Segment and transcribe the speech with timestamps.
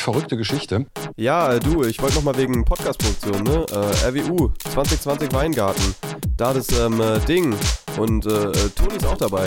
[0.00, 0.86] Verrückte Geschichte.
[1.16, 3.66] Ja, du, ich wollte noch mal wegen Podcast-Produktion, ne?
[3.70, 5.94] Äh, RWU 2020 Weingarten.
[6.38, 7.54] Da das ähm, äh, Ding.
[7.98, 9.46] Und äh, äh, Toni ist auch dabei.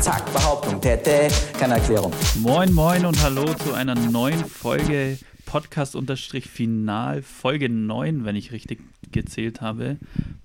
[0.00, 2.12] Zack, Behauptung, Tete, keine Erklärung.
[2.40, 8.80] Moin, moin und hallo zu einer neuen Folge Podcast-Final, Folge 9, wenn ich richtig
[9.12, 9.98] gezählt habe.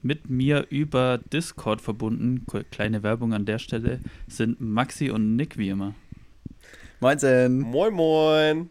[0.03, 5.69] Mit mir über Discord verbunden, kleine Werbung an der Stelle, sind Maxi und Nick wie
[5.69, 5.95] immer.
[7.01, 7.61] Moinsen.
[7.61, 8.69] Moin, moin.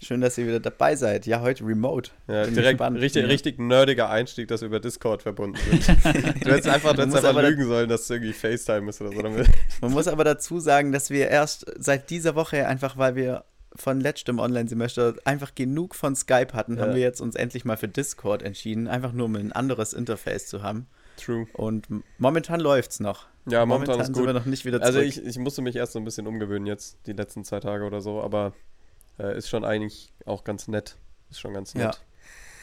[0.00, 1.26] Schön, dass ihr wieder dabei seid.
[1.26, 2.12] Ja, heute remote.
[2.26, 5.86] Ja, direkt richtig, richtig nerdiger Einstieg, dass wir über Discord verbunden sind.
[6.04, 9.52] du hättest einfach, du hättest einfach lügen sollen, dass es irgendwie FaceTime ist oder so.
[9.82, 13.44] Man muss aber dazu sagen, dass wir erst seit dieser Woche einfach, weil wir
[13.76, 16.84] von letztem Online-Semester einfach genug von Skype hatten, ja.
[16.84, 20.46] haben wir jetzt uns endlich mal für Discord entschieden, einfach nur um ein anderes Interface
[20.46, 20.86] zu haben.
[21.18, 21.46] True.
[21.52, 23.26] Und momentan läuft es noch.
[23.50, 24.16] Ja, momentan, momentan ist gut.
[24.16, 25.06] sind wir noch nicht wieder also zurück.
[25.06, 27.84] Also ich, ich musste mich erst so ein bisschen umgewöhnen jetzt, die letzten zwei Tage
[27.84, 28.52] oder so, aber
[29.18, 30.96] äh, ist schon eigentlich auch ganz nett.
[31.30, 31.94] Ist schon ganz nett.
[31.94, 32.00] Ja.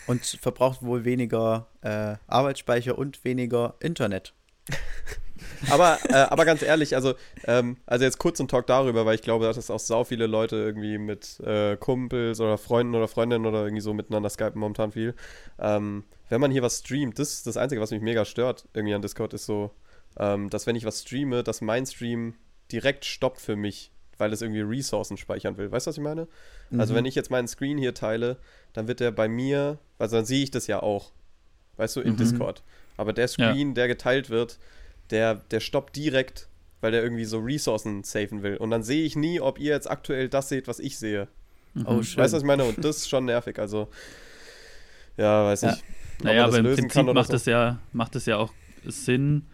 [0.08, 4.33] Und verbraucht wohl weniger äh, Arbeitsspeicher und weniger Internet.
[5.69, 7.13] aber, äh, aber ganz ehrlich, also,
[7.45, 10.56] ähm, also jetzt kurz ein Talk darüber, weil ich glaube, dass auch sau viele Leute
[10.56, 15.16] irgendwie mit äh, Kumpels oder Freunden oder Freundinnen oder irgendwie so miteinander skypen momentan viel.
[15.59, 18.94] Ähm, wenn man hier was streamt, das ist das Einzige, was mich mega stört irgendwie
[18.94, 19.72] an Discord, ist so,
[20.17, 22.35] ähm, dass wenn ich was streame, dass mein Stream
[22.71, 25.72] direkt stoppt für mich, weil es irgendwie Ressourcen speichern will.
[25.72, 26.22] Weißt du, was ich meine?
[26.22, 26.30] Also
[26.69, 26.80] mhm.
[26.80, 28.38] Also wenn ich jetzt meinen Screen hier teile,
[28.73, 31.11] dann wird der bei mir, also dann sehe ich das ja auch,
[31.77, 32.17] weißt du, in mhm.
[32.17, 32.63] Discord.
[32.97, 33.73] Aber der Screen, ja.
[33.73, 34.57] der geteilt wird,
[35.09, 36.47] der, der stoppt direkt,
[36.81, 38.57] weil der irgendwie so Ressourcen safen will.
[38.57, 41.27] Und dann sehe ich nie, ob ihr jetzt aktuell das seht, was ich sehe.
[41.73, 41.85] Mhm.
[41.88, 42.23] Oh, schön.
[42.23, 42.63] Weißt du, was ich meine?
[42.63, 43.59] Und das ist schon nervig.
[43.59, 43.89] Also,
[45.17, 45.73] ja, weiß ja.
[45.73, 45.83] ich.
[46.23, 47.35] Naja, aber im Prinzip macht, so.
[47.35, 48.53] es ja, macht es ja auch
[48.85, 49.45] Sinn,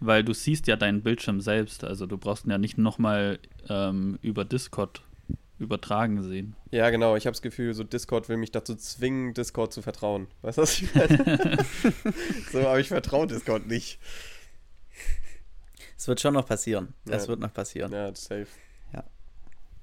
[0.00, 1.84] weil du siehst ja deinen Bildschirm selbst.
[1.84, 5.02] Also du brauchst ihn ja nicht nochmal ähm, über Discord
[5.58, 6.54] übertragen sehen.
[6.70, 7.16] Ja, genau.
[7.16, 10.28] Ich habe das Gefühl, so Discord will mich dazu zwingen, Discord zu vertrauen.
[10.42, 11.58] Weißt du, was ich meine?
[12.52, 13.98] so, aber ich vertraue Discord nicht.
[15.96, 16.94] Es wird schon noch passieren.
[17.06, 17.28] Es ja.
[17.28, 17.92] wird noch passieren.
[17.92, 18.46] Ja, safe.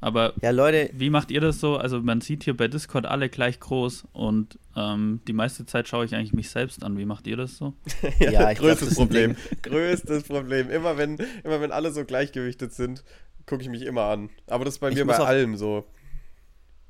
[0.01, 0.07] Ja.
[0.07, 1.77] Aber ja, Leute, wie macht ihr das so?
[1.77, 6.05] Also man sieht hier bei Discord alle gleich groß und ähm, die meiste Zeit schaue
[6.05, 6.97] ich eigentlich mich selbst an.
[6.97, 7.73] Wie macht ihr das so?
[8.19, 9.35] ja, ja größtes glaub, Problem.
[9.61, 10.69] größtes Problem.
[10.69, 13.03] Immer wenn, immer wenn alle so gleichgewichtet sind,
[13.45, 14.29] gucke ich mich immer an.
[14.47, 15.85] Aber das ist bei mir bei auch, allem so.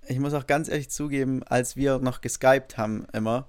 [0.07, 3.47] Ich muss auch ganz ehrlich zugeben, als wir noch geskypt haben immer,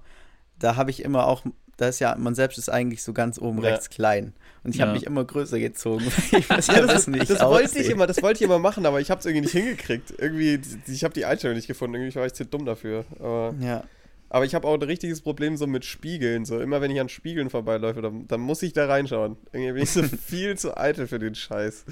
[0.59, 1.43] da habe ich immer auch
[1.77, 3.69] da ist ja, man selbst ist eigentlich so ganz oben ja.
[3.69, 4.33] rechts klein.
[4.63, 4.87] Und ich ja.
[4.87, 6.05] habe mich immer größer gezogen.
[6.31, 8.99] ich weiß ja, das, nicht das wollte ich immer, das wollte ich immer machen, aber
[8.99, 10.13] ich habe es irgendwie nicht hingekriegt.
[10.17, 11.95] Irgendwie, ich habe die Einstellung nicht gefunden.
[11.95, 13.05] Irgendwie war ich zu dumm dafür.
[13.19, 13.83] Aber, ja.
[14.29, 16.45] aber ich habe auch ein richtiges Problem so mit Spiegeln.
[16.45, 19.37] So immer wenn ich an Spiegeln vorbeiläufe, dann, dann muss ich da reinschauen.
[19.53, 21.85] Irgendwie bin ich so viel zu eitel für den Scheiß.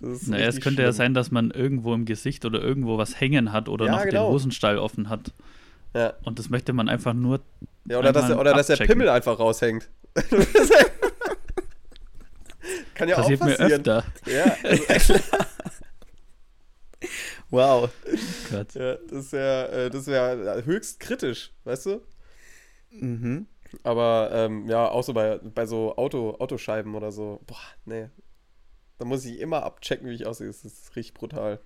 [0.00, 0.86] Naja, es könnte schlimm.
[0.86, 4.04] ja sein, dass man irgendwo im Gesicht oder irgendwo was hängen hat oder ja, noch
[4.04, 4.28] genau.
[4.28, 5.32] den Hosenstall offen hat.
[5.94, 6.14] Ja.
[6.24, 7.40] Und das möchte man einfach nur.
[7.86, 9.88] Ja, oder, dass, der, oder dass der Pimmel einfach raushängt.
[12.94, 13.68] Kann ja Passiert auch passieren.
[13.68, 14.04] mir öfter.
[14.26, 14.56] Ja,
[14.88, 15.14] also,
[17.50, 17.90] wow.
[18.50, 18.74] Gott.
[18.74, 22.02] Ja, das wäre äh, wär höchst kritisch, weißt du?
[22.90, 23.46] Mhm.
[23.82, 27.40] Aber ähm, ja, auch so bei, bei so Auto, Autoscheiben oder so.
[27.46, 28.08] Boah, nee.
[28.98, 30.48] Da muss ich immer abchecken, wie ich aussehe.
[30.48, 31.60] Das ist richtig brutal.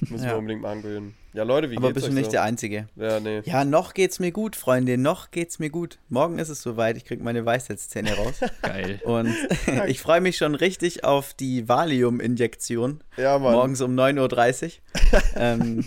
[0.00, 0.30] Müssen ja.
[0.30, 1.14] wir unbedingt mal angewöhnen.
[1.34, 2.32] Ja, Leute, wie Aber geht's bist du nicht so?
[2.32, 2.88] der Einzige.
[2.96, 3.40] Ja, nee.
[3.44, 4.98] Ja, noch geht's mir gut, Freunde.
[4.98, 5.98] Noch geht's mir gut.
[6.10, 6.96] Morgen ist es soweit.
[6.98, 8.34] Ich krieg meine Weisheitszähne raus.
[8.62, 9.00] Geil.
[9.04, 9.34] Und
[9.86, 13.02] ich freue mich schon richtig auf die Valium-Injektion.
[13.16, 13.52] Ja, Mann.
[13.52, 14.72] Morgens um 9.30
[15.12, 15.22] Uhr.
[15.36, 15.84] ähm,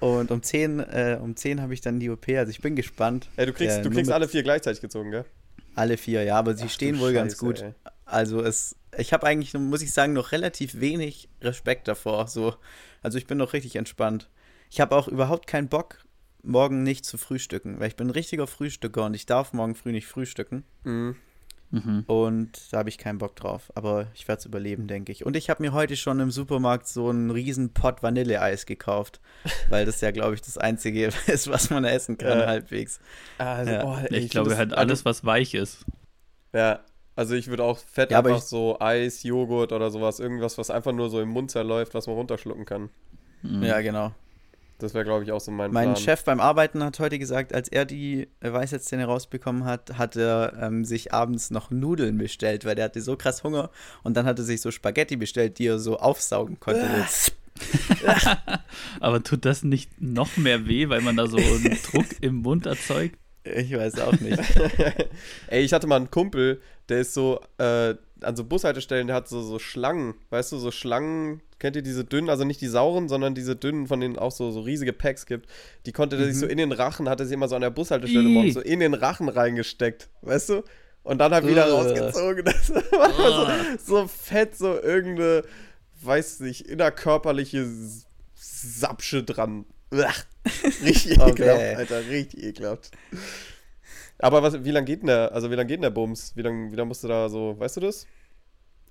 [0.00, 2.28] und um 10, äh, um 10 habe ich dann die OP.
[2.30, 3.28] Also ich bin gespannt.
[3.36, 5.24] Ja, du kriegst, äh, du kriegst alle vier gleichzeitig gezogen, gell?
[5.74, 6.36] Alle vier, ja.
[6.36, 7.60] Aber sie Ach, stehen wohl Scheiße, ganz gut.
[7.62, 7.72] Ey.
[8.06, 12.28] Also es, ich habe eigentlich, muss ich sagen, noch relativ wenig Respekt davor.
[12.28, 12.54] So,
[13.02, 14.28] also ich bin noch richtig entspannt.
[14.70, 16.04] Ich habe auch überhaupt keinen Bock,
[16.42, 19.92] morgen nicht zu frühstücken, weil ich bin ein richtiger Frühstücker und ich darf morgen früh
[19.92, 20.64] nicht frühstücken.
[20.84, 21.16] Mhm.
[21.74, 22.04] Mhm.
[22.06, 23.72] Und da habe ich keinen Bock drauf.
[23.74, 25.26] Aber ich werde es überleben, denke ich.
[25.26, 29.20] Und ich habe mir heute schon im Supermarkt so einen riesen Pot Vanilleeis gekauft,
[29.68, 33.00] weil das ja, glaube ich, das Einzige ist, was man essen kann, äh, halbwegs.
[33.38, 33.84] Also, ja.
[33.84, 35.84] oh, ich, ich glaube halt alles, was weich ist.
[36.52, 36.84] Ja,
[37.16, 40.92] also ich würde auch fett ja, einfach so Eis, Joghurt oder sowas, irgendwas, was einfach
[40.92, 42.90] nur so im Mund zerläuft, was man runterschlucken kann.
[43.42, 43.62] Mhm.
[43.62, 44.12] Ja, genau.
[44.78, 45.96] Das wäre, glaube ich, auch so mein Mein Plan.
[45.96, 50.84] Chef beim Arbeiten hat heute gesagt, als er die Weisheitszähne rausbekommen hat, hat er ähm,
[50.84, 53.70] sich abends noch Nudeln bestellt, weil der hatte so krass Hunger.
[54.02, 56.88] Und dann hat er sich so Spaghetti bestellt, die er so aufsaugen konnte.
[59.00, 62.66] Aber tut das nicht noch mehr weh, weil man da so einen Druck im Mund
[62.66, 63.16] erzeugt?
[63.44, 64.38] Ich weiß auch nicht.
[65.48, 69.28] Ey, ich hatte mal einen Kumpel, der ist so, äh, an so Bushaltestellen, der hat
[69.28, 73.08] so, so Schlangen, weißt du, so Schlangen, kennt ihr diese dünnen, also nicht die sauren,
[73.08, 75.48] sondern diese dünnen, von denen auch so, so riesige Packs gibt.
[75.84, 76.52] Die konnte er sich so mhm.
[76.52, 78.94] in den Rachen, hat er sich immer so an der Bushaltestelle morgens so in den
[78.94, 80.62] Rachen reingesteckt, weißt du?
[81.02, 81.76] Und dann halt wieder uh.
[81.76, 82.44] rausgezogen.
[82.46, 83.78] Das war uh.
[83.78, 85.42] so, so fett, so irgendeine,
[86.02, 87.66] weiß nicht, innerkörperliche
[88.34, 89.66] Sapsche dran.
[90.84, 91.30] Richtig okay.
[91.30, 92.90] ekelhaft, Alter, richtig ekelhaft.
[94.18, 96.32] Aber was, wie lange geht denn der, also wie lange geht denn der Bums?
[96.34, 98.06] Wie lange wie lang musst du da so, weißt du das?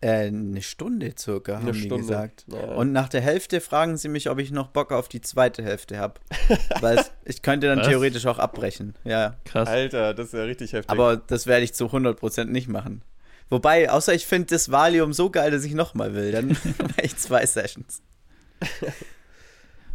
[0.02, 2.04] Äh, eine Stunde circa, haben eine die Stunde.
[2.04, 2.46] gesagt.
[2.52, 2.74] Ja.
[2.74, 5.98] Und nach der Hälfte fragen sie mich, ob ich noch Bock auf die zweite Hälfte
[5.98, 6.20] habe.
[6.82, 7.88] Weil ich könnte dann Was?
[7.88, 8.96] theoretisch auch abbrechen.
[9.06, 9.38] Ja.
[9.46, 9.70] Krass.
[9.70, 10.90] Alter, das ist ja richtig heftig.
[10.92, 13.02] Aber das werde ich zu 100% nicht machen.
[13.50, 16.48] Wobei, außer ich finde das Valium so geil, dass ich nochmal will, dann
[16.80, 18.02] mache ich zwei Sessions.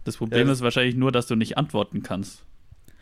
[0.09, 2.43] Das Problem ja, ist wahrscheinlich nur, dass du nicht antworten kannst.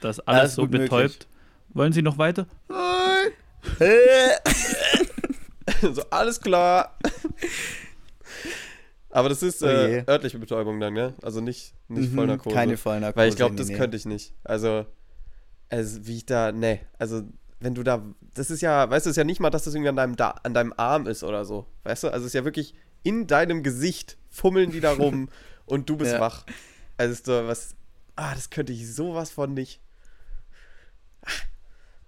[0.01, 0.91] Dass alles, alles so betäubt.
[0.91, 1.29] Möglich.
[1.69, 2.49] Wollen Sie noch weiter?
[5.83, 6.99] so, alles klar.
[9.11, 11.15] Aber das ist äh, oh örtliche Betäubung dann, ne?
[11.23, 12.57] Also nicht, nicht mhm, Vollnarkose.
[12.57, 13.17] Keine Vollnarkose.
[13.17, 13.77] Weil ich glaube, das nee.
[13.77, 14.35] könnte ich nicht.
[14.43, 14.85] Also,
[15.69, 17.23] also, wie ich da, ne, also,
[17.61, 18.03] wenn du da,
[18.35, 20.31] das ist ja, weißt du, ist ja nicht mal, dass das irgendwie an deinem, da
[20.43, 21.67] an deinem Arm ist oder so.
[21.85, 22.09] Weißt du?
[22.09, 22.75] Also, es ist ja wirklich
[23.05, 25.29] in deinem Gesicht fummeln die da rum
[25.67, 26.19] und du bist ja.
[26.19, 26.45] wach.
[26.97, 27.75] Also, ist so was,
[28.17, 29.81] ah, das könnte ich sowas von nicht.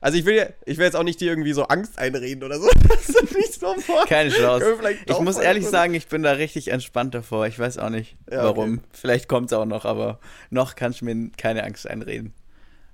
[0.01, 2.69] Also ich will, ich will jetzt auch nicht dir irgendwie so Angst einreden oder so.
[2.89, 4.07] Das ist nicht so vor.
[4.07, 4.79] Keine Chance.
[5.07, 7.47] Ich muss ehrlich sagen, ich bin da richtig entspannt davor.
[7.47, 8.75] Ich weiß auch nicht, ja, warum.
[8.75, 8.83] Okay.
[8.93, 10.21] Vielleicht kommt es auch noch, aber
[10.51, 12.33] noch kann ich mir keine Angst einreden.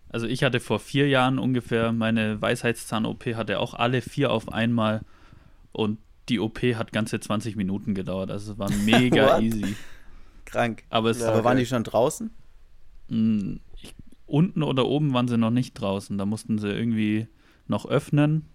[0.08, 5.02] Also ich hatte vor vier Jahren ungefähr meine Weisheitszahn-OP, hatte auch alle vier auf einmal
[5.72, 5.98] und
[6.28, 8.30] die OP hat ganze 20 Minuten gedauert.
[8.30, 9.76] Also es war mega easy.
[10.54, 10.84] Krank.
[10.88, 12.30] Aber, es, ja, aber waren die schon draußen?
[13.08, 13.60] Hm,
[14.26, 16.16] unten oder oben waren sie noch nicht draußen.
[16.16, 17.28] Da mussten sie irgendwie
[17.66, 18.46] noch öffnen.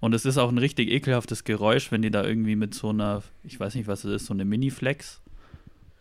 [0.00, 3.22] Und es ist auch ein richtig ekelhaftes Geräusch, wenn die da irgendwie mit so einer,
[3.44, 5.22] ich weiß nicht, was es ist, so eine Mini-Flex,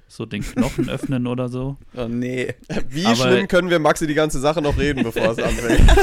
[0.08, 1.78] so den Knochen öffnen oder so.
[1.96, 2.56] Oh nee.
[2.90, 5.88] Wie Aber schlimm können wir Maxi die ganze Sache noch reden, bevor es anfängt?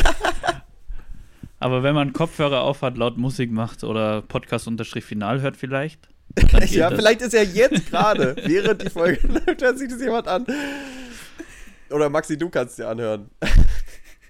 [1.60, 6.08] Aber wenn man Kopfhörer aufhat, laut Musik macht oder Podcast-Final hört vielleicht.
[6.68, 6.98] ja, das.
[6.98, 10.46] vielleicht ist ja jetzt gerade, während die Folge läuft, hört sich das jemand an.
[11.90, 13.30] Oder Maxi, du kannst dir anhören.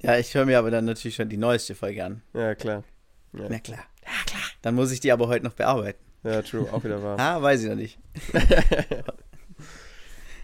[0.01, 2.23] Ja, ich höre mir aber dann natürlich schon die neueste Folge an.
[2.33, 2.85] Ja, klar.
[3.33, 3.47] Ja.
[3.49, 3.81] Na klar.
[4.05, 4.43] Ja, klar.
[4.63, 5.99] Dann muss ich die aber heute noch bearbeiten.
[6.23, 7.19] Ja, true, auch wieder wahr.
[7.19, 7.99] ah, weiß ich noch nicht.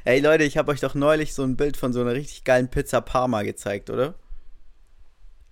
[0.05, 2.69] Ey Leute, ich habe euch doch neulich so ein Bild von so einer richtig geilen
[2.69, 4.15] Pizza Parma gezeigt, oder?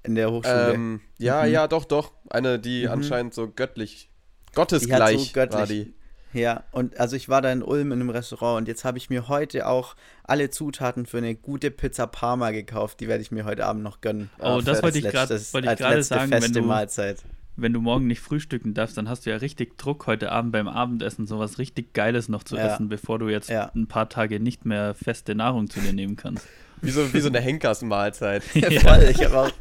[0.02, 0.74] In der Hochschule.
[0.74, 1.52] Ähm, ja, mhm.
[1.52, 2.12] ja, doch, doch.
[2.28, 2.92] Eine, die mhm.
[2.92, 4.10] anscheinend so göttlich,
[4.54, 5.94] gottesgleich so göttlich, war die.
[6.32, 9.10] Ja, und also ich war da in Ulm in einem Restaurant und jetzt habe ich
[9.10, 9.94] mir heute auch
[10.24, 13.00] alle Zutaten für eine gute Pizza Parma gekauft.
[13.00, 14.30] Die werde ich mir heute Abend noch gönnen.
[14.38, 17.22] Oh, das wollte ich gerade sagen, wenn du, Mahlzeit.
[17.56, 20.68] wenn du morgen nicht frühstücken darfst, dann hast du ja richtig Druck heute Abend beim
[20.68, 22.66] Abendessen sowas richtig Geiles noch zu ja.
[22.66, 23.70] essen, bevor du jetzt ja.
[23.74, 26.46] ein paar Tage nicht mehr feste Nahrung zu dir nehmen kannst.
[26.80, 28.42] Wie so, wie so eine Henkersmahlzeit.
[28.54, 29.02] ja, voll.
[29.10, 29.52] Ich habe auch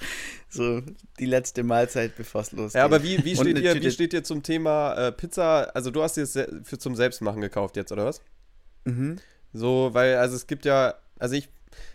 [0.54, 0.82] so
[1.20, 2.80] die letzte Mahlzeit, bevor es losgeht.
[2.80, 5.72] Ja, aber wie, wie, steht, ihr, wie steht ihr zum Thema äh, Pizza?
[5.74, 8.22] Also, du hast dir es für zum Selbstmachen gekauft jetzt, oder was?
[8.86, 9.18] Mhm.
[9.54, 11.50] So, weil, also es gibt ja, also ich,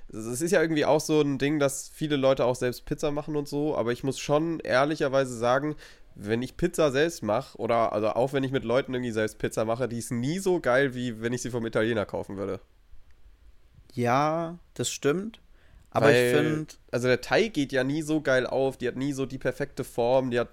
[0.09, 3.37] es ist ja irgendwie auch so ein Ding, dass viele Leute auch selbst Pizza machen
[3.37, 5.77] und so, aber ich muss schon ehrlicherweise sagen,
[6.15, 9.65] wenn ich Pizza selbst mache, oder also auch wenn ich mit Leuten irgendwie selbst Pizza
[9.65, 12.61] mache, die ist nie so geil, wie wenn ich sie vom Italiener kaufen würde.
[13.93, 15.41] Ja, das stimmt.
[15.97, 16.67] Aber Weil, ich finde.
[16.91, 19.83] Also der Teig geht ja nie so geil auf, die hat nie so die perfekte
[19.83, 20.51] Form, die hat.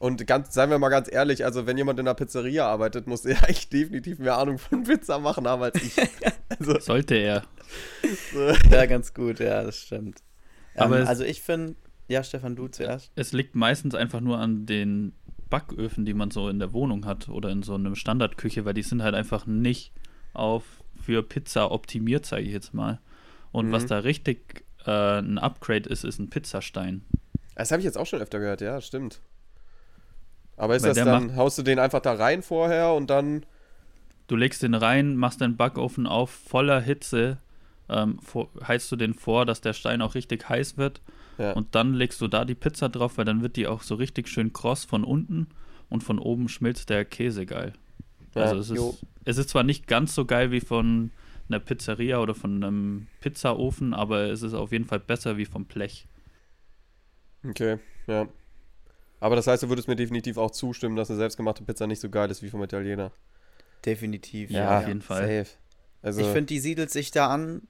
[0.00, 3.24] Und ganz, seien wir mal ganz ehrlich, also wenn jemand in einer Pizzeria arbeitet, muss
[3.24, 5.94] er eigentlich definitiv mehr Ahnung von Pizza machen haben als ich.
[6.58, 7.44] Also, Sollte er.
[8.32, 8.52] So.
[8.70, 10.18] Ja, ganz gut, ja, das stimmt.
[10.74, 11.76] Aber ähm, also ich finde,
[12.08, 13.10] ja, Stefan, du zuerst.
[13.14, 15.14] Es liegt meistens einfach nur an den
[15.48, 18.82] Backöfen, die man so in der Wohnung hat oder in so einer Standardküche, weil die
[18.82, 19.92] sind halt einfach nicht
[20.34, 20.64] auf
[21.00, 23.00] für Pizza optimiert, sage ich jetzt mal.
[23.50, 23.72] Und mhm.
[23.72, 27.04] was da richtig äh, ein Upgrade ist, ist ein Pizzastein.
[27.54, 29.20] Das habe ich jetzt auch schon öfter gehört, ja, stimmt.
[30.56, 33.44] Aber ist Weil das dann, haust du den einfach da rein vorher und dann.
[34.28, 37.38] Du legst den rein, machst den Backofen auf, voller Hitze,
[37.88, 41.00] ähm, vor, heizt du den vor, dass der Stein auch richtig heiß wird.
[41.38, 41.52] Ja.
[41.52, 44.28] Und dann legst du da die Pizza drauf, weil dann wird die auch so richtig
[44.28, 45.48] schön kross von unten
[45.88, 47.72] und von oben schmilzt der Käse geil.
[48.34, 51.10] Ja, also es ist, es ist zwar nicht ganz so geil wie von
[51.52, 55.64] einer Pizzeria oder von einem Pizzaofen, aber es ist auf jeden Fall besser wie vom
[55.66, 56.06] Blech.
[57.44, 58.28] Okay, ja.
[59.20, 62.10] Aber das heißt, du würdest mir definitiv auch zustimmen, dass eine selbstgemachte Pizza nicht so
[62.10, 63.12] geil ist wie vom Italiener.
[63.84, 64.58] Definitiv, ja.
[64.58, 65.44] ja auf jeden Fall.
[65.44, 65.56] Safe.
[66.02, 67.62] Also, ich finde, die siedelt sich da an.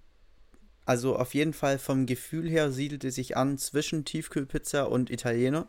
[0.84, 5.68] Also auf jeden Fall vom Gefühl her siedelt sie sich an zwischen Tiefkühlpizza und Italiener.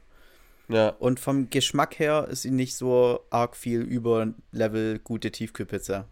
[0.70, 0.90] Ja.
[0.90, 6.08] Und vom Geschmack her ist sie nicht so arg viel über Level gute Tiefkühlpizza.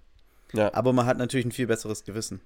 [0.53, 0.73] Ja.
[0.73, 2.41] Aber man hat natürlich ein viel besseres Gewissen.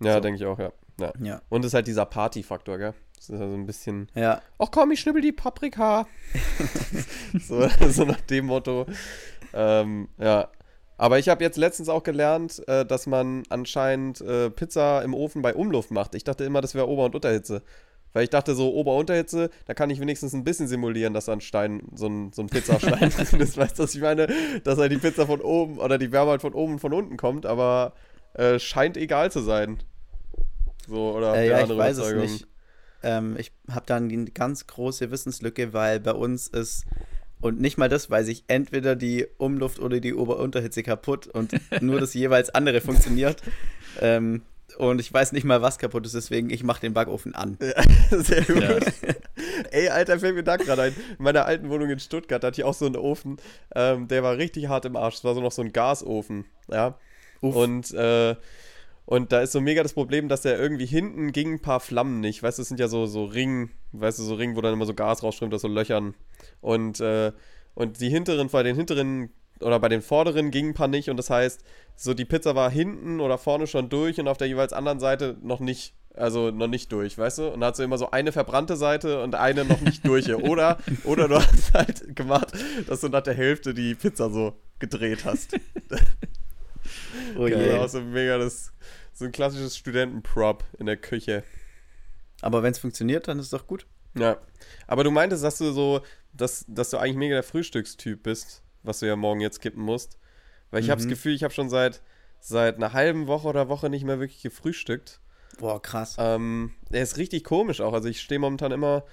[0.00, 0.20] Ja, so.
[0.20, 0.72] denke ich auch, ja.
[1.00, 1.12] ja.
[1.20, 1.42] ja.
[1.48, 2.94] Und es ist halt dieser Party-Faktor, gell?
[3.16, 4.08] Das ist also ein bisschen.
[4.14, 4.42] Ja.
[4.58, 6.06] Ach komm, ich schnibbel die Paprika.
[7.40, 8.86] so, so, nach dem Motto.
[9.52, 10.48] Ähm, ja.
[10.98, 15.42] Aber ich habe jetzt letztens auch gelernt, äh, dass man anscheinend äh, Pizza im Ofen
[15.42, 16.14] bei Umluft macht.
[16.14, 17.62] Ich dachte immer, das wäre Ober- und Unterhitze.
[18.12, 21.40] Weil ich dachte, so Ober-Unterhitze, da kann ich wenigstens ein bisschen simulieren, dass da ein
[21.40, 23.56] Stein, so ein, so ein Pizzastein ist.
[23.56, 24.28] Weißt du, was ich meine?
[24.64, 27.16] Dass halt die Pizza von oben oder die Wärme halt von oben und von unten
[27.16, 27.94] kommt, aber
[28.34, 29.78] äh, scheint egal zu sein.
[30.88, 32.46] So, oder äh, ja, ich weiß es nicht.
[33.02, 36.86] Ähm, ich habe da eine ganz große Wissenslücke, weil bei uns ist
[37.40, 41.52] und nicht mal das weiß ich, entweder die Umluft oder die Ober-Unterhitze kaputt und
[41.82, 43.42] nur das jeweils andere funktioniert.
[44.00, 44.42] Ähm,
[44.78, 47.58] und ich weiß nicht mal, was kaputt ist, deswegen ich mache den Backofen an.
[47.60, 48.62] Ja, sehr gut.
[48.62, 48.78] Ja.
[49.70, 50.96] Ey, Alter, fällt mir da gerade ein.
[51.18, 53.36] In meiner alten Wohnung in Stuttgart hatte ich auch so einen Ofen,
[53.74, 55.16] ähm, der war richtig hart im Arsch.
[55.16, 56.98] Das war so noch so ein Gasofen, ja.
[57.40, 57.56] Uff.
[57.56, 58.36] Und äh,
[59.04, 62.20] und da ist so mega das Problem, dass der irgendwie hinten ging ein paar Flammen
[62.20, 62.42] nicht.
[62.42, 64.86] Weißt du, das sind ja so, so Ringen, weißt du, so Ringen, wo dann immer
[64.86, 66.14] so Gas rausströmt aus so Löchern.
[66.60, 67.32] Und, äh,
[67.74, 69.30] und die hinteren, bei den hinteren
[69.62, 71.10] oder bei den vorderen gingen ein paar nicht.
[71.10, 71.62] Und das heißt,
[71.96, 75.36] so die Pizza war hinten oder vorne schon durch und auf der jeweils anderen Seite
[75.42, 75.94] noch nicht.
[76.14, 77.48] Also noch nicht durch, weißt du?
[77.48, 80.28] Und da hast du immer so eine verbrannte Seite und eine noch nicht durch.
[80.34, 82.52] oder, oder du hast halt gemacht,
[82.86, 85.54] dass du nach der Hälfte die Pizza so gedreht hast.
[87.38, 87.54] oh je.
[87.54, 87.88] Yeah.
[87.88, 88.74] so mega das,
[89.14, 91.44] so ein klassisches Studentenprop in der Küche.
[92.42, 93.86] Aber wenn es funktioniert, dann ist es doch gut.
[94.14, 94.36] Ja.
[94.86, 96.02] Aber du meintest, dass du so,
[96.32, 100.18] dass, dass du eigentlich mega der Frühstückstyp bist, was du ja morgen jetzt kippen musst.
[100.70, 100.92] Weil ich mhm.
[100.92, 102.02] habe das Gefühl, ich habe schon seit,
[102.40, 105.20] seit einer halben Woche oder Woche nicht mehr wirklich gefrühstückt.
[105.58, 106.16] Boah, krass.
[106.18, 107.92] Ähm, der ist richtig komisch auch.
[107.92, 109.04] Also ich stehe momentan immer,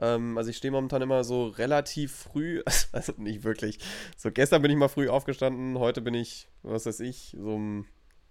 [0.00, 3.78] ähm, also ich stehe momentan immer so relativ früh, also nicht wirklich.
[4.16, 7.86] So gestern bin ich mal früh aufgestanden, heute bin ich, was weiß ich, so um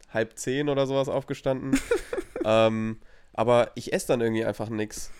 [0.09, 1.77] halb zehn oder sowas aufgestanden.
[2.45, 2.99] ähm,
[3.33, 5.11] aber ich esse dann irgendwie einfach nichts.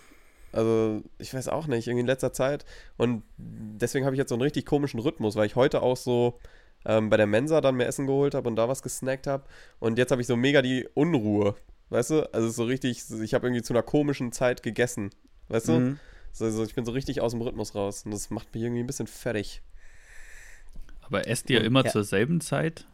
[0.58, 2.66] Also, ich weiß auch nicht, irgendwie in letzter Zeit.
[2.98, 6.40] Und deswegen habe ich jetzt so einen richtig komischen Rhythmus, weil ich heute auch so
[6.84, 9.44] ähm, bei der Mensa dann mehr Essen geholt habe und da was gesnackt habe.
[9.80, 11.56] Und jetzt habe ich so mega die Unruhe.
[11.90, 12.34] Weißt du?
[12.34, 15.12] Also so richtig, ich habe irgendwie zu einer komischen Zeit gegessen.
[15.50, 15.74] Weißt du?
[15.74, 16.00] Mhm.
[16.40, 18.04] Also ich bin so richtig aus dem Rhythmus raus.
[18.04, 19.62] Und das macht mich irgendwie ein bisschen fertig.
[21.02, 21.92] Aber esst ihr immer ja.
[21.92, 22.88] zur selben Zeit?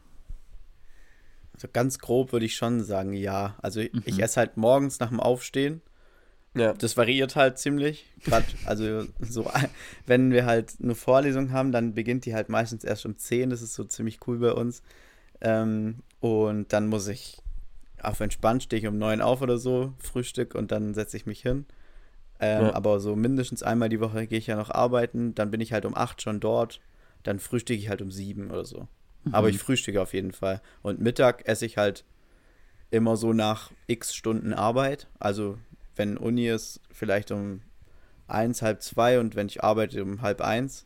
[1.54, 3.56] Also ganz grob würde ich schon sagen, ja.
[3.62, 4.04] Also mhm.
[4.06, 5.82] ich esse halt morgens nach dem Aufstehen.
[6.56, 6.74] Ja.
[6.74, 8.06] Das variiert halt ziemlich.
[8.24, 9.50] Grad, also so,
[10.06, 13.50] wenn wir halt eine Vorlesung haben, dann beginnt die halt meistens erst um 10.
[13.50, 14.84] Das ist so ziemlich cool bei uns.
[15.42, 17.44] Ähm, und dann muss ich
[18.04, 21.42] auf entspannt stehe ich um 9 auf oder so, Frühstück und dann setze ich mich
[21.42, 21.66] hin.
[22.40, 22.76] Ähm, ja.
[22.76, 25.86] Aber so mindestens einmal die Woche gehe ich ja noch arbeiten, dann bin ich halt
[25.86, 26.82] um 8 schon dort,
[27.24, 28.88] dann frühstücke ich halt um 7 oder so.
[29.24, 29.34] Mhm.
[29.34, 30.62] Aber ich frühstücke auf jeden Fall.
[30.82, 32.04] Und Mittag esse ich halt
[32.92, 35.08] immer so nach x Stunden Arbeit.
[35.20, 35.58] Also
[35.96, 37.62] wenn Uni ist, vielleicht um
[38.28, 40.86] eins, halb zwei und wenn ich arbeite um halb eins.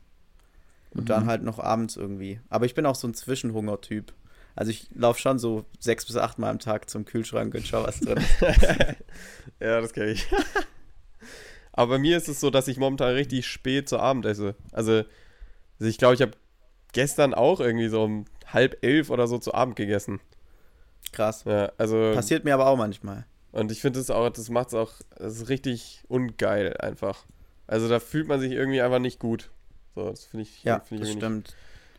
[0.91, 1.07] Und mhm.
[1.07, 2.39] dann halt noch abends irgendwie.
[2.49, 4.13] Aber ich bin auch so ein Zwischenhunger-Typ.
[4.55, 7.83] Also ich laufe schon so sechs bis acht Mal am Tag zum Kühlschrank und schau,
[7.83, 8.41] was drin ist.
[9.59, 10.27] ja, das kenne ich.
[11.73, 14.55] Aber bei mir ist es so, dass ich momentan richtig spät zu Abend esse.
[14.71, 15.03] Also,
[15.79, 16.31] also ich glaube, ich habe
[16.91, 20.19] gestern auch irgendwie so um halb elf oder so zu Abend gegessen.
[21.11, 21.43] Krass.
[21.45, 22.13] Ja, also.
[22.15, 23.27] Passiert mir aber auch manchmal.
[23.51, 27.25] Und ich finde es auch, das macht es auch, das ist richtig ungeil einfach.
[27.66, 29.50] Also da fühlt man sich irgendwie einfach nicht gut.
[29.96, 30.63] So, das finde ich.
[30.63, 31.56] Ja, find ich das stimmt.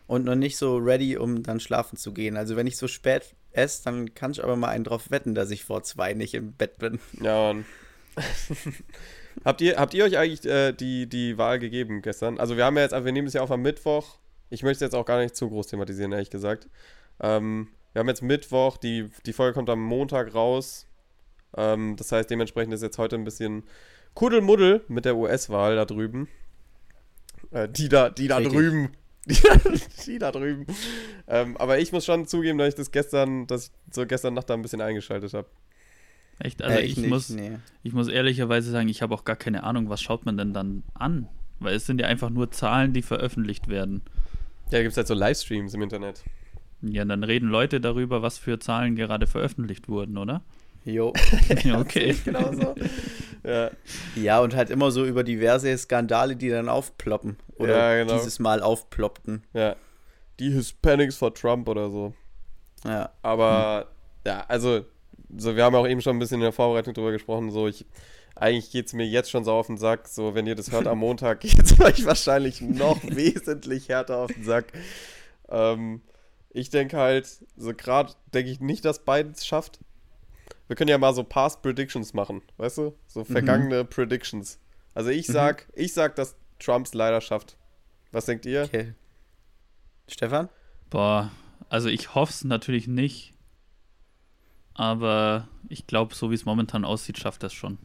[0.07, 2.37] Und noch nicht so ready, um dann schlafen zu gehen.
[2.37, 5.51] Also wenn ich so spät esse, dann kann ich aber mal einen drauf wetten, dass
[5.51, 6.99] ich vor zwei nicht im Bett bin.
[7.21, 7.67] Ja, Mann.
[9.45, 12.39] habt, ihr, habt ihr euch eigentlich äh, die, die Wahl gegeben gestern?
[12.39, 14.19] Also wir haben ja jetzt, wir nehmen es ja auf am Mittwoch
[14.51, 16.69] ich möchte jetzt auch gar nicht zu groß thematisieren, ehrlich gesagt.
[17.21, 20.87] Ähm, wir haben jetzt Mittwoch, die, die Folge kommt am Montag raus.
[21.57, 23.65] Ähm, das heißt, dementsprechend ist jetzt heute ein bisschen
[24.15, 26.29] Kuddelmuddel mit der US-Wahl da drüben.
[27.51, 28.91] Äh, die da, die da drüben.
[29.29, 29.37] Die,
[30.07, 30.67] die da drüben.
[31.27, 34.49] Ähm, aber ich muss schon zugeben, dass ich das gestern, dass ich so gestern Nacht
[34.49, 35.47] da ein bisschen eingeschaltet habe.
[36.39, 36.63] Echt?
[36.63, 37.59] Also äh, ich, ich nicht, muss, nee.
[37.83, 40.83] ich muss ehrlicherweise sagen, ich habe auch gar keine Ahnung, was schaut man denn dann
[40.95, 41.29] an?
[41.61, 44.03] Weil es sind ja einfach nur Zahlen, die veröffentlicht werden.
[44.71, 46.23] Ja, da gibt es halt so Livestreams im Internet.
[46.81, 50.43] Ja, dann reden Leute darüber, was für Zahlen gerade veröffentlicht wurden, oder?
[50.89, 51.13] Jo.
[51.65, 52.17] ja, okay.
[52.25, 52.75] genau so.
[53.45, 53.71] ja.
[54.17, 57.37] ja, und halt immer so über diverse Skandale, die dann aufploppen.
[57.59, 58.19] Oder ja, genau.
[58.19, 59.45] dieses Mal aufploppten.
[59.53, 59.77] Ja.
[60.39, 62.15] Die Hispanics for Trump oder so.
[62.85, 63.11] Ja.
[63.23, 63.89] Aber,
[64.25, 64.31] hm.
[64.33, 64.85] ja, also,
[65.37, 67.85] so, wir haben auch eben schon ein bisschen in der Vorbereitung drüber gesprochen, so, ich,
[68.35, 70.87] eigentlich geht es mir jetzt schon so auf den Sack, so, wenn ihr das hört
[70.87, 74.73] am Montag, geht es euch wahrscheinlich noch wesentlich härter auf den Sack.
[75.51, 76.01] Ähm,
[76.51, 79.81] ich denke halt, so gerade denke ich nicht, dass Biden es schafft.
[80.69, 82.97] Wir können ja mal so Past Predictions machen, weißt du?
[83.07, 83.25] So mhm.
[83.25, 83.89] vergangene mhm.
[83.89, 84.61] Predictions.
[84.95, 85.33] Also ich mhm.
[85.33, 85.83] sag, mhm.
[85.83, 87.57] ich sag, dass Trumps leider schafft.
[88.13, 88.65] Was denkt ihr?
[88.65, 88.95] Okay.
[90.07, 90.49] Stefan?
[90.91, 91.31] Boah,
[91.69, 93.35] also ich hoffe es natürlich nicht.
[94.75, 97.79] Aber ich glaube, so wie es momentan aussieht, schafft er es schon.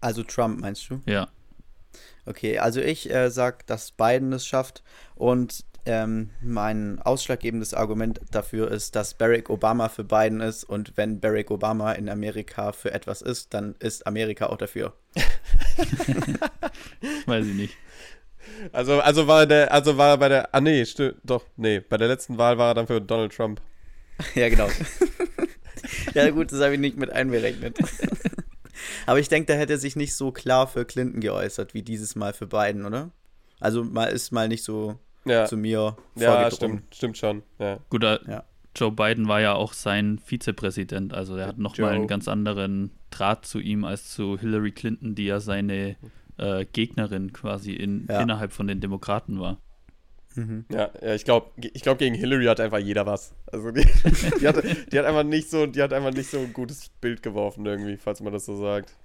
[0.00, 1.00] Also Trump meinst du?
[1.06, 1.28] Ja.
[2.26, 4.82] Okay, also ich äh, sag, dass Biden es schafft
[5.14, 11.20] und ähm, mein ausschlaggebendes Argument dafür ist, dass Barack Obama für Biden ist und wenn
[11.20, 14.94] Barack Obama in Amerika für etwas ist, dann ist Amerika auch dafür.
[17.26, 17.76] Weiß ich nicht.
[18.72, 21.96] Also, also war der, also war er bei der, ah nee, stimmt, doch, nee, bei
[21.96, 23.60] der letzten Wahl war er dann für Donald Trump.
[24.34, 24.68] ja, genau.
[26.14, 27.78] ja, gut, das habe ich nicht mit einberechnet.
[29.06, 32.16] Aber ich denke, da hätte er sich nicht so klar für Clinton geäußert wie dieses
[32.16, 33.10] Mal für Biden, oder?
[33.60, 35.46] Also mal ist mal nicht so ja.
[35.46, 37.42] zu mir Ja, stimmt, stimmt schon.
[37.58, 37.78] Ja.
[37.90, 38.44] Gut, ja.
[38.76, 43.46] Joe Biden war ja auch sein Vizepräsident, also er hat nochmal einen ganz anderen Draht
[43.46, 45.96] zu ihm als zu Hillary Clinton, die ja seine
[46.38, 48.20] äh, Gegnerin quasi in, ja.
[48.20, 49.58] innerhalb von den Demokraten war.
[50.34, 50.64] Mhm.
[50.68, 53.34] Ja, ja, ich glaube, ich glaub, gegen Hillary hat einfach jeder was.
[53.52, 53.84] Also die,
[54.40, 57.22] die, hat, die, hat, einfach nicht so, die hat einfach nicht so ein gutes Bild
[57.22, 58.96] geworfen irgendwie, falls man das so sagt.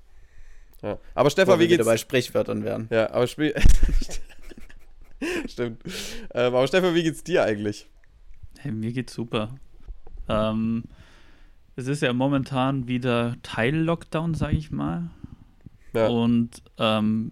[0.81, 0.97] Ja.
[1.13, 1.85] Aber Stefan, wie geht's?
[1.85, 2.88] bei Sprichwörtern werden.
[2.89, 3.53] Ja, aber Spiel.
[5.47, 5.83] Stimmt.
[6.33, 7.88] Ähm, aber Stefan, wie geht's dir eigentlich?
[8.57, 9.55] Hey, mir geht's super.
[10.27, 10.83] Ähm,
[11.75, 15.09] es ist ja momentan wieder Teil-Lockdown, sage ich mal.
[15.93, 16.07] Ja.
[16.07, 17.31] Und ähm,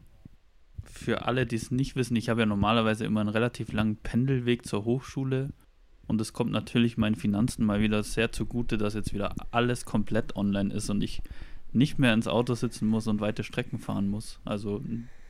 [0.84, 4.66] für alle, die es nicht wissen, ich habe ja normalerweise immer einen relativ langen Pendelweg
[4.66, 5.52] zur Hochschule.
[6.08, 10.36] Und es kommt natürlich meinen Finanzen mal wieder sehr zugute, dass jetzt wieder alles komplett
[10.36, 11.22] online ist und ich
[11.74, 14.40] nicht mehr ins Auto sitzen muss und weite Strecken fahren muss.
[14.46, 14.82] Also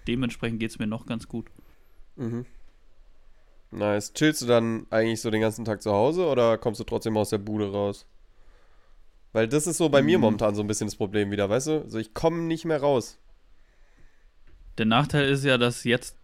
[0.07, 1.47] dementsprechend geht es mir noch ganz gut.
[2.17, 2.45] Mhm.
[3.71, 4.13] Nice.
[4.13, 7.29] Chillst du dann eigentlich so den ganzen Tag zu Hause oder kommst du trotzdem aus
[7.29, 8.05] der Bude raus?
[9.33, 10.05] Weil das ist so bei mhm.
[10.05, 11.81] mir momentan so ein bisschen das Problem wieder, weißt du?
[11.81, 13.19] Also ich komme nicht mehr raus.
[14.77, 16.17] Der Nachteil ist ja, dass jetzt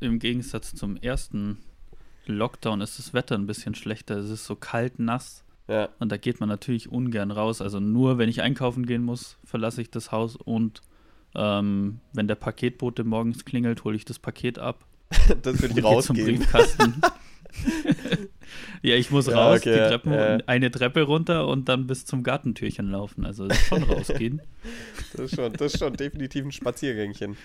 [0.00, 1.58] im Gegensatz zum ersten
[2.26, 4.16] Lockdown ist das Wetter ein bisschen schlechter.
[4.16, 5.44] Es ist so kalt, nass.
[5.68, 5.88] Ja.
[5.98, 7.60] Und da geht man natürlich ungern raus.
[7.60, 10.82] Also nur wenn ich einkaufen gehen muss, verlasse ich das Haus und
[11.34, 14.86] ähm, wenn der Paketbote morgens klingelt, hole ich das Paket ab.
[15.42, 16.16] Das würde ich rausgehen.
[16.16, 17.00] Zum Briefkasten.
[18.82, 20.38] ja, ich muss ja, raus, okay, die Treppen, ja.
[20.46, 23.24] eine Treppe runter und dann bis zum Gartentürchen laufen.
[23.24, 24.42] Also schon rausgehen.
[25.12, 27.36] das, ist schon, das ist schon definitiv ein Spaziergängchen.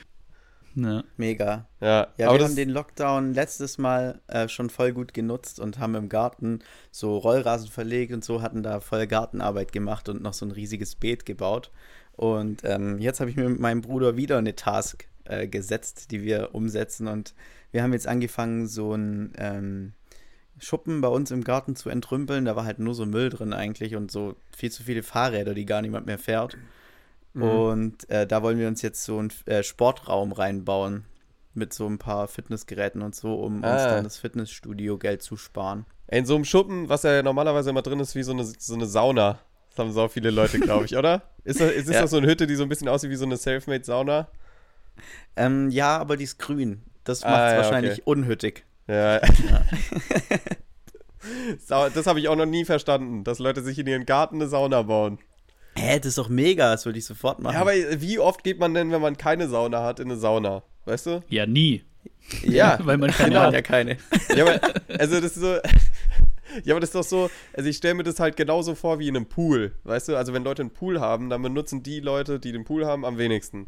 [0.76, 1.04] Ja.
[1.18, 1.68] Mega.
[1.82, 5.96] Ja, ja wir haben den Lockdown letztes Mal äh, schon voll gut genutzt und haben
[5.96, 6.60] im Garten
[6.92, 10.96] so Rollrasen verlegt und so, hatten da voll Gartenarbeit gemacht und noch so ein riesiges
[10.96, 11.72] Beet gebaut.
[12.14, 16.24] Und ähm, jetzt habe ich mir mit meinem Bruder wieder eine Task äh, gesetzt, die
[16.24, 17.08] wir umsetzen.
[17.08, 17.34] Und
[17.72, 19.94] wir haben jetzt angefangen, so ein ähm,
[20.60, 22.46] Schuppen bei uns im Garten zu entrümpeln.
[22.46, 25.66] Da war halt nur so Müll drin eigentlich und so viel zu viele Fahrräder, die
[25.66, 26.58] gar niemand mehr fährt.
[27.34, 27.44] Mhm.
[27.44, 31.06] Und äh, da wollen wir uns jetzt so einen äh, Sportraum reinbauen
[31.54, 33.74] mit so ein paar Fitnessgeräten und so, um ah.
[33.74, 35.86] uns dann das Fitnessstudio Geld zu sparen.
[36.08, 38.86] In so einem Schuppen, was ja normalerweise immer drin ist, wie so eine, so eine
[38.86, 39.40] Sauna.
[39.70, 41.24] Das haben so viele Leute, glaube ich, oder?
[41.44, 42.02] Ist das, ist, ist ja.
[42.02, 44.28] das so eine Hütte, die so ein bisschen aussieht wie so eine Selfmade-Sauna?
[45.36, 46.84] Ähm, ja, aber die ist grün.
[47.04, 48.02] Das macht es ah, ja, wahrscheinlich okay.
[48.06, 48.66] unhüttig.
[48.88, 49.16] Ja.
[49.16, 49.66] ja.
[51.94, 54.84] das habe ich auch noch nie verstanden, dass Leute sich in ihren Garten eine Sauna
[54.84, 55.20] bauen.
[55.78, 57.56] Hä, das ist doch mega, das würde ich sofort machen.
[57.56, 60.64] Ja, aber wie oft geht man denn, wenn man keine Sauna hat, in eine Sauna?
[60.86, 61.24] Weißt du?
[61.30, 61.84] Ja, nie.
[62.44, 63.42] Ja, weil man keine genau.
[63.42, 63.98] hat ja keine.
[64.36, 64.60] Ja, aber,
[65.00, 65.58] also das ist so.
[66.66, 69.08] Ja, aber das ist doch so, also ich stelle mir das halt genauso vor wie
[69.08, 70.18] in einem Pool, weißt du?
[70.18, 73.18] Also wenn Leute einen Pool haben, dann benutzen die Leute, die den Pool haben, am
[73.18, 73.68] wenigsten.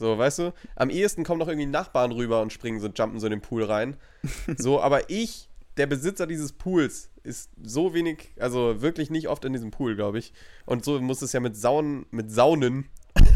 [0.00, 0.54] So, weißt du?
[0.76, 3.64] Am ehesten kommen noch irgendwie Nachbarn rüber und springen so, jumpen so in den Pool
[3.64, 3.98] rein.
[4.56, 9.52] So, aber ich, der Besitzer dieses Pools, ist so wenig, also wirklich nicht oft in
[9.52, 10.32] diesem Pool, glaube ich.
[10.64, 12.88] Und so muss es ja mit Saunen, mit Saunen.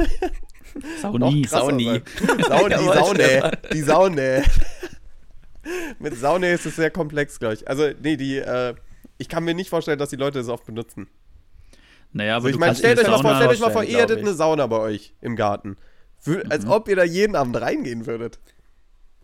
[1.03, 2.03] Sauni, Sauni.
[2.49, 3.53] Sauni, die Saune.
[3.71, 4.45] Die Saune.
[5.99, 7.69] mit Saune ist es sehr komplex, glaube ich.
[7.69, 8.75] Also, nee, die, äh,
[9.19, 11.09] ich kann mir nicht vorstellen, dass die Leute das oft benutzen.
[12.13, 14.21] Naja, aber also, ich meine, stellt euch mal vor, stellt euch mal vor, ihr hättet
[14.21, 15.77] eine Sauna bei euch im Garten.
[16.49, 16.71] Als mhm.
[16.71, 18.39] ob ihr da jeden Abend reingehen würdet.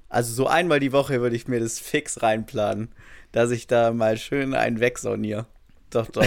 [0.09, 2.89] Also so einmal die Woche würde ich mir das fix reinplanen,
[3.33, 5.47] dass ich da mal schön einen wegsauniere.
[5.91, 6.27] Doch, doch.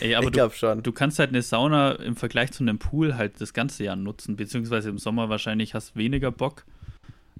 [0.00, 0.82] Ey, aber ich glaube schon.
[0.82, 4.36] Du kannst halt eine Sauna im Vergleich zu einem Pool halt das ganze Jahr nutzen,
[4.36, 6.64] beziehungsweise im Sommer wahrscheinlich hast du weniger Bock.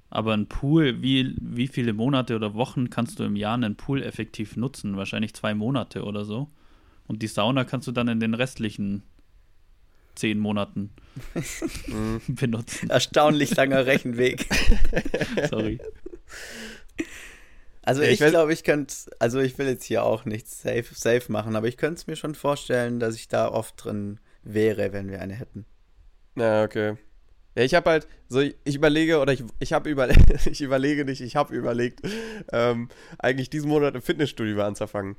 [0.09, 4.01] Aber ein Pool, wie, wie viele Monate oder Wochen kannst du im Jahr einen Pool
[4.01, 4.97] effektiv nutzen?
[4.97, 6.49] Wahrscheinlich zwei Monate oder so.
[7.07, 9.03] Und die Sauna kannst du dann in den restlichen
[10.17, 10.91] zehn Monaten
[12.27, 12.89] benutzen.
[12.89, 14.47] Erstaunlich langer Rechenweg.
[15.49, 15.79] Sorry.
[17.81, 21.31] Also ich, ich glaube, ich könnte, also ich will jetzt hier auch nichts safe, safe
[21.31, 25.09] machen, aber ich könnte es mir schon vorstellen, dass ich da oft drin wäre, wenn
[25.09, 25.65] wir eine hätten.
[26.35, 26.97] Ja, okay.
[27.55, 30.09] Ja, ich habe halt, so ich überlege, oder ich, ich habe über,
[30.45, 32.01] ich überlege nicht, ich habe überlegt,
[32.51, 35.15] ähm, eigentlich diesen Monat im Fitnessstudio anzufangen.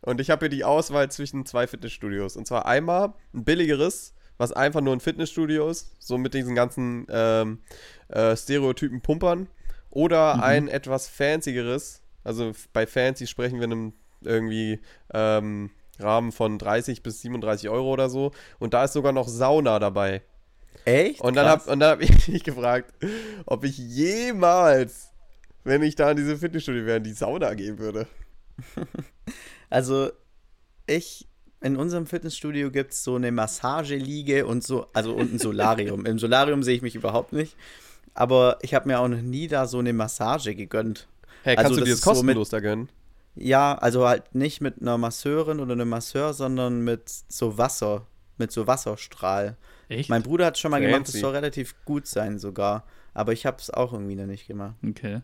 [0.00, 2.36] Und ich habe hier die Auswahl zwischen zwei Fitnessstudios.
[2.36, 7.06] Und zwar einmal ein billigeres, was einfach nur ein Fitnessstudio ist, so mit diesen ganzen
[7.10, 7.60] ähm,
[8.08, 9.46] äh, Stereotypen Pumpern.
[9.88, 10.42] Oder mhm.
[10.42, 14.80] ein etwas fancyeres, also bei fancy sprechen wir in einem irgendwie
[15.14, 18.32] ähm, Rahmen von 30 bis 37 Euro oder so.
[18.58, 20.22] Und da ist sogar noch Sauna dabei.
[20.86, 21.20] Echt?
[21.20, 22.92] Und dann habe hab ich mich gefragt,
[23.46, 25.12] ob ich jemals,
[25.62, 28.08] wenn ich da in diese Fitnessstudio wäre, in die Sauna gehen würde.
[29.70, 30.10] Also,
[30.86, 31.26] ich,
[31.62, 36.06] in unserem Fitnessstudio gibt es so eine Massageliege und so, also und ein Solarium.
[36.06, 37.56] Im Solarium sehe ich mich überhaupt nicht.
[38.14, 41.08] Aber ich habe mir auch noch nie da so eine Massage gegönnt.
[41.44, 42.88] Hey, kannst also, du dir das kostenlos so mit, da gönnen?
[43.34, 48.52] Ja, also halt nicht mit einer Masseurin oder einem Masseur, sondern mit so Wasser, mit
[48.52, 49.56] so Wasserstrahl.
[49.88, 50.10] Echt?
[50.10, 50.92] Mein Bruder hat es schon mal Fancy.
[50.92, 52.84] gemacht, das soll relativ gut sein sogar.
[53.14, 54.76] Aber ich habe es auch irgendwie noch nicht gemacht.
[54.86, 55.20] Okay.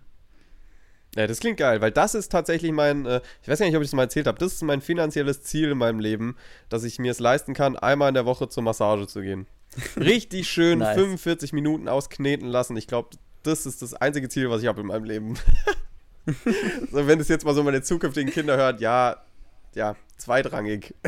[1.18, 3.83] Ja, das klingt geil, weil das ist tatsächlich mein, äh, ich weiß gar nicht, ob
[3.83, 6.37] ich es mal erzählt habe, das ist mein finanzielles Ziel in meinem Leben,
[6.68, 9.48] dass ich mir es leisten kann, einmal in der Woche zur Massage zu gehen.
[9.96, 10.94] Richtig schön nice.
[10.94, 12.76] 45 Minuten auskneten lassen.
[12.76, 13.09] Ich glaube,
[13.42, 15.35] das ist das einzige Ziel, was ich habe in meinem Leben.
[16.92, 19.16] so, wenn es jetzt mal so meine zukünftigen Kinder hört, ja,
[19.74, 20.94] ja, zweitrangig.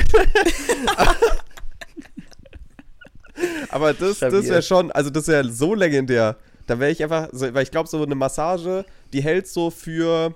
[3.69, 6.37] Aber das, das wäre schon, also das wäre so legendär.
[6.67, 10.35] Da wäre ich einfach, so, weil ich glaube, so eine Massage, die hält so für,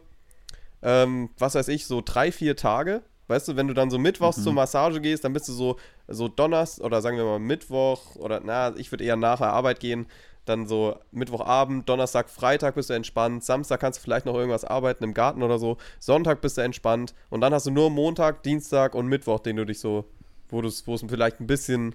[0.83, 3.03] ähm, was weiß ich, so drei, vier Tage.
[3.27, 4.43] Weißt du, wenn du dann so mittwochs mhm.
[4.43, 5.77] zur Massage gehst, dann bist du so,
[6.09, 9.81] so Donners oder sagen wir mal Mittwoch oder na, ich würde eher nach der Arbeit
[9.81, 10.07] gehen.
[10.45, 15.03] Dann so Mittwochabend, Donnerstag, Freitag bist du entspannt, Samstag kannst du vielleicht noch irgendwas arbeiten
[15.03, 18.95] im Garten oder so, Sonntag bist du entspannt und dann hast du nur Montag, Dienstag
[18.95, 20.05] und Mittwoch, den du dich so,
[20.51, 21.95] wo es vielleicht ein bisschen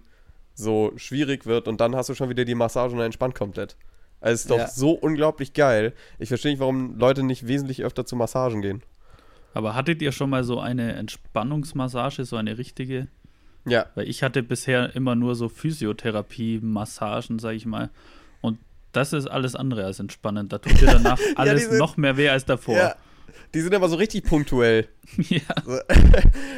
[0.56, 3.76] so schwierig wird und dann hast du schon wieder die Massage und entspannt komplett.
[4.21, 4.67] Also es ist doch ja.
[4.67, 5.93] so unglaublich geil.
[6.17, 8.84] Ich verstehe nicht, warum Leute nicht wesentlich öfter zu Massagen gehen.
[9.53, 13.08] Aber hattet ihr schon mal so eine Entspannungsmassage, so eine richtige?
[13.65, 13.88] Ja.
[13.95, 17.89] Weil ich hatte bisher immer nur so Physiotherapie-Massagen, sag ich mal.
[18.41, 18.60] Und
[18.91, 20.51] das ist alles andere als entspannend.
[20.53, 22.75] Da tut dir danach alles ja, noch mehr weh als davor.
[22.77, 22.95] Ja.
[23.54, 24.88] Die sind aber so richtig punktuell.
[25.18, 25.42] Ja.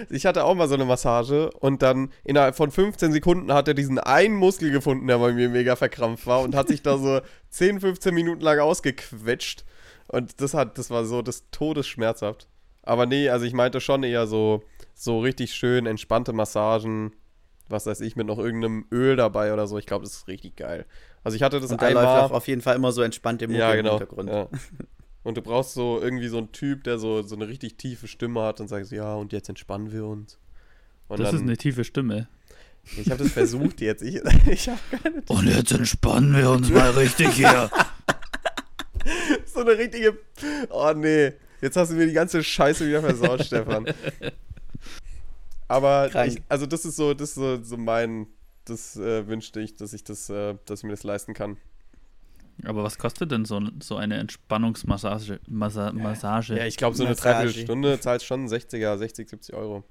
[0.09, 3.73] Ich hatte auch mal so eine Massage und dann innerhalb von 15 Sekunden hat er
[3.73, 7.21] diesen einen Muskel gefunden, der bei mir mega verkrampft war und hat sich da so
[7.49, 9.63] 10, 15 Minuten lang ausgequetscht.
[10.07, 12.49] Und das hat, das war so des Todes schmerzhaft.
[12.83, 17.13] Aber nee, also ich meinte schon eher so, so richtig schön entspannte Massagen,
[17.69, 19.77] was weiß ich, mit noch irgendeinem Öl dabei oder so.
[19.77, 20.85] Ich glaube, das ist richtig geil.
[21.23, 22.03] Also ich hatte das und da einmal.
[22.03, 24.29] läuft auch auf jeden Fall immer so entspannte Mucke ja, genau, im Hintergrund.
[24.29, 24.49] Ja.
[25.23, 28.41] Und du brauchst so irgendwie so einen Typ, der so, so eine richtig tiefe Stimme
[28.41, 30.39] hat und sagt so, ja, und jetzt entspannen wir uns.
[31.07, 32.27] Und das dann, ist eine tiefe Stimme.
[32.97, 34.01] Ich habe das versucht jetzt.
[34.01, 34.15] Ich,
[34.49, 37.69] ich habe keine Und jetzt entspannen wir uns mal richtig hier.
[39.45, 40.17] so eine richtige.
[40.69, 41.33] Oh nee.
[41.61, 43.85] Jetzt hast du mir die ganze Scheiße wieder versaut, Stefan.
[45.67, 48.27] Aber ich, also das ist so, das ist so, so mein,
[48.65, 51.57] das äh, wünschte ich, dass ich das, äh, dass ich mir das leisten kann.
[52.63, 55.39] Aber was kostet denn so, so eine Entspannungsmassage?
[55.47, 56.55] Massa, Massage?
[56.55, 59.83] Ja, ich glaube, so eine Dreiviertelstunde zahlt schon 60er, 60, 70 Euro.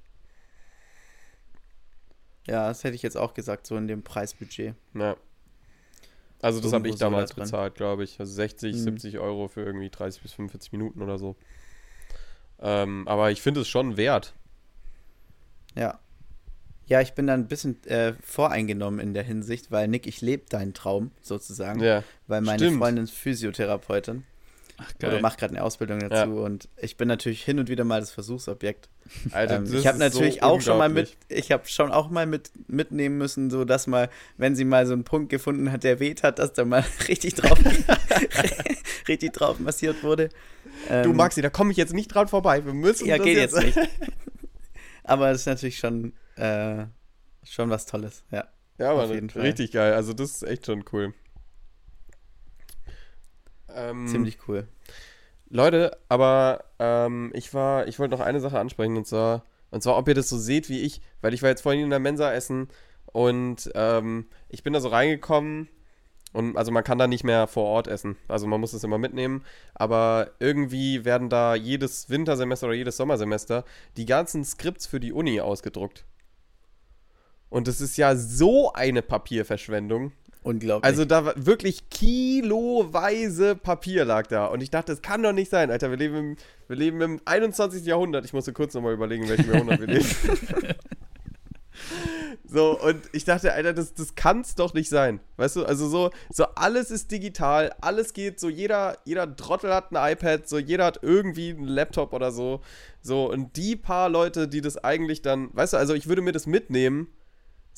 [2.47, 4.75] Ja, das hätte ich jetzt auch gesagt, so in dem Preisbudget.
[4.95, 5.17] Ja.
[6.43, 8.19] Also das habe ich damals bezahlt, glaube ich.
[8.19, 8.79] Also 60, mhm.
[8.79, 11.37] 70 Euro für irgendwie 30 bis 45 Minuten oder so.
[12.61, 14.35] Ähm, aber ich finde es schon wert.
[15.77, 15.99] Ja.
[16.91, 20.43] Ja, ich bin dann ein bisschen äh, voreingenommen in der Hinsicht, weil Nick, ich lebe
[20.49, 21.81] deinen Traum sozusagen.
[21.81, 22.79] Ja, weil meine stimmt.
[22.79, 24.25] Freundin ist Physiotherapeutin.
[24.77, 25.13] Ach, geil.
[25.13, 26.25] Oder macht gerade eine Ausbildung dazu ja.
[26.25, 28.89] und ich bin natürlich hin und wieder mal das Versuchsobjekt.
[29.31, 32.27] Alter, ähm, ich habe natürlich so auch schon mal mit, ich habe schon auch mal
[32.27, 36.01] mit mitnehmen müssen, so dass mal, wenn sie mal so einen Punkt gefunden hat, der
[36.01, 37.59] weht hat, dass da mal richtig drauf,
[39.09, 40.29] richtig drauf massiert wurde.
[40.89, 42.65] Ähm, du Maxi, da komme ich jetzt nicht dran vorbei.
[42.65, 43.91] Wir müssen ja, das geht jetzt, jetzt nicht.
[45.05, 46.87] Aber es ist natürlich schon äh,
[47.45, 48.47] schon was Tolles, ja.
[48.79, 49.93] Ja, aber richtig geil.
[49.95, 51.13] Also das ist echt schon cool.
[53.69, 54.69] Ähm, Ziemlich cool.
[55.49, 59.97] Leute, aber ähm, ich war, ich wollte noch eine Sache ansprechen und zwar, und zwar,
[59.97, 62.33] ob ihr das so seht wie ich, weil ich war jetzt vorhin in der Mensa
[62.33, 62.69] essen
[63.07, 65.69] und ähm, ich bin da so reingekommen
[66.33, 68.17] Und also man kann da nicht mehr vor Ort essen.
[68.29, 69.45] Also man muss es immer mitnehmen.
[69.75, 73.65] Aber irgendwie werden da jedes Wintersemester oder jedes Sommersemester
[73.97, 76.05] die ganzen Skripts für die Uni ausgedruckt.
[77.51, 80.13] Und das ist ja so eine Papierverschwendung.
[80.43, 80.85] Unglaublich.
[80.85, 84.47] Also da war wirklich kiloweise Papier lag da.
[84.47, 85.91] Und ich dachte, das kann doch nicht sein, Alter.
[85.91, 86.37] Wir leben im,
[86.69, 87.85] wir leben im 21.
[87.85, 88.25] Jahrhundert.
[88.25, 90.07] Ich musste kurz nochmal überlegen, in welchem Jahrhundert wir leben.
[92.53, 95.21] So, und ich dachte, Alter, das, das es doch nicht sein.
[95.37, 99.93] Weißt du, also so, so alles ist digital, alles geht, so jeder, jeder Trottel hat
[99.93, 102.61] ein iPad, so jeder hat irgendwie einen Laptop oder so.
[103.03, 106.33] So, und die paar Leute, die das eigentlich dann, weißt du, also ich würde mir
[106.33, 107.07] das mitnehmen,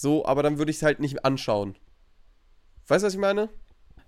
[0.03, 1.77] so, aber dann würde ich es halt nicht anschauen.
[2.89, 3.49] Weißt du, was ich meine?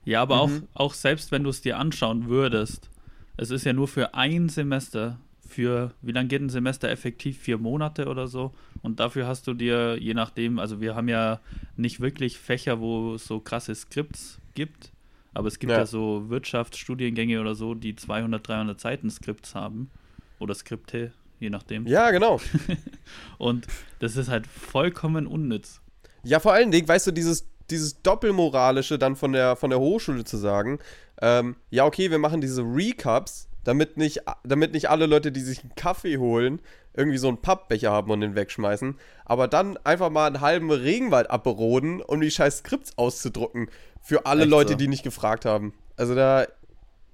[0.04, 0.68] Ja, aber mhm.
[0.74, 2.90] auch, auch selbst wenn du es dir anschauen würdest,
[3.37, 7.38] es ist ja nur für ein Semester für, wie lange geht ein Semester effektiv?
[7.38, 8.52] Vier Monate oder so.
[8.83, 11.40] Und dafür hast du dir, je nachdem, also wir haben ja
[11.76, 14.92] nicht wirklich Fächer, wo es so krasse Skripts gibt,
[15.33, 19.90] aber es gibt ja, ja so Wirtschaftsstudiengänge oder so, die 200, 300 Seiten Skripts haben.
[20.38, 21.87] Oder Skripte, je nachdem.
[21.87, 22.40] Ja, genau.
[23.38, 23.66] und
[24.00, 25.80] das ist halt vollkommen unnütz.
[26.24, 30.24] Ja, vor allen Dingen, weißt du, dieses, dieses Doppelmoralische dann von der, von der Hochschule
[30.24, 30.78] zu sagen,
[31.20, 35.60] ähm, ja, okay, wir machen diese Recaps, damit nicht, damit nicht alle Leute, die sich
[35.60, 36.60] einen Kaffee holen,
[36.94, 41.30] irgendwie so einen Pappbecher haben und den wegschmeißen, aber dann einfach mal einen halben Regenwald
[41.30, 43.68] abberoden, um die scheiß Skripts auszudrucken.
[44.00, 44.78] Für alle Echt Leute, so?
[44.78, 45.74] die nicht gefragt haben.
[45.96, 46.46] Also da,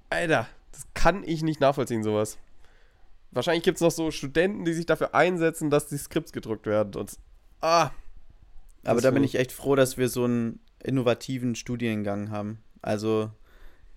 [0.09, 2.37] Alter, das kann ich nicht nachvollziehen, sowas.
[3.31, 6.99] Wahrscheinlich gibt es noch so Studenten, die sich dafür einsetzen, dass die Skripts gedruckt werden.
[6.99, 7.13] Und,
[7.61, 7.91] ah.
[8.83, 12.63] Aber da bin ich echt froh, dass wir so einen innovativen Studiengang haben.
[12.81, 13.31] Also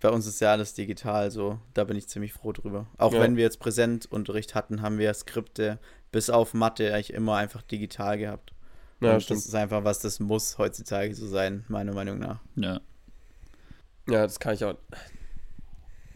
[0.01, 2.87] bei uns ist ja alles digital, so da bin ich ziemlich froh drüber.
[2.99, 3.21] Auch ja.
[3.21, 5.79] wenn wir jetzt Präsentunterricht hatten, haben wir Skripte
[6.13, 8.53] bis auf Mathe eigentlich immer einfach digital gehabt.
[9.01, 12.41] Ja, und das ist einfach was, das muss heutzutage so sein, meiner Meinung nach.
[12.57, 12.81] Ja.
[14.07, 14.77] Ja, das kann ich auch.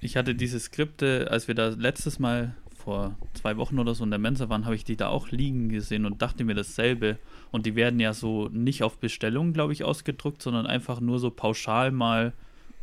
[0.01, 4.11] Ich hatte diese Skripte, als wir da letztes Mal vor zwei Wochen oder so in
[4.11, 7.19] der Mensa waren, habe ich die da auch liegen gesehen und dachte mir dasselbe.
[7.51, 11.31] Und die werden ja so nicht auf Bestellung, glaube ich, ausgedruckt, sondern einfach nur so
[11.31, 12.33] pauschal mal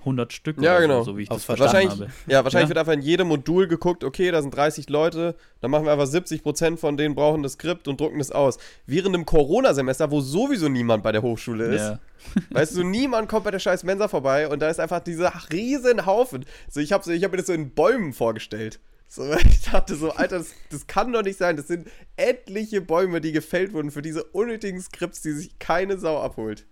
[0.06, 1.00] 100 Stück ja, genau.
[1.00, 2.10] so, so wie ich das verstanden habe.
[2.28, 2.76] Ja, wahrscheinlich ja.
[2.76, 6.06] wird einfach in jedem Modul geguckt, okay, da sind 30 Leute, dann machen wir einfach
[6.06, 8.58] 70% von denen brauchen das Skript und drucken das aus.
[8.86, 12.00] Während im Corona-Semester, wo sowieso niemand bei der Hochschule ist, ja.
[12.52, 16.06] weißt du, niemand kommt bei der scheiß Mensa vorbei und da ist einfach dieser riesen
[16.06, 16.46] Haufen.
[16.70, 18.80] So, ich habe so, hab mir das so in Bäumen vorgestellt.
[19.08, 21.58] So, ich dachte so, Alter, das, das kann doch nicht sein.
[21.58, 21.88] Das sind
[22.18, 26.66] etliche Bäume, die gefällt wurden für diese unnötigen Skripts, die sich keine Sau abholt.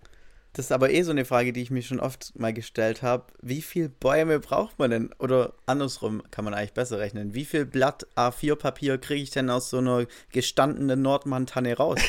[0.54, 3.24] Das ist aber eh so eine Frage, die ich mir schon oft mal gestellt habe.
[3.42, 5.10] Wie viel Bäume braucht man denn?
[5.18, 7.34] Oder andersrum kann man eigentlich besser rechnen.
[7.34, 11.98] Wie viel Blatt A4-Papier kriege ich denn aus so einer gestandenen Nordmann-Tanne raus?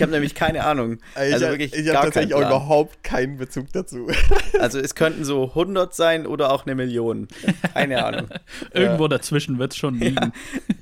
[0.00, 0.98] ich habe nämlich keine Ahnung.
[1.14, 4.08] Also ich, wirklich ich habe tatsächlich auch überhaupt keinen Bezug dazu.
[4.58, 7.28] also es könnten so 100 sein oder auch eine Million.
[7.74, 8.28] Keine Ahnung.
[8.72, 9.08] Irgendwo ja.
[9.08, 10.32] dazwischen wird es schon liegen.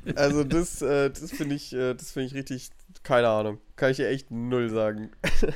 [0.04, 0.14] Ja.
[0.14, 2.70] Also das, äh, das finde ich, äh, find ich richtig
[3.02, 3.58] keine Ahnung.
[3.74, 5.10] Kann ich dir echt null sagen.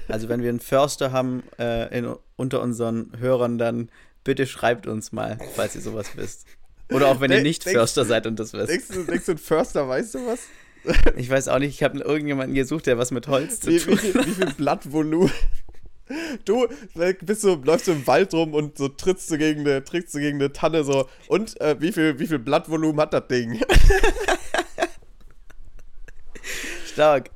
[0.09, 3.91] Also, wenn wir einen Förster haben äh, in, unter unseren Hörern, dann
[4.25, 6.47] bitte schreibt uns mal, falls ihr sowas wisst.
[6.91, 8.71] Oder auch wenn ihr nicht denkst, Förster seid und das wisst.
[8.71, 10.41] Denkst du, denkst du, ein Förster, weißt du was?
[11.17, 14.03] Ich weiß auch nicht, ich habe irgendjemanden gesucht, der was mit Holz zu tun hat.
[14.03, 15.31] Wie, wie, wie viel Blattvolumen?
[16.45, 16.69] Du
[17.23, 20.19] bist so, läufst du im Wald rum und so trittst du gegen eine, trittst du
[20.19, 21.09] gegen eine Tanne so.
[21.29, 23.61] Und äh, wie, viel, wie viel Blattvolumen hat das Ding?
[26.93, 27.31] Stark.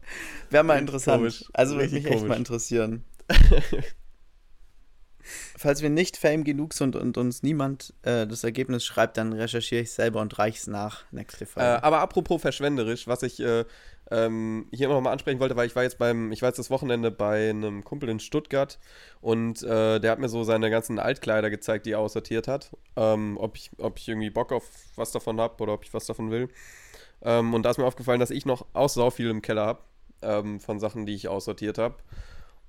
[0.51, 1.19] Wäre mal interessant.
[1.19, 1.45] Komisch.
[1.53, 2.19] Also würde mich komisch.
[2.19, 3.05] echt mal interessieren.
[5.59, 9.83] Falls wir nicht Fame genug sind und uns niemand äh, das Ergebnis schreibt, dann recherchiere
[9.83, 11.05] ich selber und reiche es nach.
[11.12, 11.47] Nächste.
[11.57, 13.64] Äh, aber apropos verschwenderisch, was ich äh,
[14.11, 16.71] ähm, hier noch mal ansprechen wollte, weil ich war jetzt beim, ich war jetzt das
[16.71, 18.79] Wochenende bei einem Kumpel in Stuttgart
[19.21, 22.77] und äh, der hat mir so seine ganzen Altkleider gezeigt, die er aussortiert hat.
[22.97, 26.07] Ähm, ob, ich, ob ich irgendwie Bock auf was davon habe oder ob ich was
[26.07, 26.49] davon will.
[27.23, 29.81] Ähm, und da ist mir aufgefallen, dass ich noch auch so viel im Keller habe
[30.23, 31.97] ähm, von Sachen, die ich aussortiert habe.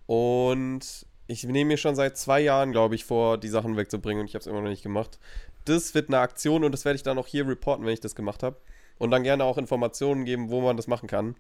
[0.06, 4.28] Und ich nehme mir schon seit zwei Jahren, glaube ich, vor, die Sachen wegzubringen und
[4.28, 5.20] ich habe es immer noch nicht gemacht.
[5.66, 8.16] Das wird eine Aktion und das werde ich dann auch hier reporten, wenn ich das
[8.16, 8.58] gemacht habe.
[8.98, 11.36] Und dann gerne auch Informationen geben, wo man das machen kann.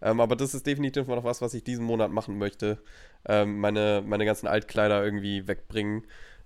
[0.00, 2.78] Ähm, aber das ist definitiv noch was, was ich diesen Monat machen möchte.
[3.26, 6.04] Ähm, meine, meine ganzen Altkleider irgendwie wegbringen,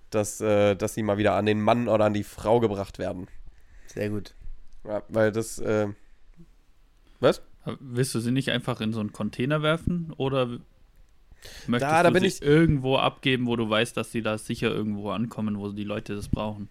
[0.09, 3.27] dass, äh, dass sie mal wieder an den Mann oder an die Frau gebracht werden.
[3.85, 4.33] Sehr gut.
[4.83, 5.87] Ja, weil das, äh,
[7.19, 7.41] was?
[7.79, 10.59] Willst du sie nicht einfach in so einen Container werfen oder
[11.67, 12.41] möchtest da, da du sie ich...
[12.41, 16.29] irgendwo abgeben, wo du weißt, dass sie da sicher irgendwo ankommen, wo die Leute das
[16.29, 16.69] brauchen?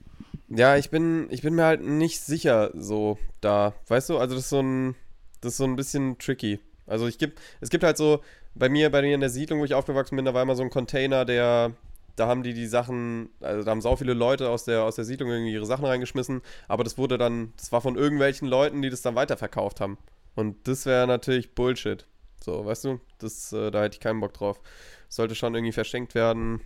[0.48, 3.74] Ja, ich bin, ich bin mir halt nicht sicher so da.
[3.88, 4.94] Weißt du, also das ist so ein,
[5.40, 6.61] das ist so ein bisschen tricky.
[6.87, 8.20] Also ich gibt, es gibt halt so,
[8.55, 10.62] bei mir, bei mir in der Siedlung, wo ich aufgewachsen bin, da war immer so
[10.62, 11.72] ein Container, der,
[12.16, 15.05] da haben die die Sachen, also da haben so viele Leute aus der, aus der
[15.05, 18.90] Siedlung irgendwie ihre Sachen reingeschmissen, aber das wurde dann, das war von irgendwelchen Leuten, die
[18.90, 19.98] das dann weiterverkauft haben.
[20.35, 22.07] Und das wäre natürlich Bullshit.
[22.46, 24.61] So, weißt du, das, äh, da hätte ich keinen Bock drauf.
[25.09, 26.61] Sollte schon irgendwie verschenkt werden.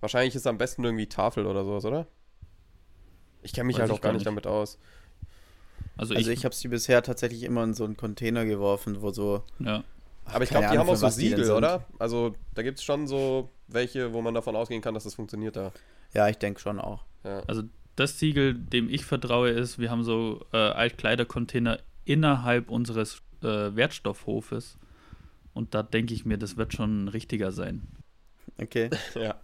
[0.00, 2.06] Wahrscheinlich ist es am besten irgendwie Tafel oder sowas, oder?
[3.42, 4.78] Ich kenne mich Weiß halt auch gar nicht damit aus.
[5.98, 9.10] Also, also ich, ich habe sie bisher tatsächlich immer in so einen Container geworfen, wo
[9.10, 9.44] so.
[9.58, 9.84] Ja.
[10.24, 11.84] Aber ich glaube, die haben auch so Siegel, oder?
[11.98, 15.54] Also da gibt es schon so welche, wo man davon ausgehen kann, dass das funktioniert
[15.54, 15.70] da.
[16.14, 17.04] Ja, ich denke schon auch.
[17.24, 17.40] Ja.
[17.40, 23.76] Also das Siegel, dem ich vertraue, ist, wir haben so äh, Altkleidercontainer innerhalb unseres äh,
[23.76, 24.78] Wertstoffhofes.
[25.52, 27.88] Und da denke ich mir, das wird schon richtiger sein.
[28.60, 28.90] Okay.
[29.14, 29.40] ja.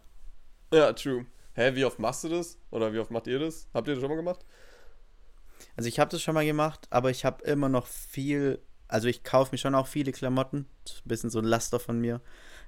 [0.72, 1.26] Ja, true.
[1.54, 2.58] Hä, wie oft machst du das?
[2.70, 3.68] Oder wie oft macht ihr das?
[3.72, 4.44] Habt ihr das schon mal gemacht?
[5.76, 9.24] Also ich habe das schon mal gemacht, aber ich habe immer noch viel, also ich
[9.24, 12.20] kaufe mir schon auch viele Klamotten, ein bisschen so ein Laster von mir,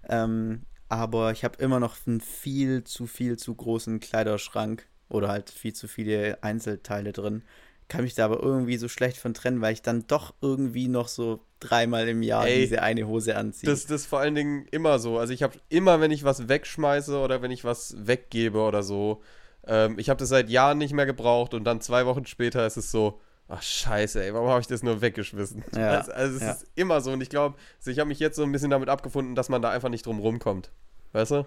[0.09, 5.51] ähm, aber ich habe immer noch einen viel zu viel zu großen Kleiderschrank oder halt
[5.51, 7.43] viel zu viele Einzelteile drin.
[7.89, 11.09] Kann mich da aber irgendwie so schlecht von trennen, weil ich dann doch irgendwie noch
[11.09, 13.71] so dreimal im Jahr Ey, diese eine Hose anziehe.
[13.71, 15.19] Das ist vor allen Dingen immer so.
[15.19, 19.23] Also ich habe immer, wenn ich was wegschmeiße oder wenn ich was weggebe oder so,
[19.67, 22.77] ähm, ich habe das seit Jahren nicht mehr gebraucht und dann zwei Wochen später ist
[22.77, 25.65] es so, ach scheiße, ey, warum habe ich das nur weggeschmissen?
[25.75, 26.51] Ja, also, also es ja.
[26.53, 28.91] ist immer so und ich glaube, also ich habe mich jetzt so ein bisschen damit
[28.91, 30.71] abgefunden, dass man da einfach nicht drum rumkommt.
[31.13, 31.47] Weißt du?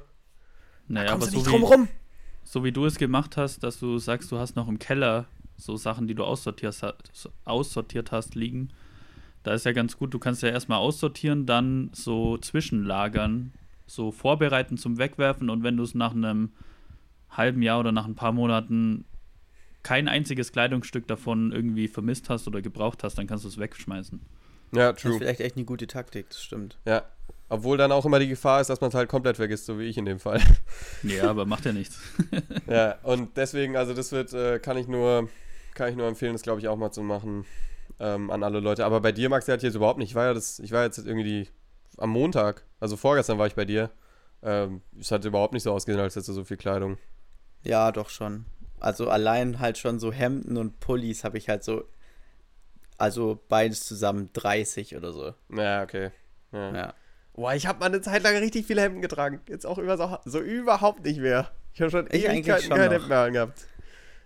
[0.88, 1.88] Naja, aber so nicht drum rum.
[2.44, 5.28] So wie du es gemacht hast, dass du sagst, du hast noch im Keller
[5.62, 6.76] so Sachen, die du aussortiert,
[7.46, 8.70] aussortiert hast, liegen.
[9.44, 13.54] Da ist ja ganz gut, du kannst ja erstmal aussortieren, dann so zwischenlagern,
[13.88, 16.52] so vorbereiten zum Wegwerfen und wenn du es nach einem
[17.30, 19.06] halben Jahr oder nach ein paar Monaten
[19.84, 24.22] kein einziges Kleidungsstück davon irgendwie vermisst hast oder gebraucht hast, dann kannst du es wegschmeißen.
[24.74, 24.94] Ja, true.
[24.94, 26.78] Das ist vielleicht echt eine gute Taktik, das stimmt.
[26.86, 27.04] Ja.
[27.50, 29.84] Obwohl dann auch immer die Gefahr ist, dass man es halt komplett vergisst, so wie
[29.84, 30.40] ich in dem Fall.
[31.04, 32.00] Ja, aber macht ja nichts.
[32.68, 35.28] ja, und deswegen, also das wird, äh, kann ich nur,
[35.74, 37.46] kann ich nur empfehlen, das glaube ich auch mal zu machen
[38.00, 38.86] ähm, an alle Leute.
[38.86, 40.10] Aber bei dir, Max, der hat jetzt überhaupt nicht.
[40.10, 41.50] Ich war ja das, ich war jetzt irgendwie die,
[41.98, 43.92] am Montag, also vorgestern war ich bei dir.
[44.44, 46.98] Ähm, es hat überhaupt nicht so ausgesehen, als hättest du so viel Kleidung.
[47.64, 48.46] Ja, doch schon.
[48.80, 51.84] Also allein halt schon so Hemden und Pullis habe ich halt so,
[52.98, 55.34] also beides zusammen 30 oder so.
[55.56, 56.10] Ja, okay.
[56.52, 56.76] Ja.
[56.76, 56.94] ja.
[57.34, 59.42] Boah, ich habe mal eine Zeit lang richtig viele Hemden getragen.
[59.48, 61.52] Jetzt auch über so, so überhaupt nicht mehr.
[61.74, 63.66] Ich habe schon Ewigkeiten kein Hemd mehr angehabt.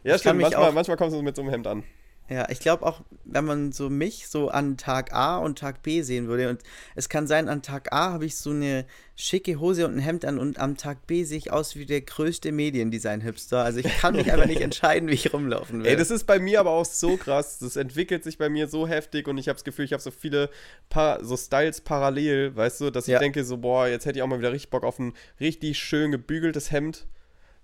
[0.05, 0.41] Ja, ich stimmt.
[0.41, 1.83] Manchmal, manchmal kommst du mit so einem Hemd an.
[2.27, 6.01] Ja, ich glaube auch, wenn man so mich so an Tag A und Tag B
[6.01, 6.61] sehen würde, und
[6.95, 10.25] es kann sein, an Tag A habe ich so eine schicke Hose und ein Hemd
[10.25, 13.63] an und am Tag B sehe ich aus wie der größte Mediendesign-Hipster.
[13.63, 15.87] Also ich kann mich einfach nicht entscheiden, wie ich rumlaufen will.
[15.91, 17.59] Ey, das ist bei mir aber auch so krass.
[17.59, 20.09] Das entwickelt sich bei mir so heftig und ich habe das Gefühl, ich habe so
[20.09, 20.49] viele
[20.89, 23.19] pa so Styles parallel, weißt du, dass ich ja.
[23.19, 26.11] denke so, boah, jetzt hätte ich auch mal wieder richtig Bock auf ein richtig schön
[26.11, 27.05] gebügeltes Hemd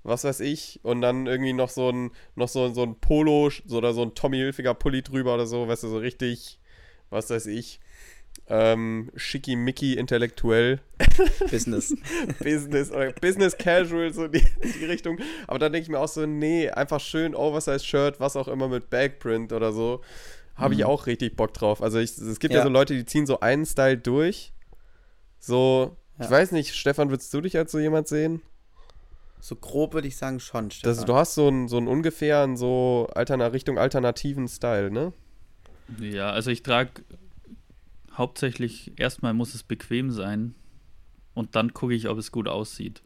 [0.04, 3.94] was weiß ich, und dann irgendwie noch so ein, noch so, so ein Polo oder
[3.94, 6.60] so ein Tommy Hilfiger Pulli drüber oder so, weißt du, so richtig,
[7.10, 7.80] was weiß ich,
[8.48, 10.82] ähm, schickimicki intellektuell.
[11.52, 11.96] Business.
[12.44, 15.20] Business oder Business Casual, so die, die Richtung.
[15.48, 18.68] Aber dann denke ich mir auch so, nee, einfach schön Oversize Shirt, was auch immer
[18.68, 20.02] mit Backprint oder so.
[20.56, 20.86] Habe ich mhm.
[20.88, 21.82] auch richtig Bock drauf.
[21.82, 22.60] Also ich, es gibt ja.
[22.60, 22.66] ja.
[22.66, 24.54] so Leute, die ziehen so einen Style durch.
[25.40, 26.26] So, ja.
[26.26, 28.42] ich weiß nicht, Stefan, würdest du dich als so jemand sehen?
[29.42, 30.70] So grob würde ich sagen schon.
[30.84, 35.14] Das, du hast so einen so einen ungefähren so Altern Richtung alternativen Style, ne?
[36.00, 37.04] Ja, also ich trage
[38.14, 40.54] hauptsächlich erstmal muss es bequem sein
[41.34, 43.02] und dann gucke ich, ob es gut aussieht.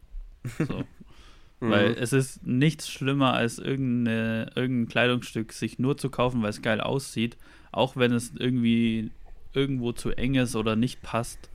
[0.58, 0.64] So.
[1.60, 1.70] mhm.
[1.70, 6.60] Weil es ist nichts schlimmer als irgendeine, irgendein Kleidungsstück sich nur zu kaufen, weil es
[6.60, 7.38] geil aussieht,
[7.72, 9.10] auch wenn es irgendwie
[9.54, 11.50] irgendwo zu eng ist oder nicht passt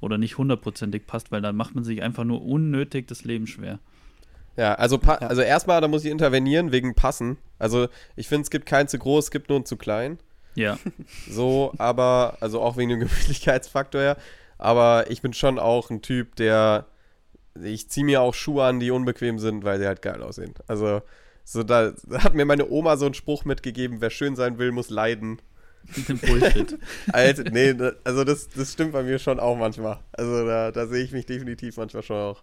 [0.00, 3.78] oder nicht hundertprozentig passt, weil dann macht man sich einfach nur unnötig das Leben schwer.
[4.56, 5.14] Ja, also, ja.
[5.16, 7.38] also erstmal, da muss ich intervenieren wegen Passen.
[7.58, 10.18] Also ich finde, es gibt keinen zu groß, es gibt nur einen zu klein.
[10.54, 10.78] Ja.
[11.30, 14.16] So, aber, also auch wegen dem Gemütlichkeitsfaktor her.
[14.58, 16.86] Aber ich bin schon auch ein Typ, der,
[17.62, 20.54] ich ziehe mir auch Schuhe an, die unbequem sind, weil sie halt geil aussehen.
[20.66, 21.02] Also,
[21.44, 24.72] so da, da hat mir meine Oma so einen Spruch mitgegeben, wer schön sein will,
[24.72, 25.40] muss leiden.
[26.26, 26.78] Bullshit.
[27.12, 29.98] Alter, nee, also das, das stimmt bei mir schon auch manchmal.
[30.12, 32.42] Also da, da sehe ich mich definitiv manchmal schon auch.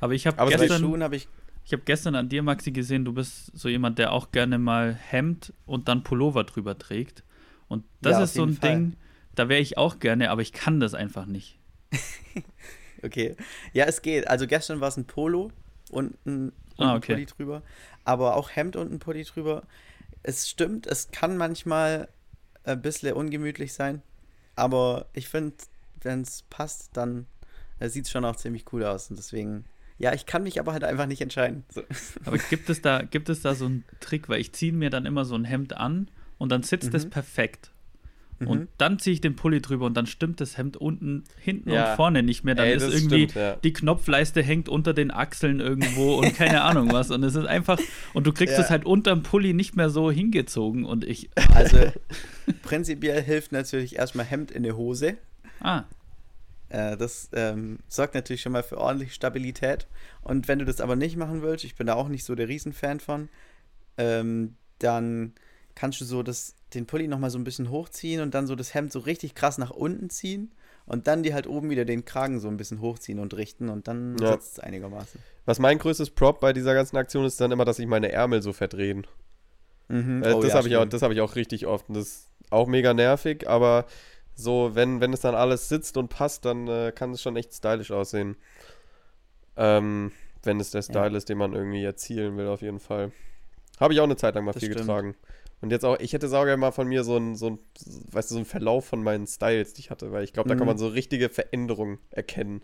[0.00, 1.28] Aber ich habe gestern, hab ich,
[1.64, 4.94] ich habe gestern an dir, Maxi, gesehen, du bist so jemand, der auch gerne mal
[4.94, 7.24] Hemd und dann Pullover drüber trägt.
[7.68, 8.70] Und das ja, ist so ein Fall.
[8.70, 8.96] Ding,
[9.34, 11.58] da wäre ich auch gerne, aber ich kann das einfach nicht.
[13.02, 13.36] okay.
[13.72, 14.28] Ja, es geht.
[14.28, 15.50] Also gestern war es ein Polo
[15.90, 17.12] und ein, und ah, okay.
[17.12, 17.62] ein Pulli drüber.
[18.04, 19.62] Aber auch Hemd und ein Pulli drüber.
[20.22, 22.08] Es stimmt, es kann manchmal
[22.64, 24.02] ein bisschen ungemütlich sein.
[24.56, 25.56] aber ich finde,
[26.02, 27.26] wenn es passt, dann
[27.78, 29.10] äh, sieht es schon auch ziemlich cool aus.
[29.10, 29.64] Und deswegen,
[29.98, 31.64] ja, ich kann mich aber halt einfach nicht entscheiden.
[31.72, 31.82] So.
[32.24, 34.28] Aber gibt es, da, gibt es da so einen Trick?
[34.28, 37.10] Weil ich ziehe mir dann immer so ein Hemd an und dann sitzt es mhm.
[37.10, 37.70] perfekt.
[38.38, 38.46] Mhm.
[38.48, 41.90] Und dann ziehe ich den Pulli drüber und dann stimmt das Hemd unten, hinten ja.
[41.90, 42.54] und vorne nicht mehr.
[42.54, 43.56] Dann Ey, ist irgendwie stimmt, ja.
[43.56, 47.10] die Knopfleiste hängt unter den Achseln irgendwo und keine Ahnung was.
[47.10, 47.78] Und es ist einfach,
[48.12, 50.84] und du kriegst es halt unterm Pulli nicht mehr so hingezogen.
[50.84, 51.30] Und ich.
[51.54, 51.78] Also
[52.62, 55.16] prinzipiell hilft natürlich erstmal Hemd in der Hose.
[55.60, 55.84] Ah.
[56.68, 59.86] Äh, das ähm, sorgt natürlich schon mal für ordentliche Stabilität.
[60.22, 62.48] Und wenn du das aber nicht machen willst, ich bin da auch nicht so der
[62.48, 63.28] Riesenfan von,
[63.98, 65.34] ähm, dann
[65.74, 68.74] kannst du so das, den Pulli nochmal so ein bisschen hochziehen und dann so das
[68.74, 70.52] Hemd so richtig krass nach unten ziehen
[70.86, 73.86] und dann die halt oben wieder den Kragen so ein bisschen hochziehen und richten und
[73.86, 74.32] dann ja.
[74.32, 75.20] sitzt es einigermaßen.
[75.44, 78.42] Was mein größtes Prop bei dieser ganzen Aktion ist dann immer, dass sich meine Ärmel
[78.42, 79.06] so verdrehen.
[79.88, 80.22] Mhm.
[80.22, 82.30] Äh, oh, das ja, habe ich, auch, hab ich auch richtig oft und das ist
[82.50, 83.86] auch mega nervig, aber
[84.36, 87.54] so, wenn, wenn es dann alles sitzt und passt, dann äh, kann es schon echt
[87.54, 88.36] stylisch aussehen.
[89.56, 90.12] Ähm,
[90.42, 91.16] wenn es der Style ja.
[91.16, 93.12] ist, den man irgendwie erzielen will, auf jeden Fall.
[93.80, 94.86] Habe ich auch eine Zeit lang mal das viel stimmt.
[94.86, 95.14] getragen.
[95.62, 97.58] Und jetzt auch, ich hätte sauber mal von mir so ein, so ein,
[98.12, 100.54] weißt du, so einen Verlauf von meinen Styles, die ich hatte, weil ich glaube, da
[100.54, 100.58] mhm.
[100.58, 102.62] kann man so richtige Veränderungen erkennen.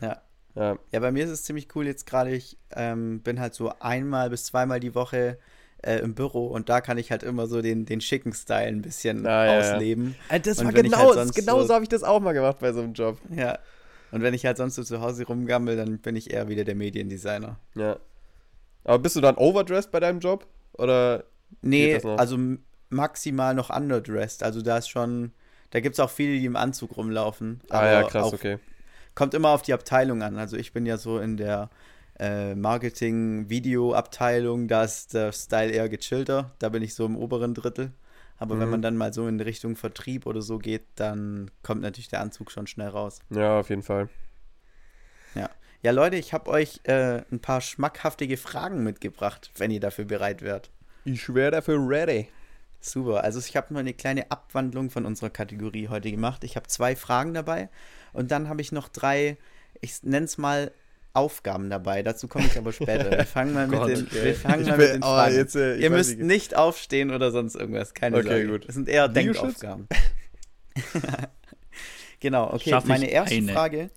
[0.00, 0.20] Ja.
[0.56, 0.76] ja.
[0.90, 4.28] Ja, bei mir ist es ziemlich cool jetzt gerade, ich ähm, bin halt so einmal
[4.28, 5.38] bis zweimal die Woche
[5.82, 8.82] äh, im Büro und da kann ich halt immer so den, den schicken Style ein
[8.82, 10.16] bisschen ah, ausleben.
[10.28, 10.38] Ja, ja.
[10.40, 12.80] Das war genau, halt genau so, so habe ich das auch mal gemacht bei so
[12.80, 13.18] einem Job.
[13.34, 13.58] Ja.
[14.12, 16.74] Und wenn ich halt sonst so zu Hause rumgammel, dann bin ich eher wieder der
[16.74, 17.58] Mediendesigner.
[17.74, 17.98] Ja.
[18.84, 20.46] Aber bist du dann overdressed bei deinem Job?
[20.74, 21.24] Oder?
[21.60, 22.38] Nee, also
[22.88, 24.42] maximal noch underdressed.
[24.42, 25.32] Also da ist schon,
[25.70, 27.60] da gibt es auch viele, die im Anzug rumlaufen.
[27.70, 28.58] ah ja, krass, okay.
[29.14, 30.38] Kommt immer auf die Abteilung an.
[30.38, 31.70] Also ich bin ja so in der
[32.18, 36.52] äh, Marketing-Video-Abteilung, da ist der Style eher gechillter.
[36.58, 37.92] Da bin ich so im oberen Drittel.
[38.38, 38.60] Aber mhm.
[38.60, 42.20] wenn man dann mal so in Richtung Vertrieb oder so geht, dann kommt natürlich der
[42.20, 43.20] Anzug schon schnell raus.
[43.30, 44.08] Ja, auf jeden Fall.
[45.34, 45.50] Ja.
[45.82, 50.42] Ja, Leute, ich habe euch äh, ein paar schmackhaftige Fragen mitgebracht, wenn ihr dafür bereit
[50.42, 50.70] wärt.
[51.04, 52.28] Ich wäre dafür ready.
[52.80, 53.24] Super.
[53.24, 56.44] Also ich habe mal eine kleine Abwandlung von unserer Kategorie heute gemacht.
[56.44, 57.68] Ich habe zwei Fragen dabei
[58.12, 59.36] und dann habe ich noch drei,
[59.80, 60.72] ich nenne es mal
[61.16, 62.02] Aufgaben dabei.
[62.02, 63.10] Dazu komme ich aber später.
[63.10, 65.34] Wir fangen mal mit den, wir fangen mal mit den Fragen.
[65.34, 67.94] Oh, jetzt, äh, Ihr müsst nicht aufstehen oder sonst irgendwas.
[67.94, 68.46] Keine okay, Sorge.
[68.46, 68.68] Gut.
[68.68, 69.88] Das sind eher Denkaufgaben.
[72.20, 72.70] genau, okay.
[72.70, 73.52] Schaff meine erste eine.
[73.52, 73.90] Frage.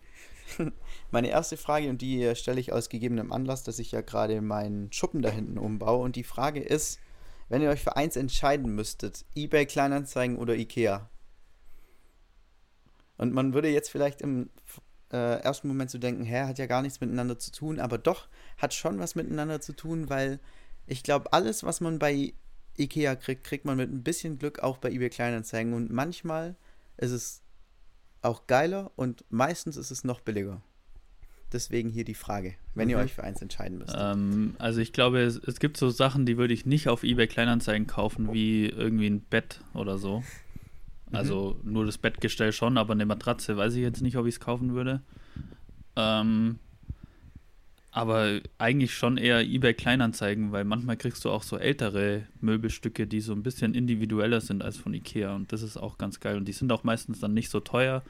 [1.11, 4.91] Meine erste Frage, und die stelle ich aus gegebenem Anlass, dass ich ja gerade meinen
[4.91, 6.03] Schuppen da hinten umbaue.
[6.03, 6.99] Und die Frage ist,
[7.47, 11.09] wenn ihr euch für eins entscheiden müsstet, eBay Kleinanzeigen oder Ikea?
[13.17, 14.51] Und man würde jetzt vielleicht im
[15.11, 18.27] äh, ersten Moment zu denken, hä, hat ja gar nichts miteinander zu tun, aber doch
[18.57, 20.39] hat schon was miteinander zu tun, weil
[20.85, 22.33] ich glaube, alles, was man bei
[22.77, 26.55] Ikea kriegt, kriegt man mit ein bisschen Glück auch bei eBay Kleinanzeigen und manchmal
[26.97, 27.41] ist es
[28.21, 30.61] auch geiler und meistens ist es noch billiger.
[31.51, 32.91] Deswegen hier die Frage, wenn mhm.
[32.91, 33.95] ihr euch für eins entscheiden müsst.
[33.97, 37.27] Ähm, also ich glaube, es, es, gibt so Sachen, die würde ich nicht auf eBay
[37.27, 40.23] Kleinanzeigen kaufen, wie irgendwie ein Bett oder so.
[41.09, 41.15] Mhm.
[41.15, 41.73] Also mhm.
[41.73, 44.73] nur das Bettgestell schon, aber eine Matratze weiß ich jetzt nicht, ob ich es kaufen
[44.73, 45.01] würde.
[45.95, 46.59] Ähm,
[47.91, 53.19] aber eigentlich schon eher eBay Kleinanzeigen, weil manchmal kriegst du auch so ältere Möbelstücke, die
[53.19, 56.47] so ein bisschen individueller sind als von Ikea und das ist auch ganz geil und
[56.47, 58.03] die sind auch meistens dann nicht so teuer,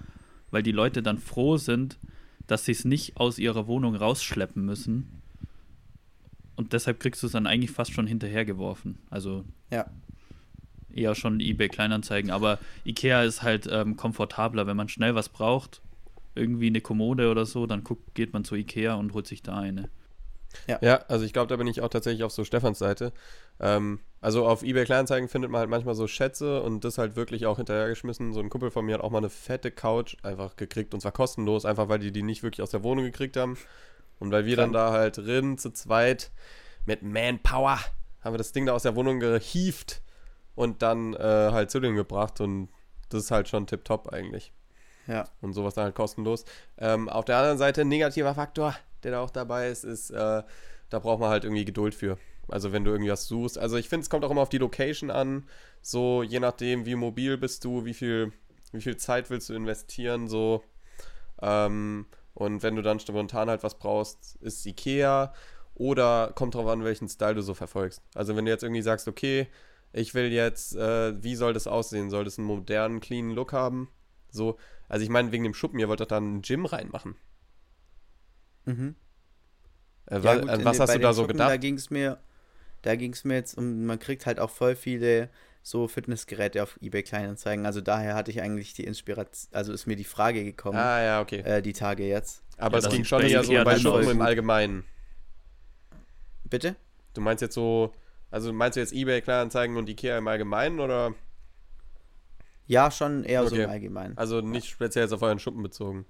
[0.52, 1.98] weil die Leute dann froh sind,
[2.46, 5.22] dass sie es nicht aus ihrer Wohnung rausschleppen müssen.
[6.56, 8.98] Und deshalb kriegst du es dann eigentlich fast schon hinterhergeworfen.
[9.10, 9.86] Also ja
[10.94, 15.82] eher schon eBay Kleinanzeigen, aber Ikea ist halt ähm, komfortabler, wenn man schnell was braucht,
[16.36, 19.58] irgendwie eine Kommode oder so, dann guckt, geht man zu Ikea und holt sich da
[19.58, 19.90] eine.
[20.68, 23.14] Ja, ja also ich glaube, da bin ich auch tatsächlich auf so Stefans Seite.
[23.60, 27.46] Ähm, also auf eBay Kleinanzeigen findet man halt manchmal so Schätze und das halt wirklich
[27.46, 28.34] auch hinterhergeschmissen.
[28.34, 31.12] So ein Kumpel von mir hat auch mal eine fette Couch einfach gekriegt und zwar
[31.12, 33.58] kostenlos, einfach weil die die nicht wirklich aus der Wohnung gekriegt haben.
[34.20, 34.74] Und weil wir Krank.
[34.74, 36.32] dann da halt drin zu zweit
[36.86, 37.80] mit Manpower
[38.22, 40.02] haben wir das Ding da aus der Wohnung gehieft
[40.60, 42.68] und dann äh, halt zu denen gebracht und
[43.08, 44.52] das ist halt schon tipptopp eigentlich.
[45.08, 45.24] Ja.
[45.40, 46.44] Und sowas dann halt kostenlos.
[46.78, 50.44] Ähm, auf der anderen Seite, negativer Faktor, der da auch dabei ist, ist, äh,
[50.90, 52.18] da braucht man halt irgendwie Geduld für.
[52.50, 53.58] Also wenn du irgendwie was suchst.
[53.58, 55.48] Also ich finde, es kommt auch immer auf die Location an.
[55.82, 58.34] So, je nachdem, wie mobil bist du, wie viel,
[58.74, 60.62] wie viel Zeit willst du investieren, so.
[61.42, 65.32] Ähm, und wenn du dann spontan halt was brauchst, ist Ikea.
[65.76, 68.02] Oder kommt drauf an, welchen Style du so verfolgst.
[68.14, 69.48] Also wenn du jetzt irgendwie sagst, okay,
[69.92, 72.10] ich will jetzt, äh, wie soll das aussehen?
[72.10, 73.90] Soll das einen modernen, cleanen Look haben?
[74.30, 77.16] So, also ich meine, wegen dem Schuppen, ihr wollt doch da ein Gym reinmachen.
[78.66, 78.96] Mhm.
[80.06, 81.50] Äh, ja, gut, äh, was hast du da so Schuppen, gedacht?
[81.50, 82.20] Da ging es mir,
[82.82, 85.30] da ging es mir jetzt um, man kriegt halt auch voll viele
[85.62, 87.66] so Fitnessgeräte auf eBay Kleinanzeigen.
[87.66, 90.78] Also daher hatte ich eigentlich die Inspiration, also ist mir die Frage gekommen.
[90.78, 91.40] Ah, ja, okay.
[91.40, 92.44] Äh, die Tage jetzt.
[92.58, 94.86] Aber ja, es ging schon eher so bei Schuppen im Allgemeinen.
[96.44, 96.76] Bitte?
[97.14, 97.94] Du meinst jetzt so,
[98.32, 101.14] also meinst du jetzt eBay Kleinanzeigen und Ikea im Allgemeinen oder?
[102.68, 103.56] Ja, schon eher okay.
[103.56, 104.18] so im Allgemeinen.
[104.18, 104.72] Also nicht ja.
[104.72, 106.06] speziell jetzt auf euren Schuppen bezogen.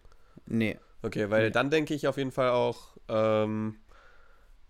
[0.45, 0.77] Nee.
[1.01, 1.51] Okay, weil nee.
[1.51, 3.77] dann denke ich auf jeden Fall auch, ähm,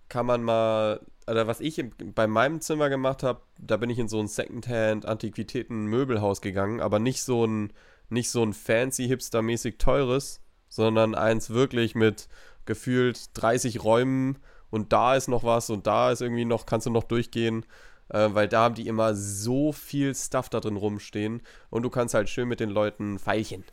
[0.08, 4.08] kann man mal, oder was ich bei meinem Zimmer gemacht habe, da bin ich in
[4.08, 7.74] so ein Secondhand Antiquitäten Möbelhaus gegangen, aber nicht so ein
[8.10, 12.28] nicht so ein fancy hipstermäßig teures, sondern eins wirklich mit
[12.66, 14.40] gefühlt 30 Räumen
[14.70, 17.66] und da ist noch was und da ist irgendwie noch kannst du noch durchgehen,
[18.10, 22.14] äh, weil da haben die immer so viel Stuff da drin rumstehen und du kannst
[22.14, 23.64] halt schön mit den Leuten feilchen.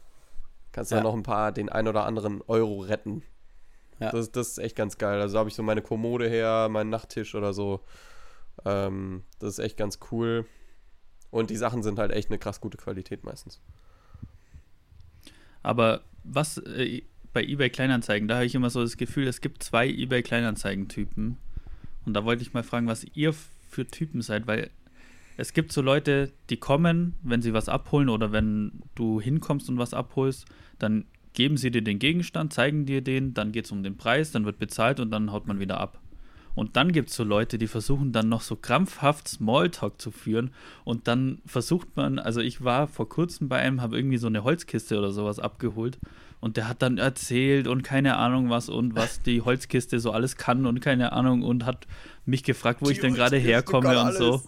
[0.72, 0.99] Kannst ja.
[0.99, 3.22] da noch ein paar den ein oder anderen Euro retten.
[3.99, 4.11] Ja.
[4.11, 5.20] Das, das ist echt ganz geil.
[5.20, 7.80] Also habe ich so meine Kommode her, meinen Nachttisch oder so.
[8.64, 10.44] Ähm, das ist echt ganz cool.
[11.30, 13.61] Und die Sachen sind halt echt eine krass gute Qualität meistens.
[15.62, 17.03] Aber was äh,
[17.37, 21.37] bei eBay Kleinanzeigen, da habe ich immer so das Gefühl, es gibt zwei eBay Kleinanzeigen-Typen.
[22.07, 23.34] Und da wollte ich mal fragen, was ihr
[23.68, 24.70] für Typen seid, weil
[25.37, 29.76] es gibt so Leute, die kommen, wenn sie was abholen oder wenn du hinkommst und
[29.76, 30.47] was abholst,
[30.78, 34.32] dann geben sie dir den Gegenstand, zeigen dir den, dann geht es um den Preis,
[34.32, 36.01] dann wird bezahlt und dann haut man wieder ab.
[36.55, 40.53] Und dann gibt es so Leute, die versuchen dann noch so krampfhaft Smalltalk zu führen.
[40.84, 44.43] Und dann versucht man, also ich war vor kurzem bei einem, habe irgendwie so eine
[44.43, 45.99] Holzkiste oder sowas abgeholt.
[46.47, 50.36] Und der hat dann erzählt und keine Ahnung was und was die Holzkiste so alles
[50.36, 51.88] kann und keine Ahnung und hat
[52.24, 54.42] mich gefragt, wo die ich denn gerade herkomme und so.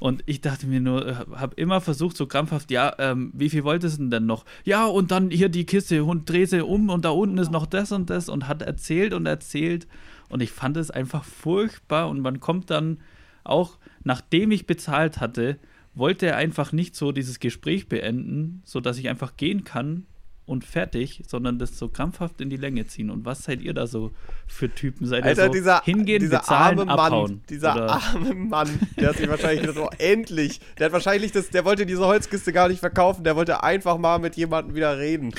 [0.00, 3.62] Und ich dachte mir nur, äh, habe immer versucht, so krampfhaft, ja, ähm, wie viel
[3.62, 4.44] wolltest du denn noch?
[4.64, 7.66] Ja, und dann hier die Kiste und dreh sie um und da unten ist noch
[7.66, 9.86] das und das und hat erzählt und erzählt.
[10.28, 12.98] Und ich fand es einfach furchtbar und man kommt dann
[13.44, 15.56] auch, nachdem ich bezahlt hatte,
[15.94, 20.04] wollte er einfach nicht so dieses Gespräch beenden, sodass ich einfach gehen kann
[20.48, 23.10] und fertig, sondern das so krampfhaft in die Länge ziehen.
[23.10, 24.12] Und was seid ihr da so
[24.46, 25.06] für Typen?
[25.06, 27.30] Seid Alter, ihr so dieser, hingehen, dieser bezahlen, arme abhauen?
[27.32, 27.90] Mann, dieser oder?
[27.92, 30.60] arme Mann, der hat sich wahrscheinlich gedacht, oh, endlich.
[30.78, 34.18] Der hat wahrscheinlich das, der wollte diese Holzkiste gar nicht verkaufen, der wollte einfach mal
[34.18, 35.34] mit jemandem wieder reden.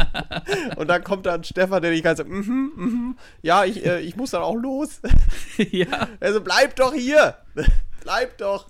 [0.76, 4.14] und dann kommt dann Stefan, der nicht ganz so, mhm, mhm, ja, ich, äh, ich
[4.14, 5.00] muss dann auch los.
[5.70, 6.08] ja.
[6.20, 7.38] Also bleib doch hier.
[8.02, 8.66] bleib doch.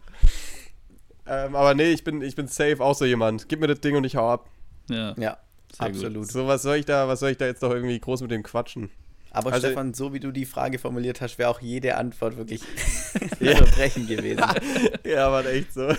[1.27, 3.49] Ähm, aber nee, ich bin, ich bin safe auch so jemand.
[3.49, 4.49] Gib mir das Ding und ich hau ab.
[4.89, 5.15] Ja.
[5.19, 5.39] Ja.
[5.77, 6.23] Sehr Absolut.
[6.25, 6.33] Gut.
[6.33, 8.43] So, was soll ich da, was soll ich da jetzt noch irgendwie groß mit dem
[8.43, 8.91] quatschen?
[9.35, 12.63] Aber also, Stefan, so wie du die Frage formuliert hast, wäre auch jede Antwort wirklich
[13.41, 14.45] unterbrechen gewesen.
[15.05, 15.93] ja, war echt so.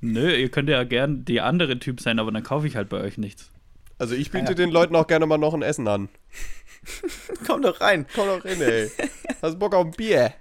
[0.00, 3.00] Nö, ihr könnt ja gern die andere Typ sein, aber dann kaufe ich halt bei
[3.00, 3.50] euch nichts.
[3.98, 4.54] Also ich biete ja.
[4.54, 6.08] den Leuten auch gerne mal noch ein Essen an.
[7.46, 8.06] Komm doch rein.
[8.14, 8.90] Komm doch rein, ey.
[9.42, 10.32] Hast Bock auf ein Bier?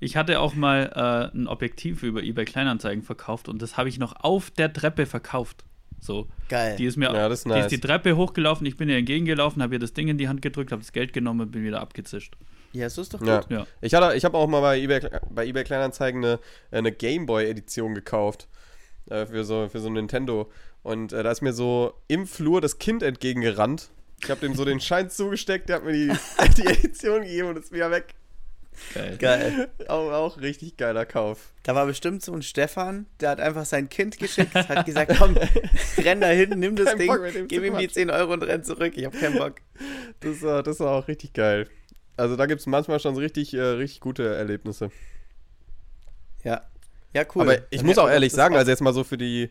[0.00, 3.98] Ich hatte auch mal äh, ein Objektiv über eBay Kleinanzeigen verkauft und das habe ich
[3.98, 5.64] noch auf der Treppe verkauft.
[6.04, 6.28] So.
[6.48, 6.76] Geil.
[6.76, 7.56] Die ist mir ja, ist nice.
[7.56, 10.28] die, ist die Treppe hochgelaufen, ich bin ihr entgegengelaufen, habe ihr das Ding in die
[10.28, 12.34] Hand gedrückt, habe das Geld genommen und bin wieder abgezischt.
[12.72, 13.28] Ja, so ist doch gut.
[13.28, 13.44] Ja.
[13.48, 13.66] ja.
[13.80, 15.00] Ich, hatte, ich habe auch mal bei eBay,
[15.30, 16.40] bei eBay Kleinanzeigen eine,
[16.70, 18.48] eine Gameboy-Edition gekauft.
[19.08, 20.50] Äh, für, so, für so ein Nintendo.
[20.82, 23.90] Und äh, da ist mir so im Flur das Kind entgegengerannt.
[24.22, 26.12] Ich habe dem so den Schein zugesteckt, der hat mir die,
[26.56, 28.14] die Edition gegeben und ist wieder weg.
[28.94, 29.16] Geil.
[29.18, 29.68] Geil.
[29.88, 31.52] Auch, auch richtig geiler Kauf.
[31.62, 35.36] Da war bestimmt so ein Stefan, der hat einfach sein Kind geschickt, hat gesagt, komm,
[35.98, 38.92] renn da hin, nimm das Kein Ding, gib ihm die 10 Euro und renn zurück.
[38.96, 39.54] Ich hab keinen Bock.
[40.20, 41.68] Das war, das war auch richtig geil.
[42.16, 44.90] Also da gibt es manchmal schon so richtig, äh, richtig gute Erlebnisse.
[46.44, 46.62] Ja.
[47.12, 47.42] Ja, cool.
[47.42, 49.50] Aber ich Dann muss auch ehrlich sagen, also jetzt mal so für die,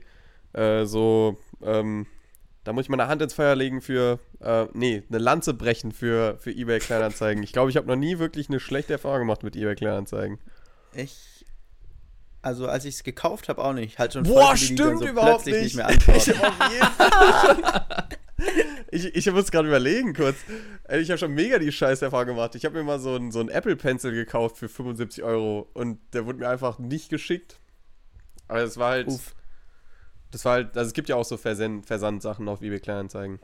[0.53, 2.07] äh, so, ähm,
[2.63, 6.37] da muss ich meine Hand ins Feuer legen für, äh, nee, eine Lanze brechen für,
[6.39, 7.43] für eBay Kleinanzeigen.
[7.43, 10.39] Ich glaube, ich habe noch nie wirklich eine schlechte Erfahrung gemacht mit eBay Kleinanzeigen.
[10.93, 11.45] Ich,
[12.41, 13.99] also als ich es gekauft habe, auch nicht.
[13.99, 15.61] Halt schon Boah, stimmt so überhaupt nicht.
[15.61, 16.07] nicht mehr ich
[18.91, 20.37] ich, ich muss gerade überlegen kurz.
[20.89, 22.55] Ich habe schon mega die Scheißerfahrung gemacht.
[22.55, 26.25] Ich habe mir mal so einen so Apple Pencil gekauft für 75 Euro und der
[26.25, 27.59] wurde mir einfach nicht geschickt.
[28.47, 29.07] Aber es war halt.
[29.07, 29.33] Uff.
[30.33, 33.39] Das war halt, also es gibt ja auch so Versand, Versandsachen auf eBay Kleinanzeigen.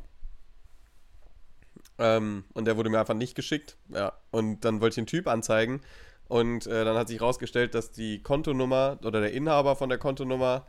[2.00, 3.78] Ähm, und der wurde mir einfach nicht geschickt.
[3.90, 4.14] Ja.
[4.32, 5.82] Und dann wollte ich den Typ anzeigen.
[6.28, 10.66] Und äh, dann hat sich herausgestellt, dass die Kontonummer oder der Inhaber von der Kontonummer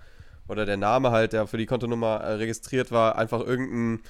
[0.46, 4.02] oder der Name halt, der für die Kontonummer äh, registriert war, einfach irgendein,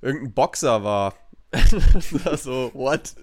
[0.00, 1.14] irgendein Boxer war.
[2.38, 3.14] so, what?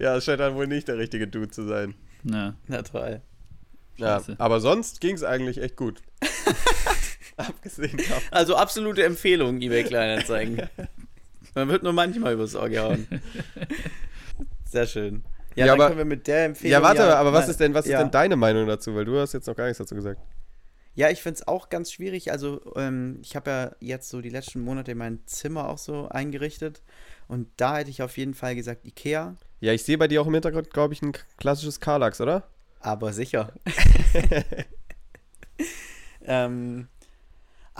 [0.00, 1.94] Ja, das scheint dann wohl nicht der richtige Dude zu sein.
[2.24, 3.20] Na, na toll.
[3.96, 6.02] Ja, aber sonst ging es eigentlich echt gut.
[7.48, 8.22] Abgesehen davon.
[8.30, 10.68] Also absolute Empfehlung, eBay Kleinanzeigen.
[11.54, 13.06] Man wird nur manchmal übers Ohr gehauen.
[14.64, 15.24] Sehr schön.
[15.56, 16.72] Ja, ja aber, können wir mit der Empfehlung.
[16.72, 17.98] Ja, warte, ja, aber was ist denn, was ja.
[17.98, 18.94] ist denn deine Meinung dazu?
[18.94, 20.20] Weil du hast jetzt noch gar nichts dazu gesagt.
[20.94, 22.30] Ja, ich finde es auch ganz schwierig.
[22.30, 26.82] Also, ähm, ich habe ja jetzt so die letzten Monate mein Zimmer auch so eingerichtet.
[27.26, 29.36] Und da hätte ich auf jeden Fall gesagt Ikea.
[29.60, 32.48] Ja, ich sehe bei dir auch im Hintergrund, glaube ich, ein klassisches Karlax, oder?
[32.80, 33.52] Aber sicher.
[36.24, 36.88] ähm,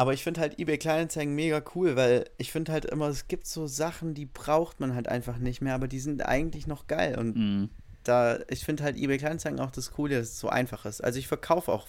[0.01, 3.47] aber ich finde halt eBay Kleinanzeigen mega cool, weil ich finde halt immer, es gibt
[3.47, 7.19] so Sachen, die braucht man halt einfach nicht mehr, aber die sind eigentlich noch geil.
[7.19, 7.71] Und mm.
[8.05, 11.05] da, ich finde halt eBay Kleinanzeigen auch das Coole, dass es so einfach ist.
[11.05, 11.87] Also ich verkaufe auch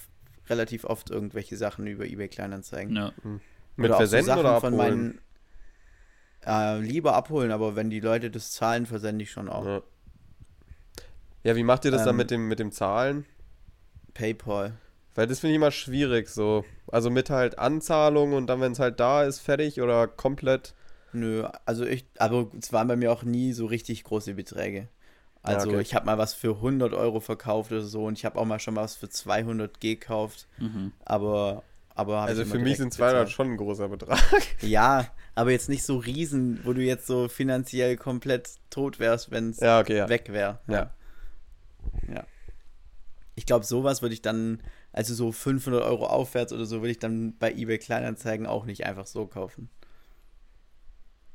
[0.49, 2.97] relativ oft irgendwelche Sachen über eBay Kleinanzeigen.
[2.97, 3.13] Ja.
[3.23, 3.39] Mhm.
[3.77, 4.73] Mit Versenden so oder abholen?
[4.73, 5.21] Von meinen,
[6.45, 9.65] äh, lieber abholen, aber wenn die Leute das zahlen, versende ich schon auch.
[9.65, 9.81] Ja,
[11.43, 13.23] ja wie macht ihr das ähm, dann mit dem, mit dem Zahlen?
[14.13, 14.73] PayPal.
[15.15, 16.63] Weil das finde ich immer schwierig so.
[16.87, 20.73] Also mit halt Anzahlung und dann, wenn es halt da ist, fertig oder komplett.
[21.13, 24.87] Nö, also ich, aber es waren bei mir auch nie so richtig große Beträge.
[25.43, 25.81] Also ja, okay.
[25.81, 28.59] ich habe mal was für 100 Euro verkauft oder so und ich habe auch mal
[28.59, 30.47] schon was für 200 gekauft.
[30.59, 30.93] Mhm.
[31.03, 31.63] Aber,
[31.95, 33.31] aber also für mich sind 200 bezahlt.
[33.31, 34.21] schon ein großer Betrag.
[34.61, 39.49] Ja, aber jetzt nicht so riesen, wo du jetzt so finanziell komplett tot wärst, wenn
[39.49, 40.09] es ja, okay, ja.
[40.09, 40.59] weg wäre.
[40.67, 40.91] Ja.
[42.07, 42.23] ja.
[43.41, 44.61] Ich glaube, sowas würde ich dann
[44.91, 48.85] also so 500 Euro aufwärts oder so würde ich dann bei eBay Kleinanzeigen auch nicht
[48.85, 49.67] einfach so kaufen.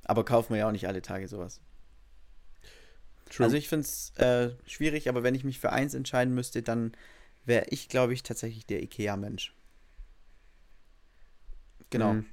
[0.05, 1.61] Aber kaufen wir ja auch nicht alle Tage sowas.
[3.29, 3.45] True.
[3.45, 6.93] Also ich finde es äh, schwierig, aber wenn ich mich für eins entscheiden müsste, dann
[7.45, 9.53] wäre ich, glaube ich, tatsächlich der IKEA-Mensch.
[11.91, 12.13] Genau.
[12.13, 12.27] Mhm.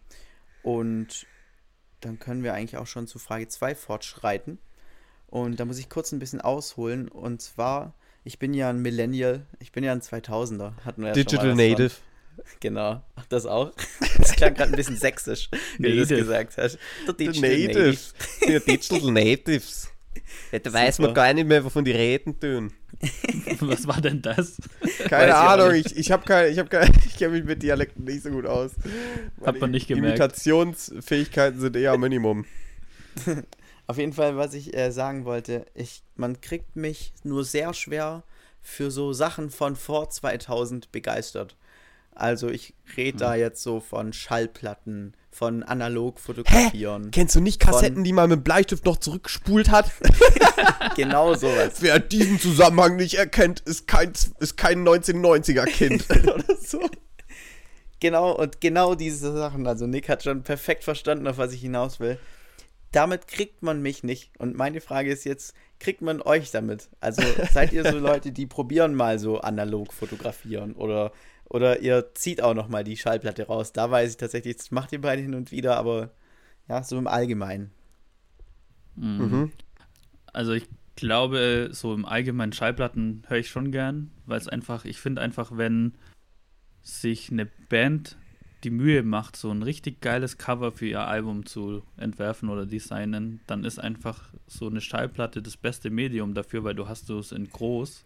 [0.61, 1.25] Und
[1.99, 4.59] dann können wir eigentlich auch schon zu Frage 2 fortschreiten.
[5.25, 7.07] Und da muss ich kurz ein bisschen ausholen.
[7.07, 10.73] Und zwar ich bin ja ein Millennial, ich bin ja ein 2000er.
[10.85, 11.89] Hatten wir ja Digital Native.
[11.89, 12.45] Von.
[12.59, 13.71] Genau, Ach, das auch.
[14.17, 16.05] Das klang gerade ein bisschen sächsisch, wie Native.
[16.05, 16.79] du das gesagt hast.
[17.07, 18.13] Der Digital Natives.
[18.41, 18.59] Native.
[18.61, 19.89] Digital Natives.
[20.51, 22.71] Ja, da weiß man gar nicht mehr, wovon die reden tun.
[23.59, 24.57] Was war denn das?
[25.09, 28.29] Keine weiß Ahnung, ich, ich keine, ich keine, ich kenne mich mit Dialekten nicht so
[28.29, 28.71] gut aus.
[29.45, 30.19] Hat man nicht gemerkt.
[30.19, 32.45] Imitationsfähigkeiten sind eher Minimum.
[33.85, 38.23] Auf jeden Fall, was ich äh, sagen wollte, ich, man kriegt mich nur sehr schwer
[38.61, 41.57] für so Sachen von vor 2000 begeistert.
[42.15, 43.17] Also ich rede hm.
[43.17, 47.05] da jetzt so von Schallplatten, von analog fotografieren.
[47.05, 47.09] Hä?
[47.11, 48.03] Kennst du nicht Kassetten, von...
[48.03, 49.91] die man mit Bleistift noch zurückgespult hat?
[50.95, 51.81] genau sowas.
[51.81, 56.79] Wer diesen Zusammenhang nicht erkennt, ist kein, ist kein 1990er Kind oder so.
[57.99, 59.65] Genau, und genau diese Sachen.
[59.67, 62.17] Also Nick hat schon perfekt verstanden, auf was ich hinaus will
[62.93, 64.31] damit kriegt man mich nicht.
[64.39, 66.89] Und meine Frage ist jetzt, kriegt man euch damit?
[67.01, 67.21] Also
[67.51, 71.11] seid ihr so Leute, die probieren mal so analog fotografieren oder,
[71.45, 73.73] oder ihr zieht auch noch mal die Schallplatte raus?
[73.73, 76.11] Da weiß ich tatsächlich, das macht ihr beide hin und wieder, aber
[76.69, 77.71] ja, so im Allgemeinen.
[78.95, 79.17] Mhm.
[79.17, 79.51] mhm.
[80.31, 84.99] Also ich glaube, so im Allgemeinen Schallplatten höre ich schon gern, weil es einfach, ich
[84.99, 85.93] finde einfach, wenn
[86.81, 88.17] sich eine Band
[88.63, 93.41] die Mühe macht, so ein richtig geiles Cover für ihr Album zu entwerfen oder designen,
[93.47, 97.49] dann ist einfach so eine Schallplatte das beste Medium dafür, weil du hast es in
[97.49, 98.05] groß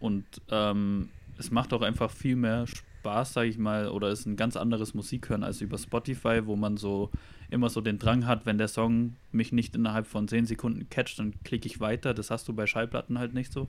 [0.00, 4.36] und ähm, es macht auch einfach viel mehr Spaß, sage ich mal, oder ist ein
[4.36, 7.10] ganz anderes Musik hören als über Spotify, wo man so
[7.50, 11.18] immer so den Drang hat, wenn der Song mich nicht innerhalb von 10 Sekunden catcht,
[11.18, 12.12] dann klicke ich weiter.
[12.12, 13.68] Das hast du bei Schallplatten halt nicht so.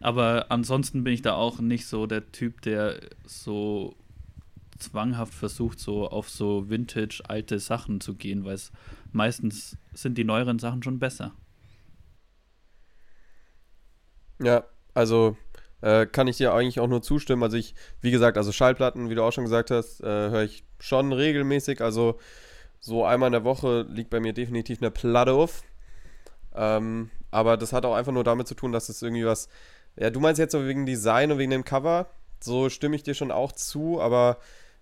[0.00, 3.96] Aber ansonsten bin ich da auch nicht so der Typ, der so
[4.78, 8.58] zwanghaft versucht, so auf so vintage alte Sachen zu gehen, weil
[9.12, 11.34] meistens sind die neueren Sachen schon besser.
[14.40, 14.64] Ja,
[14.94, 15.36] also
[15.80, 17.42] äh, kann ich dir eigentlich auch nur zustimmen.
[17.42, 20.64] Also ich, wie gesagt, also Schallplatten, wie du auch schon gesagt hast, äh, höre ich
[20.78, 21.80] schon regelmäßig.
[21.80, 22.18] Also
[22.80, 25.62] so einmal in der Woche liegt bei mir definitiv eine Platte auf.
[26.54, 29.48] Ähm, aber das hat auch einfach nur damit zu tun, dass es irgendwie was.
[29.96, 32.06] Ja, du meinst jetzt so wegen Design und wegen dem Cover.
[32.40, 34.38] So stimme ich dir schon auch zu, aber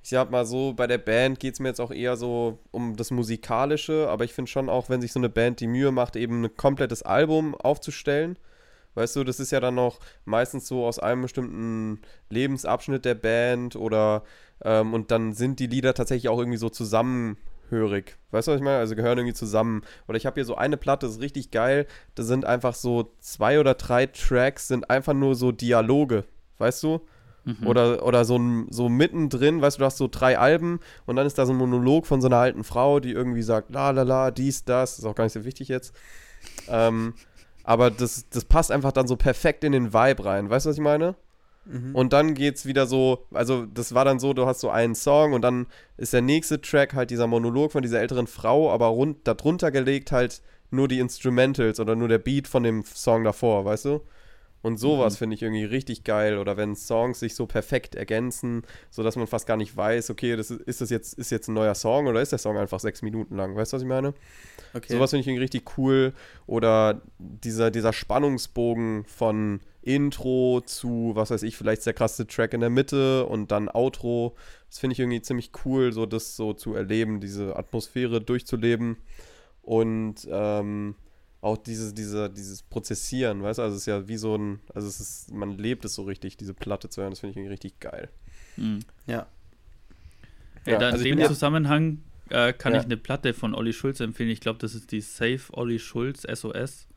[0.06, 2.94] ich sag mal so, bei der Band geht es mir jetzt auch eher so um
[2.94, 6.14] das Musikalische, aber ich finde schon auch, wenn sich so eine Band die Mühe macht,
[6.14, 8.38] eben ein komplettes Album aufzustellen,
[8.94, 13.74] weißt du, das ist ja dann noch meistens so aus einem bestimmten Lebensabschnitt der Band
[13.74, 14.22] oder
[14.64, 18.16] ähm, und dann sind die Lieder tatsächlich auch irgendwie so zusammenhörig.
[18.30, 18.78] Weißt du, was ich meine?
[18.78, 19.82] Also gehören irgendwie zusammen.
[20.06, 21.84] Oder ich habe hier so eine Platte, das ist richtig geil.
[22.14, 26.22] Da sind einfach so zwei oder drei Tracks, sind einfach nur so Dialoge.
[26.58, 27.00] Weißt du?
[27.46, 27.66] Mhm.
[27.66, 28.40] Oder, oder so,
[28.70, 31.58] so mittendrin, weißt du, du hast so drei Alben und dann ist da so ein
[31.58, 35.04] Monolog von so einer alten Frau, die irgendwie sagt, la la la, dies, das, ist
[35.04, 35.94] auch gar nicht so wichtig jetzt.
[36.68, 37.14] Ähm,
[37.62, 40.76] aber das, das passt einfach dann so perfekt in den Vibe rein, weißt du, was
[40.76, 41.14] ich meine?
[41.66, 41.94] Mhm.
[41.94, 45.32] Und dann geht's wieder so, also das war dann so, du hast so einen Song
[45.32, 45.66] und dann
[45.96, 50.10] ist der nächste Track halt dieser Monolog von dieser älteren Frau, aber rund darunter gelegt
[50.10, 50.42] halt
[50.72, 54.00] nur die Instrumentals oder nur der Beat von dem Song davor, weißt du?
[54.66, 55.18] Und sowas mhm.
[55.18, 56.38] finde ich irgendwie richtig geil.
[56.38, 60.50] Oder wenn Songs sich so perfekt ergänzen, sodass man fast gar nicht weiß, okay, das
[60.50, 63.00] ist, ist das jetzt, ist jetzt ein neuer Song oder ist der Song einfach sechs
[63.00, 63.54] Minuten lang?
[63.54, 64.12] Weißt du, was ich meine?
[64.74, 64.92] Okay.
[64.92, 66.14] Sowas finde ich irgendwie richtig cool.
[66.48, 72.58] Oder dieser, dieser Spannungsbogen von Intro zu, was weiß ich, vielleicht der krasse Track in
[72.60, 74.34] der Mitte und dann Outro.
[74.68, 78.96] Das finde ich irgendwie ziemlich cool, so das so zu erleben, diese Atmosphäre durchzuleben.
[79.62, 80.96] Und ähm,
[81.46, 84.88] auch dieses, diese, dieses Prozessieren, weißt du, also es ist ja wie so ein, also
[84.88, 87.52] es ist, man lebt es so richtig, diese Platte zu hören, das finde ich irgendwie
[87.52, 88.08] richtig geil.
[88.56, 88.80] Mhm.
[89.06, 89.26] Ja.
[90.66, 92.80] Ja, ja also in dem Zusammenhang äh, kann ja.
[92.80, 94.28] ich eine Platte von Olli Schulz empfehlen.
[94.30, 96.88] Ich glaube, das ist die Safe Olli Schulz SOS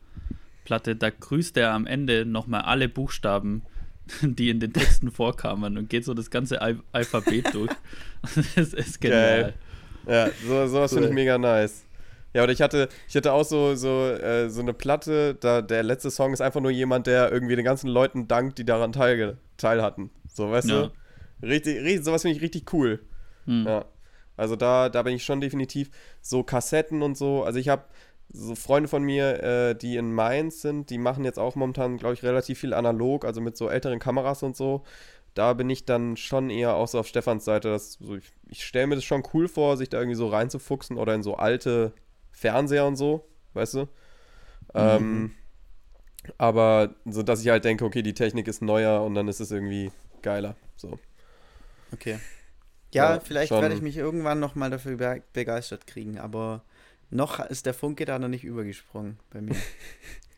[0.66, 0.96] Platte.
[0.96, 3.62] Da grüßt er am Ende nochmal alle Buchstaben,
[4.24, 7.72] die in den Texten vorkamen und geht so das ganze Al Alphabet durch.
[8.56, 9.42] das ist genial.
[9.42, 9.54] Geil.
[10.08, 10.98] Ja, so, sowas cool.
[10.98, 11.86] finde ich mega nice.
[12.34, 15.84] Ja, oder ich hatte, ich hatte auch so, so, äh, so eine Platte, da der
[15.84, 19.38] letzte Song ist einfach nur jemand, der irgendwie den ganzen Leuten dankt, die daran teil,
[19.58, 20.12] teil hatten.
[20.28, 20.82] So, weißt ja.
[21.42, 21.48] du?
[21.48, 23.00] Richtig, richtig, sowas finde ich richtig cool.
[23.46, 23.66] Hm.
[23.66, 23.86] Ja.
[24.38, 25.90] Also da, da bin ich schon definitiv
[26.22, 27.44] so Kassetten und so.
[27.44, 27.84] Also ich habe
[28.32, 32.14] so Freunde von mir, äh, die in Mainz sind, die machen jetzt auch momentan, glaube
[32.14, 34.84] ich, relativ viel analog, also mit so älteren Kameras und so.
[35.34, 37.70] Da bin ich dann schon eher auch so auf Stefans Seite.
[37.70, 40.98] Dass so, ich, ich stelle mir das schon cool vor, sich da irgendwie so reinzufuchsen
[40.98, 41.94] oder in so alte
[42.40, 43.80] Fernseher und so, weißt du?
[43.80, 43.88] Mhm.
[44.74, 45.32] Ähm,
[46.38, 49.52] aber so, dass ich halt denke, okay, die Technik ist neuer und dann ist es
[49.52, 50.56] irgendwie geiler.
[50.78, 51.00] So.
[51.92, 52.20] Okay.
[52.94, 56.64] Ja, ja vielleicht werde ich mich irgendwann nochmal dafür be begeistert kriegen, aber
[57.10, 59.56] noch ist der Funke da noch nicht übergesprungen bei mir.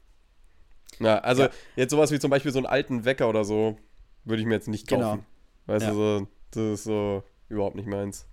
[0.99, 1.49] ja, also ja.
[1.75, 3.77] jetzt sowas wie zum Beispiel so einen alten Wecker oder so,
[4.23, 5.01] würde ich mir jetzt nicht kaufen.
[5.01, 5.25] Genau.
[5.67, 5.91] Weißt ja.
[5.91, 8.25] du, so, das ist so überhaupt nicht meins.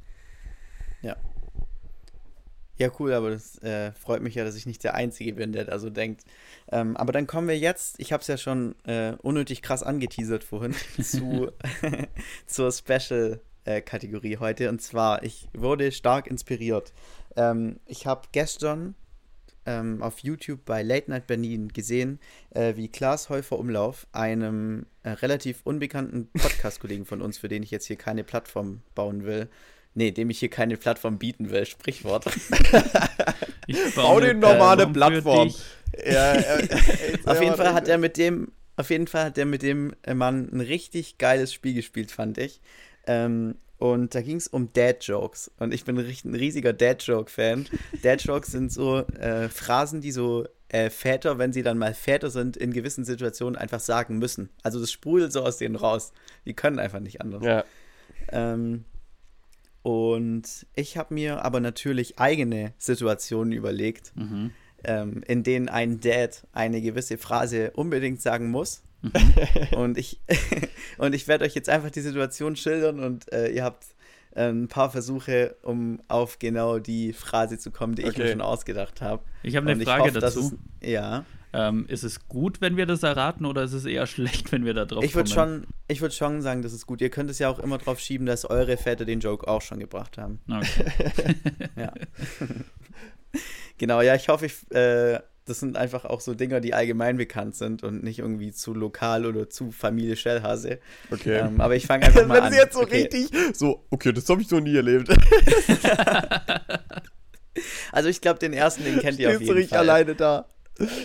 [1.02, 1.16] Ja.
[2.78, 5.64] Ja, cool, aber das äh, freut mich ja, dass ich nicht der Einzige bin, der
[5.64, 6.22] da so denkt.
[6.70, 10.44] Ähm, aber dann kommen wir jetzt, ich habe es ja schon äh, unnötig krass angeteasert
[10.44, 11.50] vorhin, zu,
[12.46, 14.68] zur Special-Kategorie äh, heute.
[14.68, 16.92] Und zwar, ich wurde stark inspiriert.
[17.36, 18.94] Ähm, ich habe gestern
[19.66, 22.20] ähm, auf YouTube bei Late Night Berlin gesehen,
[22.50, 27.72] äh, wie Klaas Häufer Umlauf, einem äh, relativ unbekannten Podcast-Kollegen von uns, für den ich
[27.72, 29.48] jetzt hier keine Plattform bauen will,
[29.94, 31.66] Nee, dem ich hier keine Plattform bieten will.
[31.66, 32.26] Sprichwort.
[33.66, 35.52] ich baue eine normale Plattform.
[36.04, 36.68] Ja, äh,
[37.24, 40.48] auf jeden Fall hat er mit dem, auf jeden Fall hat er mit dem Mann
[40.52, 42.60] ein richtig geiles Spiel gespielt, fand ich.
[43.06, 45.52] Ähm, und da ging es um Dad-Jokes.
[45.58, 47.66] Und ich bin ein riesiger Dad-Joke-Fan.
[48.02, 52.56] Dad-Jokes sind so äh, Phrasen, die so äh, Väter, wenn sie dann mal Väter sind,
[52.56, 54.50] in gewissen Situationen einfach sagen müssen.
[54.62, 56.12] Also das sprudelt so aus denen raus.
[56.44, 57.44] Die können einfach nicht anders.
[57.44, 57.64] Ja.
[58.32, 58.84] Ähm,
[59.88, 64.50] und ich habe mir aber natürlich eigene Situationen überlegt, mhm.
[64.84, 68.82] ähm, in denen ein Dad eine gewisse Phrase unbedingt sagen muss.
[69.00, 69.12] Mhm.
[69.78, 70.20] und ich,
[70.98, 73.86] und ich werde euch jetzt einfach die Situation schildern und äh, ihr habt
[74.34, 78.12] äh, ein paar Versuche, um auf genau die Phrase zu kommen, die okay.
[78.12, 79.22] ich mir schon ausgedacht habe.
[79.42, 80.52] Ich habe eine Frage hoffe, dazu.
[80.80, 81.24] Es, ja.
[81.52, 84.74] Ähm, ist es gut, wenn wir das erraten oder ist es eher schlecht, wenn wir
[84.74, 85.62] da drauf ich würd kommen?
[85.62, 87.00] Schon, ich würde schon sagen, das ist gut.
[87.00, 89.78] Ihr könnt es ja auch immer drauf schieben, dass eure Väter den Joke auch schon
[89.78, 90.40] gebracht haben.
[90.50, 91.34] Okay.
[91.76, 91.92] ja.
[93.78, 97.56] genau, ja, ich hoffe, ich, äh, das sind einfach auch so Dinger, die allgemein bekannt
[97.56, 100.78] sind und nicht irgendwie zu lokal oder zu Familie Schellhase.
[101.10, 101.38] Okay.
[101.38, 102.50] Ähm, aber ich fange einfach mal Wenn an.
[102.50, 103.08] Wenn sie jetzt so okay.
[103.12, 105.08] richtig so, okay, das habe ich noch nie erlebt.
[107.92, 109.58] also ich glaube, den ersten, den kennt ihr auf jeden Fall.
[109.58, 110.46] ich alleine da.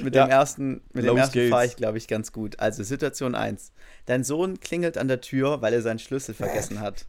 [0.04, 0.26] Mit ja.
[0.26, 2.60] dem ersten, mit dem ersten fahre ich, glaube ich, ganz gut.
[2.60, 3.72] Also Situation 1.
[4.06, 7.06] Dein Sohn klingelt an der Tür, weil er seinen Schlüssel vergessen hat.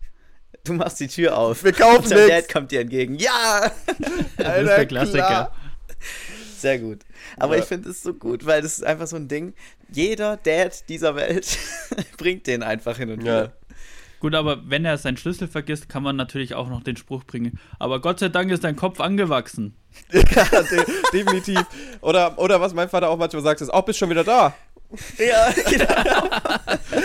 [0.65, 1.63] Du machst die Tür auf.
[1.63, 3.17] Wir kaufen Dein Dad kommt dir entgegen.
[3.17, 3.71] Ja!
[4.39, 5.27] das ist der Klassiker.
[5.27, 5.57] Klar.
[6.57, 7.01] Sehr gut.
[7.37, 7.63] Aber ja.
[7.63, 9.53] ich finde es so gut, weil das ist einfach so ein Ding.
[9.91, 11.59] Jeder Dad dieser Welt
[12.17, 13.45] bringt den einfach hin und wieder.
[13.45, 13.53] Ja.
[14.25, 17.59] Gut, aber wenn er seinen Schlüssel vergisst, kann man natürlich auch noch den Spruch bringen.
[17.79, 19.77] Aber Gott sei Dank ist dein Kopf angewachsen.
[20.13, 21.63] ja, de definitiv.
[22.01, 24.55] Oder, oder was mein Vater auch manchmal sagt, ist, auch bist schon wieder da.
[25.19, 26.29] Ja, genau.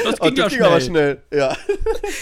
[0.05, 0.63] Das ging, oh, das ja ging schnell.
[0.63, 1.21] aber schnell.
[1.33, 1.57] Ja.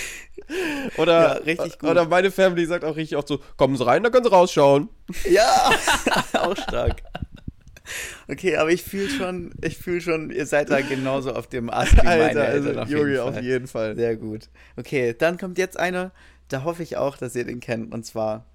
[0.97, 1.89] Oder, ja, richtig gut.
[1.89, 4.89] oder meine Family sagt auch richtig oft so: Kommen Sie rein, dann können Sie rausschauen.
[5.29, 5.69] Ja,
[6.33, 7.03] auch stark.
[8.27, 11.93] Okay, aber ich fühle schon, ich fühle schon, ihr seid da genauso auf dem Ast
[11.93, 12.83] wie meine Alter, also, Eltern.
[12.83, 13.95] Auf Junge, jeden auf jeden Fall.
[13.95, 14.49] Sehr gut.
[14.75, 16.11] Okay, dann kommt jetzt einer,
[16.49, 17.93] da hoffe ich auch, dass ihr den kennt.
[17.93, 18.45] Und zwar,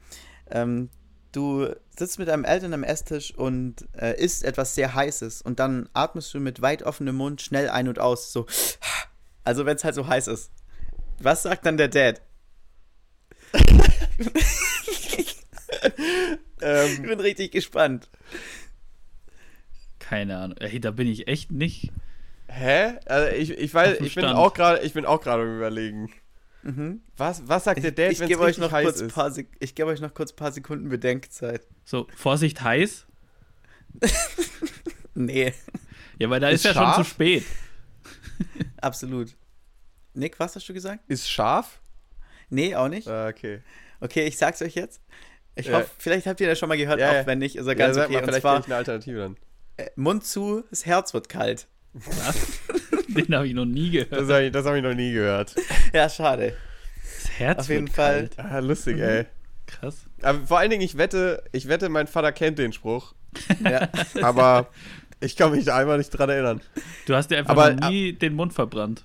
[0.50, 0.90] ähm,
[1.32, 5.88] du sitzt mit deinem Eltern am Esstisch und äh, isst etwas sehr Heißes und dann
[5.94, 8.32] atmest du mit weit offenem Mund schnell ein und aus.
[8.32, 8.46] So,
[9.44, 10.50] also wenn es halt so heiß ist.
[11.18, 12.20] Was sagt dann der Dad?
[16.60, 18.08] ähm, ich bin richtig gespannt
[20.12, 20.58] keine Ahnung.
[20.58, 21.90] Ey, da bin ich echt nicht.
[22.46, 22.98] Hä?
[23.06, 26.12] Also ich, ich weiß, ich bin auch gerade, ich bin auch gerade überlegen.
[26.62, 27.00] Mhm.
[27.16, 29.14] Was, was sagt der Dad, wenn es richtig noch heiß kurz ist?
[29.14, 31.66] Paar, ich gebe euch noch kurz ein paar Sekunden Bedenkzeit.
[31.86, 33.06] So, Vorsicht, heiß?
[35.14, 35.54] nee.
[36.18, 36.96] Ja, weil da ist, ist ja scharf?
[36.96, 37.44] schon zu spät.
[38.82, 39.34] Absolut.
[40.12, 41.00] Nick, was hast du gesagt?
[41.08, 41.80] Ist scharf?
[42.50, 43.08] Nee, auch nicht.
[43.08, 43.62] Ah, okay.
[44.00, 45.00] Okay, ich sag's euch jetzt.
[45.54, 45.78] Ich ja.
[45.78, 47.96] hoffe, vielleicht habt ihr das schon mal gehört, ja, auch wenn nicht, ist er ganz
[47.96, 48.12] ja, okay.
[48.12, 49.36] Mal, vielleicht zwar, eine Alternative dann.
[49.76, 51.66] Äh, Mund zu, das Herz wird kalt.
[51.92, 52.60] Was?
[53.08, 54.12] Den habe ich noch nie gehört.
[54.12, 55.54] Das habe ich, hab ich noch nie gehört.
[55.92, 56.56] ja, schade.
[57.02, 58.28] Das Herz Auf jeden Fall.
[58.28, 58.38] Kalt.
[58.38, 59.02] Ah, lustig, mhm.
[59.02, 59.26] ey.
[59.66, 60.06] Krass.
[60.22, 63.14] Aber vor allen Dingen, ich wette, ich wette, mein Vater kennt den Spruch.
[63.64, 63.88] ja.
[64.22, 64.68] Aber
[65.20, 66.60] ich kann mich da einfach nicht dran erinnern.
[67.06, 69.04] Du hast dir einfach Aber, noch nie den Mund verbrannt.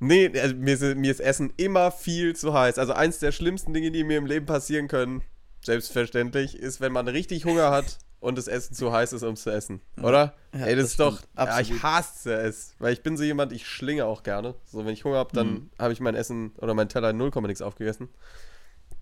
[0.00, 2.78] Nee, also mir, ist, mir ist Essen immer viel zu heiß.
[2.78, 5.22] Also eins der schlimmsten Dinge, die mir im Leben passieren können,
[5.64, 9.50] selbstverständlich, ist, wenn man richtig Hunger hat und das Essen zu heiß ist, um zu
[9.50, 9.80] essen.
[10.00, 10.34] Oder?
[10.54, 11.20] Ja, Ey, das, das ist doch.
[11.36, 12.76] Ja, ich hasse es.
[12.78, 14.54] Weil ich bin so jemand, ich schlinge auch gerne.
[14.64, 15.70] So, wenn ich Hunger habe, dann mhm.
[15.78, 18.08] habe ich mein Essen oder mein Teller 0, nix aufgegessen.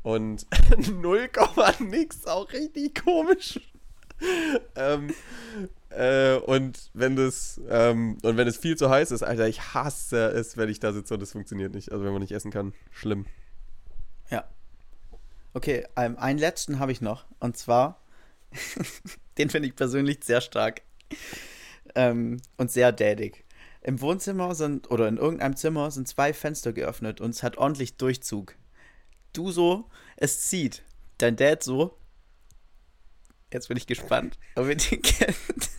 [0.02, 0.46] Und
[0.90, 1.28] 0,
[1.80, 3.60] nix auch richtig komisch.
[4.74, 5.12] ähm,
[5.90, 10.28] äh, und wenn das ähm, und wenn es viel zu heiß ist, Alter, ich hasse
[10.28, 11.92] es, wenn ich da sitze und es funktioniert nicht.
[11.92, 13.26] Also wenn man nicht essen kann, schlimm.
[14.30, 14.44] Ja.
[15.52, 17.26] Okay, ähm, einen letzten habe ich noch.
[17.38, 18.00] Und zwar,
[19.38, 20.82] den finde ich persönlich sehr stark.
[21.94, 23.44] Ähm, und sehr dädig.
[23.82, 27.96] Im Wohnzimmer sind, oder in irgendeinem Zimmer sind zwei Fenster geöffnet und es hat ordentlich
[27.96, 28.56] Durchzug.
[29.32, 30.82] Du so, es zieht.
[31.18, 32.00] Dein Dad so,
[33.52, 35.70] Jetzt bin ich gespannt, ob ihr den kennt.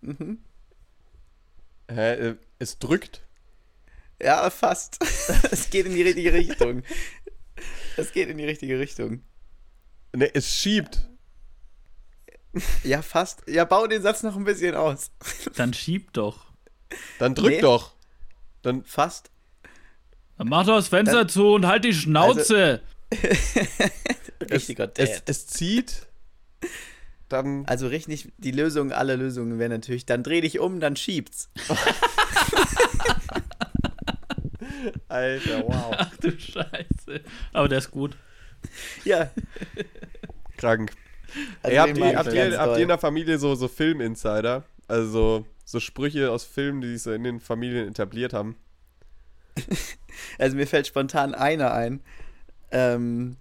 [0.00, 0.38] mhm.
[1.90, 3.26] Hä, äh, es drückt?
[4.20, 4.98] Ja, fast.
[5.50, 6.82] es geht in die richtige Richtung.
[7.96, 9.22] Es geht in die richtige Richtung.
[10.14, 11.08] Ne, es schiebt.
[12.82, 13.42] Ja, fast.
[13.46, 15.10] Ja, bau den Satz noch ein bisschen aus.
[15.56, 16.46] Dann schieb doch.
[17.18, 17.60] Dann drück nee.
[17.60, 17.92] doch.
[18.62, 19.30] Dann fast.
[20.38, 22.80] Dann mach doch das Fenster Dann, zu und halt die Schnauze.
[23.10, 23.24] Also,
[24.50, 24.98] Richtiger Dad.
[24.98, 26.06] Es, es zieht,
[27.28, 27.64] dann.
[27.66, 31.50] Also richtig, die Lösung aller Lösungen wäre natürlich, dann dreh dich um, dann schiebt's.
[35.08, 35.94] Alter, wow.
[35.96, 37.20] Ach du Scheiße.
[37.52, 38.16] Aber der ist gut.
[39.04, 39.30] Ja.
[40.56, 40.92] Krank.
[41.62, 44.64] Also Ey, habt, ihr, habt, ihr, habt ihr in der Familie so, so Film-Insider?
[44.86, 48.56] Also so, so Sprüche aus Filmen, die sich so in den Familien etabliert haben?
[50.36, 52.00] Also mir fällt spontan einer ein.
[52.72, 53.36] Ähm,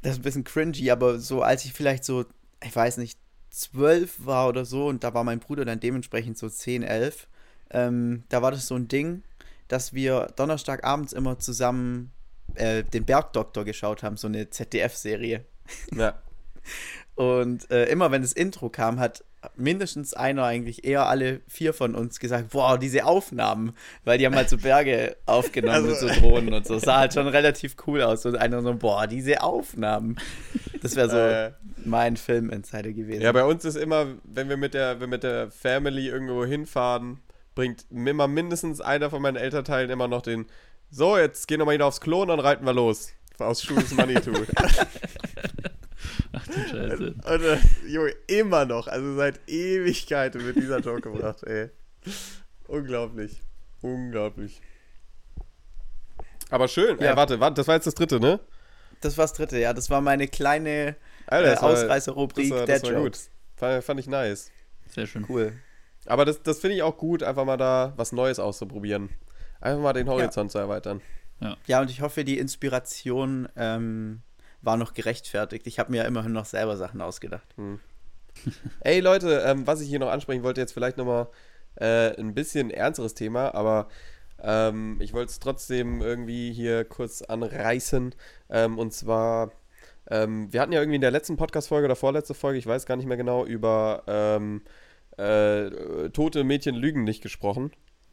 [0.00, 2.24] das ist ein bisschen cringy, aber so als ich vielleicht so,
[2.64, 3.18] ich weiß nicht,
[3.50, 7.28] zwölf war oder so und da war mein Bruder dann dementsprechend so zehn, elf,
[7.70, 9.22] ähm, da war das so ein Ding,
[9.68, 12.12] dass wir Donnerstagabends immer zusammen
[12.56, 15.44] äh, den Bergdoktor geschaut haben, so eine ZDF-Serie.
[15.94, 16.14] Ja.
[17.14, 21.94] und äh, immer wenn das Intro kam, hat mindestens einer, eigentlich eher alle vier von
[21.94, 26.20] uns gesagt, boah, diese Aufnahmen, weil die haben halt so Berge aufgenommen also, mit so
[26.20, 26.78] Drohnen und so.
[26.78, 28.26] Sah halt schon relativ cool aus.
[28.26, 30.16] Und einer so, boah, diese Aufnahmen.
[30.82, 31.52] Das wäre so äh,
[31.84, 33.22] mein Film-Insider gewesen.
[33.22, 37.20] Ja, bei uns ist immer, wenn wir mit der, wenn mit der Family irgendwo hinfahren,
[37.54, 40.46] bringt immer mindestens einer von meinen Elternteilen immer noch den,
[40.96, 43.12] so, jetzt gehen wir mal wieder aufs Klo und dann reiten wir los.
[43.38, 44.32] Aus Schules Manitou.
[46.32, 47.14] Ach du Scheiße.
[47.22, 48.88] Und, und, äh, Junge, immer noch.
[48.88, 51.68] Also seit Ewigkeiten wird dieser Joke gebracht, ey.
[52.66, 53.42] Unglaublich.
[53.82, 54.62] Unglaublich.
[56.48, 56.98] Aber schön.
[56.98, 57.10] Ja.
[57.10, 58.40] Ey, warte, warte, das war jetzt das dritte, ne?
[59.02, 59.74] Das war das dritte, ja.
[59.74, 63.24] Das war meine kleine äh, Ausreißerrubrik der das war Jokes.
[63.26, 63.30] Gut.
[63.56, 64.50] Fand, fand ich nice.
[64.94, 65.26] Sehr schön.
[65.28, 65.52] Cool.
[66.06, 69.10] Aber das, das finde ich auch gut, einfach mal da was Neues auszuprobieren.
[69.60, 70.52] Einfach mal den Horizont ja.
[70.52, 71.00] zu erweitern.
[71.40, 71.56] Ja.
[71.66, 74.22] ja, und ich hoffe, die Inspiration ähm,
[74.62, 75.66] war noch gerechtfertigt.
[75.66, 77.54] Ich habe mir ja immerhin noch selber Sachen ausgedacht.
[77.56, 77.80] Hm.
[78.80, 81.28] Ey Leute, ähm, was ich hier noch ansprechen wollte, jetzt vielleicht nochmal
[81.76, 83.88] äh, ein bisschen ernsteres Thema, aber
[84.42, 88.14] ähm, ich wollte es trotzdem irgendwie hier kurz anreißen.
[88.50, 89.52] Ähm, und zwar,
[90.10, 92.96] ähm, wir hatten ja irgendwie in der letzten Podcast-Folge oder vorletzte Folge, ich weiß gar
[92.96, 94.62] nicht mehr genau, über ähm,
[95.16, 97.72] äh, tote Mädchen lügen nicht gesprochen.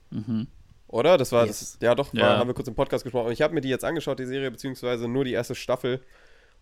[0.09, 0.47] Mhm.
[0.93, 1.17] Oder?
[1.17, 1.59] Das war yes.
[1.59, 2.37] das, ja doch, war, ja.
[2.37, 3.25] haben wir kurz im Podcast gesprochen.
[3.25, 6.01] Und ich habe mir die jetzt angeschaut, die Serie, beziehungsweise nur die erste Staffel.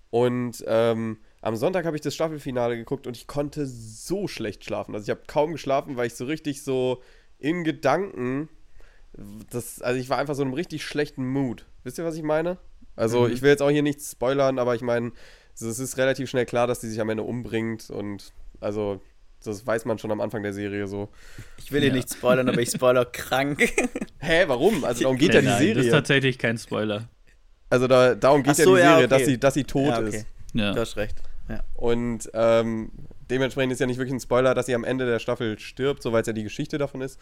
[0.10, 4.96] Und ähm, am Sonntag habe ich das Staffelfinale geguckt und ich konnte so schlecht schlafen.
[4.96, 7.02] Also ich habe kaum geschlafen, weil ich so richtig so
[7.40, 8.48] in Gedanken,
[9.50, 11.66] das, also ich war einfach so in einem richtig schlechten Mood.
[11.84, 12.58] Wisst ihr, was ich meine?
[12.96, 13.34] Also mhm.
[13.34, 15.12] ich will jetzt auch hier nichts spoilern, aber ich meine,
[15.56, 19.02] es ist relativ schnell klar, dass die sich am Ende umbringt und also
[19.44, 21.10] das weiß man schon am Anfang der Serie so.
[21.58, 21.94] Ich will dir ja.
[21.94, 23.62] nicht spoilern, aber ich spoiler krank.
[24.20, 24.84] Hä, warum?
[24.84, 25.76] Also darum geht nee, ja die nein, Serie.
[25.76, 27.10] Das ist tatsächlich kein Spoiler.
[27.70, 29.08] Also da, darum geht so, ja die Serie, ja, okay.
[29.08, 30.18] dass, sie, dass sie tot ja, okay.
[30.18, 30.26] ist.
[30.54, 30.74] Ja.
[30.74, 31.18] Du hast recht.
[31.50, 31.62] Ja.
[31.76, 32.92] Und ähm,
[33.30, 36.22] dementsprechend ist ja nicht wirklich ein Spoiler, dass sie am Ende der Staffel stirbt, soweit
[36.24, 37.20] es ja die Geschichte davon ist.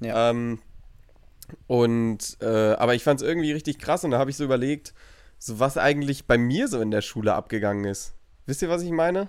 [0.00, 0.30] Ja.
[0.30, 0.60] Ähm,
[1.66, 4.94] und, äh, aber ich fand es irgendwie richtig krass und da habe ich so überlegt,
[5.38, 8.14] so was eigentlich bei mir so in der Schule abgegangen ist.
[8.46, 9.28] Wisst ihr, was ich meine?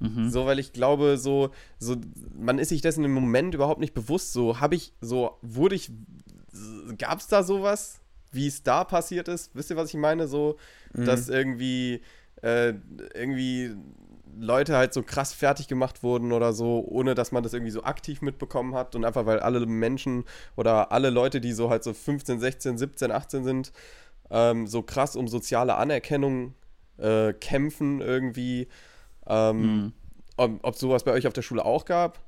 [0.00, 0.30] Mhm.
[0.30, 1.96] So, weil ich glaube, so, so,
[2.38, 4.32] man ist sich dessen im Moment überhaupt nicht bewusst.
[4.32, 5.90] So, habe ich, so, wurde ich,
[6.96, 9.54] gab es da sowas, wie es da passiert ist?
[9.54, 10.28] Wisst ihr, was ich meine?
[10.28, 10.56] So,
[10.94, 11.04] mhm.
[11.04, 12.02] dass irgendwie,
[12.42, 12.74] äh,
[13.14, 13.74] irgendwie
[14.40, 17.82] Leute halt so krass fertig gemacht wurden oder so, ohne dass man das irgendwie so
[17.82, 20.24] aktiv mitbekommen hat und einfach weil alle Menschen
[20.56, 23.72] oder alle Leute, die so halt so 15, 16, 17, 18 sind,
[24.30, 26.54] ähm, so krass um soziale Anerkennung
[26.98, 28.68] äh, kämpfen irgendwie.
[29.28, 29.92] Ähm, mhm.
[30.36, 32.18] ob, ob sowas bei euch auf der Schule auch gab.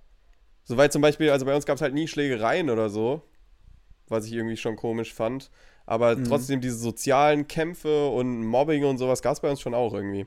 [0.64, 3.22] Soweit zum Beispiel, also bei uns gab es halt nie Schlägereien oder so,
[4.08, 5.50] was ich irgendwie schon komisch fand.
[5.86, 6.24] Aber mhm.
[6.24, 10.26] trotzdem diese sozialen Kämpfe und Mobbing und sowas gab es bei uns schon auch irgendwie.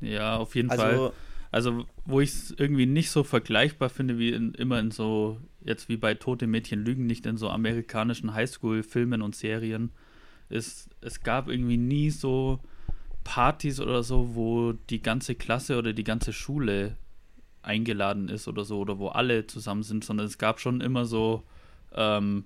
[0.00, 1.12] Ja, auf jeden also, Fall.
[1.50, 5.88] Also, wo ich es irgendwie nicht so vergleichbar finde, wie in, immer in so, jetzt
[5.88, 9.92] wie bei Tote Mädchen Lügen, nicht in so amerikanischen Highschool-Filmen und Serien,
[10.50, 12.60] ist, es gab irgendwie nie so
[13.26, 16.96] Partys oder so, wo die ganze Klasse oder die ganze Schule
[17.60, 21.42] eingeladen ist oder so, oder wo alle zusammen sind, sondern es gab schon immer so
[21.92, 22.44] ähm,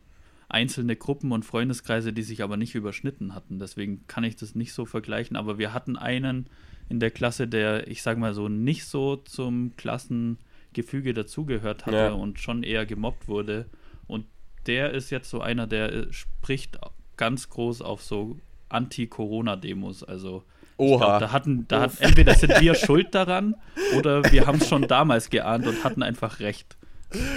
[0.48, 3.58] einzelne Gruppen und Freundeskreise, die sich aber nicht überschnitten hatten.
[3.58, 5.36] Deswegen kann ich das nicht so vergleichen.
[5.36, 6.48] Aber wir hatten einen
[6.88, 12.12] in der Klasse, der, ich sag mal so, nicht so zum Klassengefüge dazugehört hatte ja.
[12.12, 13.66] und schon eher gemobbt wurde.
[14.06, 14.24] Und
[14.64, 16.78] der ist jetzt so einer, der äh, spricht
[17.18, 18.38] ganz groß auf so
[18.70, 20.04] Anti-Corona-Demos.
[20.04, 20.42] Also
[20.80, 20.96] Oha.
[20.96, 23.54] Glaub, da hatten, da hat, entweder sind wir schuld daran
[23.98, 26.78] oder wir haben es schon damals geahnt und hatten einfach recht.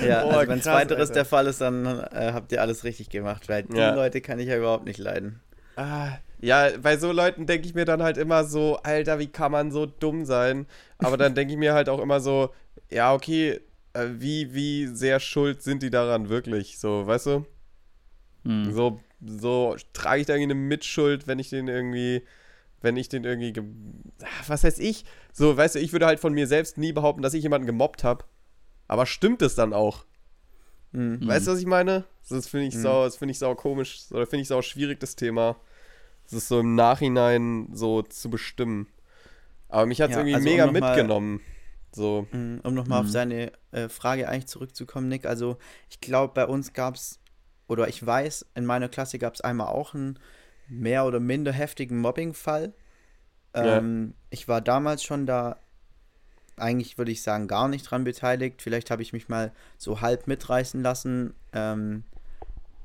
[0.07, 3.49] Ja, oh, also wenn zweiteres der Fall ist, dann äh, habt ihr alles richtig gemacht,
[3.49, 3.93] weil die ja.
[3.93, 5.41] Leute kann ich ja überhaupt nicht leiden.
[5.75, 9.51] Ah, ja, bei so Leuten denke ich mir dann halt immer so, Alter, wie kann
[9.51, 10.65] man so dumm sein?
[10.99, 12.53] Aber dann denke ich mir halt auch immer so,
[12.89, 13.59] ja, okay,
[13.91, 16.79] äh, wie, wie sehr schuld sind die daran wirklich?
[16.79, 17.45] So, weißt du?
[18.45, 18.73] Hm.
[18.73, 22.23] So, so trage ich da irgendwie eine Mitschuld, wenn ich den irgendwie,
[22.83, 23.53] wenn ich den irgendwie,
[24.47, 25.05] was heißt ich?
[25.31, 28.03] So, weißt du, ich würde halt von mir selbst nie behaupten, dass ich jemanden gemobbt
[28.03, 28.25] habe.
[28.87, 30.05] Aber stimmt es dann auch?
[30.91, 31.25] Mhm.
[31.25, 32.03] Weißt du, was ich meine?
[32.29, 32.81] Das finde ich, mhm.
[32.81, 35.55] sau, find ich sau komisch, oder finde ich sau schwierig, das Thema.
[36.25, 38.87] Das ist so im Nachhinein so zu bestimmen.
[39.69, 41.33] Aber mich hat es ja, irgendwie also mega um mitgenommen.
[41.35, 41.41] Mal,
[41.93, 42.27] so.
[42.31, 43.07] Mhm, um nochmal mhm.
[43.07, 45.25] auf seine äh, Frage eigentlich zurückzukommen, Nick.
[45.25, 45.57] Also,
[45.89, 47.19] ich glaube, bei uns gab es,
[47.67, 50.19] oder ich weiß, in meiner Klasse gab es einmal auch einen
[50.67, 52.73] mehr oder minder heftigen Mobbing-Fall.
[53.53, 54.13] Ähm, ja.
[54.31, 55.57] Ich war damals schon da,
[56.57, 58.61] eigentlich würde ich sagen, gar nicht dran beteiligt.
[58.61, 61.33] Vielleicht habe ich mich mal so halb mitreißen lassen.
[61.53, 62.03] Ähm,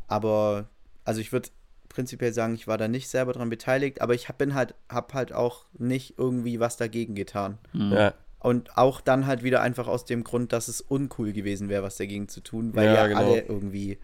[0.06, 0.68] aber,
[1.04, 1.50] also ich würde
[1.88, 5.14] prinzipiell sagen, ich war da nicht selber dran beteiligt, aber ich hab, bin halt, hab
[5.14, 7.58] halt auch nicht irgendwie was dagegen getan.
[7.72, 7.92] Mhm.
[7.92, 8.14] Ja.
[8.40, 11.96] Und auch dann halt wieder einfach aus dem Grund, dass es uncool gewesen wäre, was
[11.96, 13.20] dagegen zu tun, weil ja, ja genau.
[13.20, 13.98] alle irgendwie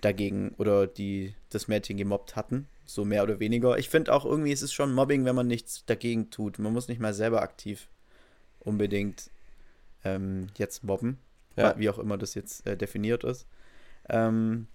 [0.00, 3.78] dagegen oder die das Mädchen gemobbt hatten, so mehr oder weniger.
[3.78, 6.58] Ich finde auch irgendwie, es ist schon Mobbing, wenn man nichts dagegen tut.
[6.58, 7.88] Man muss nicht mal selber aktiv
[8.60, 9.30] unbedingt
[10.04, 11.18] ähm, jetzt mobben,
[11.56, 11.78] ja.
[11.78, 13.46] wie auch immer das jetzt äh, definiert ist.
[14.08, 14.66] Ähm,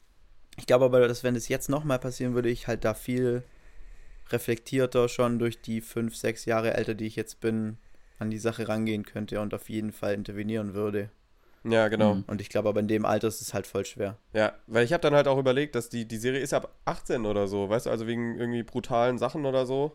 [0.57, 3.43] ich glaube aber, dass wenn es jetzt nochmal passieren würde, ich halt da viel
[4.29, 7.77] reflektierter schon durch die fünf, sechs Jahre älter, die ich jetzt bin,
[8.17, 11.09] an die Sache rangehen könnte und auf jeden Fall intervenieren würde.
[11.67, 12.15] Ja, genau.
[12.15, 12.23] Mhm.
[12.27, 14.17] Und ich glaube aber in dem Alter ist es halt voll schwer.
[14.33, 17.25] Ja, weil ich habe dann halt auch überlegt, dass die, die Serie ist ab 18
[17.25, 19.93] oder so, weißt du, also wegen irgendwie brutalen Sachen oder so.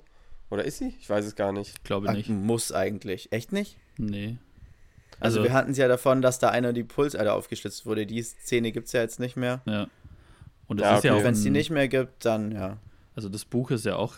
[0.50, 0.94] Oder ist sie?
[1.00, 1.76] Ich weiß es gar nicht.
[1.76, 2.28] Ich glaube Ach, nicht.
[2.28, 3.30] Muss eigentlich.
[3.30, 3.76] Echt nicht?
[3.98, 4.36] Nee.
[5.20, 8.06] Also, also wir hatten es ja davon, dass da einer die Pulsader aufgeschlitzt wurde.
[8.06, 9.60] Die Szene gibt es ja jetzt nicht mehr.
[9.66, 9.86] Ja.
[10.66, 11.22] Und das ja, ist ja auch.
[11.22, 12.78] Wenn es die nicht mehr gibt, dann ja.
[13.14, 14.14] Also das Buch ist ja auch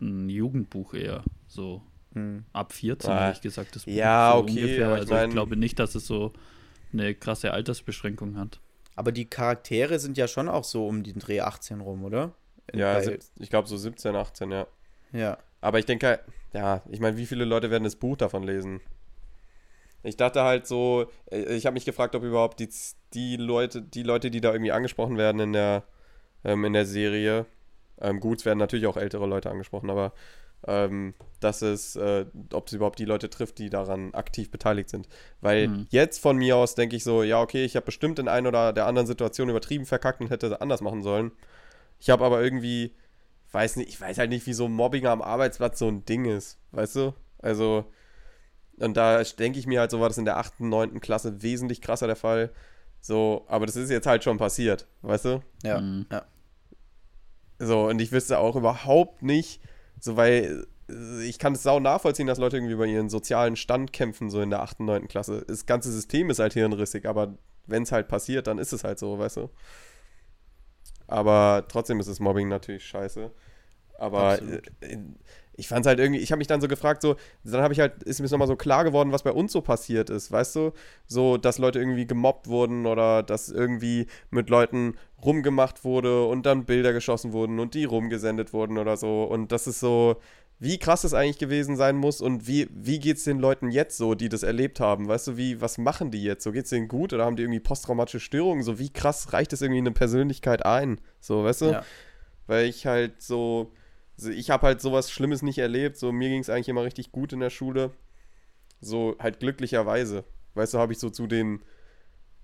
[0.00, 1.24] ein Jugendbuch eher.
[1.46, 1.82] So
[2.12, 2.44] hm.
[2.52, 3.74] ab 14, ah, ich gesagt.
[3.74, 4.52] Das Buch ja, so okay.
[4.52, 4.88] Ungefähr.
[4.88, 6.32] Also ich, mein, ich glaube nicht, dass es so
[6.98, 8.60] eine krasse Altersbeschränkung hat.
[8.94, 12.32] Aber die Charaktere sind ja schon auch so um den Dreh 18 rum, oder?
[12.72, 14.66] In ja, ich glaube so 17, 18, ja.
[15.12, 15.38] Ja.
[15.60, 16.20] Aber ich denke,
[16.52, 18.80] ja, ich meine, wie viele Leute werden das Buch davon lesen?
[20.02, 22.68] Ich dachte halt so, äh, ich habe mich gefragt, ob überhaupt die,
[23.12, 25.84] die Leute, die Leute, die da irgendwie angesprochen werden in der,
[26.44, 27.46] ähm, in der Serie,
[28.00, 30.12] ähm, gut, es werden natürlich auch ältere Leute angesprochen, aber
[30.66, 35.08] ähm, dass es, äh, ob es überhaupt die Leute trifft, die daran aktiv beteiligt sind.
[35.40, 35.86] Weil mhm.
[35.90, 38.72] jetzt von mir aus denke ich so, ja, okay, ich habe bestimmt in einer oder
[38.72, 41.32] der anderen Situation übertrieben verkackt und hätte anders machen sollen.
[42.00, 42.94] Ich habe aber irgendwie,
[43.52, 46.58] weiß nicht, ich weiß halt nicht, wie so Mobbing am Arbeitsplatz so ein Ding ist,
[46.72, 47.14] weißt du?
[47.38, 47.84] Also,
[48.78, 51.00] und da denke ich mir halt, so war das in der 8., 9.
[51.00, 52.50] Klasse wesentlich krasser der Fall.
[53.00, 55.42] So, aber das ist jetzt halt schon passiert, weißt du?
[55.62, 55.80] Ja.
[55.80, 56.06] Mhm.
[56.10, 56.26] ja.
[57.58, 59.60] So, und ich wüsste auch überhaupt nicht,
[60.00, 60.66] so, weil
[61.24, 64.50] ich kann es sau nachvollziehen, dass Leute irgendwie über ihren sozialen Stand kämpfen, so in
[64.50, 65.08] der 8., 9.
[65.08, 65.44] Klasse.
[65.46, 67.36] Das ganze System ist halt hirnrissig, aber
[67.66, 69.50] wenn es halt passiert, dann ist es halt so, weißt du.
[71.08, 73.32] Aber trotzdem ist das Mobbing natürlich scheiße.
[73.98, 74.98] Aber äh,
[75.56, 77.80] ich fand es halt irgendwie, ich habe mich dann so gefragt, so, dann habe ich
[77.80, 80.72] halt, ist mir nochmal so klar geworden, was bei uns so passiert ist, weißt du?
[81.06, 84.94] So, dass Leute irgendwie gemobbt wurden oder dass irgendwie mit Leuten
[85.24, 89.24] rumgemacht wurde und dann Bilder geschossen wurden und die rumgesendet wurden oder so.
[89.24, 90.16] Und das ist so,
[90.58, 93.98] wie krass das eigentlich gewesen sein muss und wie, wie geht es den Leuten jetzt
[93.98, 95.06] so, die das erlebt haben?
[95.06, 96.44] Weißt du, wie, was machen die jetzt?
[96.44, 98.62] So, geht es denen gut oder haben die irgendwie posttraumatische Störungen?
[98.62, 100.98] So, wie krass reicht es irgendwie in eine Persönlichkeit ein?
[101.20, 101.66] So, weißt du?
[101.66, 101.84] Ja.
[102.46, 103.72] Weil ich halt so,
[104.16, 105.96] also ich habe halt sowas Schlimmes nicht erlebt.
[105.96, 107.92] So, mir ging es eigentlich immer richtig gut in der Schule.
[108.80, 110.24] So, halt glücklicherweise.
[110.54, 111.62] Weißt du, habe ich so zu den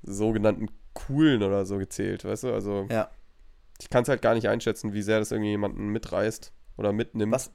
[0.02, 2.52] sogenannten Coolen oder so gezählt, weißt du?
[2.52, 3.10] Also, ja.
[3.80, 7.32] ich kann es halt gar nicht einschätzen, wie sehr das irgendwie jemanden mitreißt oder mitnimmt.
[7.32, 7.52] Was,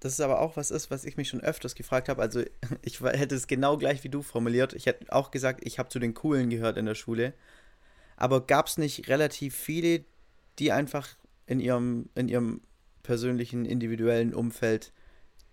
[0.00, 2.20] das ist aber auch was ist, was ich mich schon öfters gefragt habe.
[2.20, 2.42] Also
[2.82, 4.72] ich hätte es genau gleich wie du formuliert.
[4.72, 7.34] Ich hätte auch gesagt, ich habe zu den Coolen gehört in der Schule.
[8.16, 10.04] Aber gab es nicht relativ viele,
[10.58, 11.08] die einfach
[11.46, 12.60] in ihrem, in ihrem
[13.04, 14.92] persönlichen, individuellen Umfeld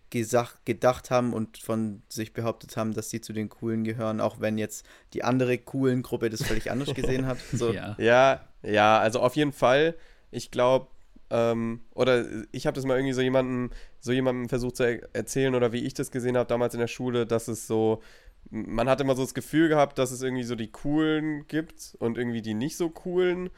[0.10, 4.42] gesagt, gedacht haben und von sich behauptet haben, dass sie zu den Coolen gehören, auch
[4.42, 7.38] wenn jetzt die andere coolen Gruppe das völlig anders gesehen hat.
[7.54, 7.74] So.
[7.74, 7.96] Ja.
[7.98, 9.96] ja, ja, also auf jeden Fall.
[10.32, 10.88] Ich glaube,
[11.30, 15.56] ähm, oder ich habe das mal irgendwie so jemandem, so jemandem versucht zu er erzählen
[15.56, 18.02] oder wie ich das gesehen habe damals in der Schule, dass es so,
[18.50, 22.18] man hat immer so das Gefühl gehabt, dass es irgendwie so die coolen gibt und
[22.18, 23.50] irgendwie die nicht so coolen.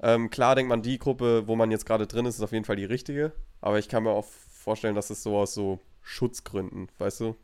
[0.00, 2.64] Ähm, klar denkt man, die Gruppe, wo man jetzt gerade drin ist, ist auf jeden
[2.64, 3.32] Fall die richtige.
[3.60, 7.36] Aber ich kann mir auch vorstellen, dass es so aus so Schutzgründen, weißt du,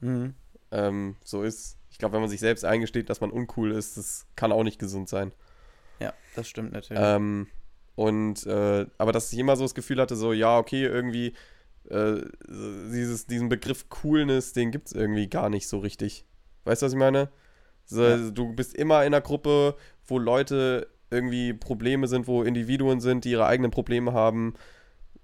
[0.00, 0.34] mhm.
[0.70, 1.76] ähm, so ist.
[1.90, 4.78] Ich glaube, wenn man sich selbst eingesteht, dass man uncool ist, das kann auch nicht
[4.78, 5.32] gesund sein.
[5.98, 7.02] Ja, das stimmt natürlich.
[7.04, 7.48] Ähm,
[7.96, 11.34] und, äh, aber dass ich immer so das Gefühl hatte, so, ja, okay, irgendwie,
[11.90, 16.24] äh, dieses, diesen Begriff Coolness, den gibt es irgendwie gar nicht so richtig.
[16.64, 17.30] Weißt du, was ich meine?
[17.86, 18.30] So, ja.
[18.30, 19.74] Du bist immer in einer Gruppe,
[20.06, 24.54] wo Leute irgendwie Probleme sind, wo Individuen sind, die ihre eigenen Probleme haben.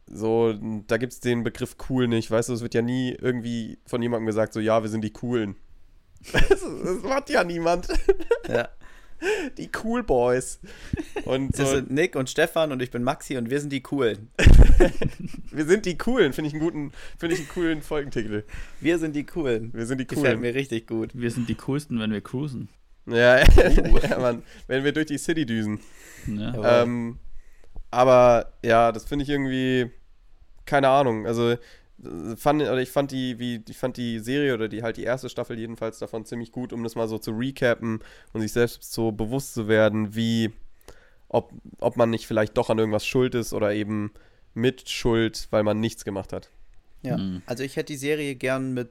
[0.07, 0.55] So,
[0.87, 2.30] da gibt es den Begriff cool nicht.
[2.30, 5.12] Weißt du, es wird ja nie irgendwie von jemandem gesagt, so, ja, wir sind die
[5.12, 5.57] Coolen.
[6.32, 7.89] das, das macht ja niemand.
[8.49, 8.68] Ja.
[9.59, 10.61] Die Cool Boys.
[11.24, 11.62] Und so.
[11.62, 14.30] Das sind Nick und Stefan und ich bin Maxi und wir sind die Coolen.
[15.51, 18.45] wir sind die Coolen, finde ich einen guten, finde ich einen coolen Folgentitel.
[18.80, 19.72] Wir sind die Coolen.
[19.72, 20.22] Wir sind die Coolen.
[20.22, 21.11] Gefällt mir richtig gut.
[21.14, 22.68] Wir sind die coolsten, wenn wir cruisen.
[23.07, 23.98] Ja, oh.
[24.09, 24.42] ja Mann.
[24.66, 25.80] Wenn wir durch die City düsen.
[26.26, 26.82] Ja.
[26.82, 27.18] Ähm,
[27.90, 29.90] aber ja, das finde ich irgendwie,
[30.64, 31.26] keine Ahnung.
[31.26, 31.57] Also
[32.36, 35.28] fand, oder ich fand die, wie, ich fand die Serie oder die halt die erste
[35.28, 38.00] Staffel jedenfalls davon ziemlich gut, um das mal so zu recappen
[38.32, 40.52] und sich selbst so bewusst zu werden, wie,
[41.28, 44.12] ob, ob man nicht vielleicht doch an irgendwas schuld ist oder eben
[44.55, 46.50] mit Schuld, weil man nichts gemacht hat.
[47.02, 47.42] Ja, mhm.
[47.46, 48.90] also ich hätte die Serie gern mit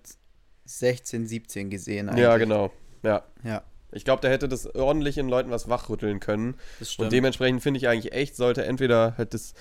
[0.66, 2.10] 16, 17 gesehen.
[2.10, 2.24] Eigentlich.
[2.24, 2.72] Ja, genau.
[3.02, 3.24] Ja.
[3.44, 3.64] Ja.
[3.94, 6.56] Ich glaube, der hätte das ordentlich in Leuten was wachrütteln können.
[6.80, 7.06] Das stimmt.
[7.06, 9.54] Und dementsprechend finde ich eigentlich echt, sollte entweder halt das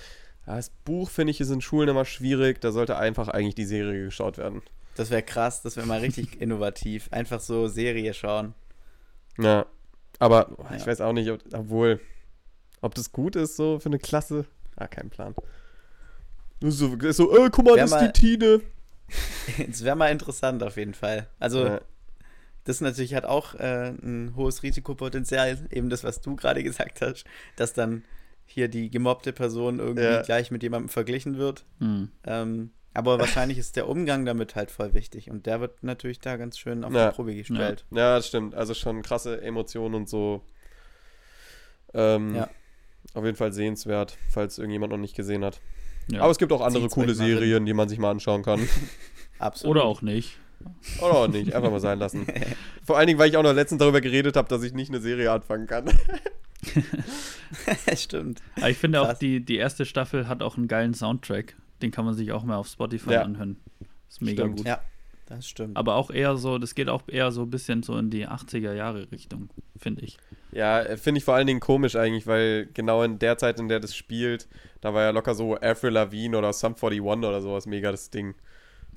[0.45, 2.59] das Buch finde ich ist in Schulen immer schwierig.
[2.61, 4.61] Da sollte einfach eigentlich die Serie geschaut werden.
[4.95, 7.07] Das wäre krass, das wäre mal richtig innovativ.
[7.11, 8.53] Einfach so Serie schauen.
[9.37, 9.65] Ja.
[10.19, 10.75] Aber ja.
[10.75, 11.99] ich weiß auch nicht, ob, obwohl,
[12.81, 14.45] ob das gut ist so für eine Klasse.
[14.75, 15.33] Ah, kein Plan.
[16.61, 18.61] So, so äh, guck mal, wär das ist die Tine.
[19.69, 21.27] Es wäre mal interessant auf jeden Fall.
[21.37, 21.81] Also, ja.
[22.63, 27.25] Das natürlich hat auch äh, ein hohes Risikopotenzial, eben das, was du gerade gesagt hast,
[27.55, 28.03] dass dann
[28.45, 30.21] hier die gemobbte Person irgendwie ja.
[30.21, 31.65] gleich mit jemandem verglichen wird.
[31.79, 32.09] Mhm.
[32.25, 36.37] Ähm, aber wahrscheinlich ist der Umgang damit halt voll wichtig und der wird natürlich da
[36.37, 37.09] ganz schön auf ja.
[37.09, 37.85] die Probe gestellt.
[37.91, 37.97] Ja.
[37.97, 38.53] ja, das stimmt.
[38.53, 40.43] Also schon krasse Emotionen und so.
[41.93, 42.49] Ähm, ja.
[43.15, 45.59] Auf jeden Fall sehenswert, falls irgendjemand noch nicht gesehen hat.
[46.07, 46.21] Ja.
[46.21, 48.67] Aber es gibt auch andere Zieht's coole Serien, die man sich mal anschauen kann.
[49.39, 49.77] Absolut.
[49.77, 50.37] Oder auch nicht.
[50.99, 52.25] Oder auch nicht, einfach mal sein lassen.
[52.83, 55.01] Vor allen Dingen, weil ich auch noch letztens darüber geredet habe, dass ich nicht eine
[55.01, 55.85] Serie anfangen kann.
[57.95, 58.41] Stimmt.
[58.57, 59.15] Aber ich finde Krass.
[59.15, 61.55] auch, die, die erste Staffel hat auch einen geilen Soundtrack.
[61.81, 63.21] Den kann man sich auch mal auf Spotify ja.
[63.23, 63.57] anhören.
[64.09, 64.57] Ist mega stimmt.
[64.57, 64.67] gut.
[64.67, 64.81] Ja,
[65.25, 65.77] das stimmt.
[65.77, 68.73] Aber auch eher so, das geht auch eher so ein bisschen so in die 80er
[68.73, 70.17] Jahre Richtung, finde ich.
[70.51, 73.79] Ja, finde ich vor allen Dingen komisch eigentlich, weil genau in der Zeit, in der
[73.79, 74.47] das spielt,
[74.81, 78.35] da war ja locker so Avril Lavigne oder Sum 41 oder sowas mega das Ding.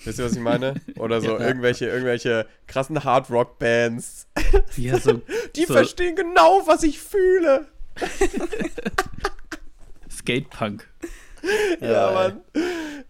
[0.05, 0.75] Wisst ihr, was ich meine?
[0.99, 1.47] Oder so ja.
[1.47, 4.29] irgendwelche, irgendwelche krassen Hard-Rock-Bands.
[4.77, 5.23] Ja, so,
[5.57, 7.67] Die so verstehen genau, was ich fühle.
[10.11, 10.87] Skatepunk.
[11.81, 12.41] Ja, ja Mann.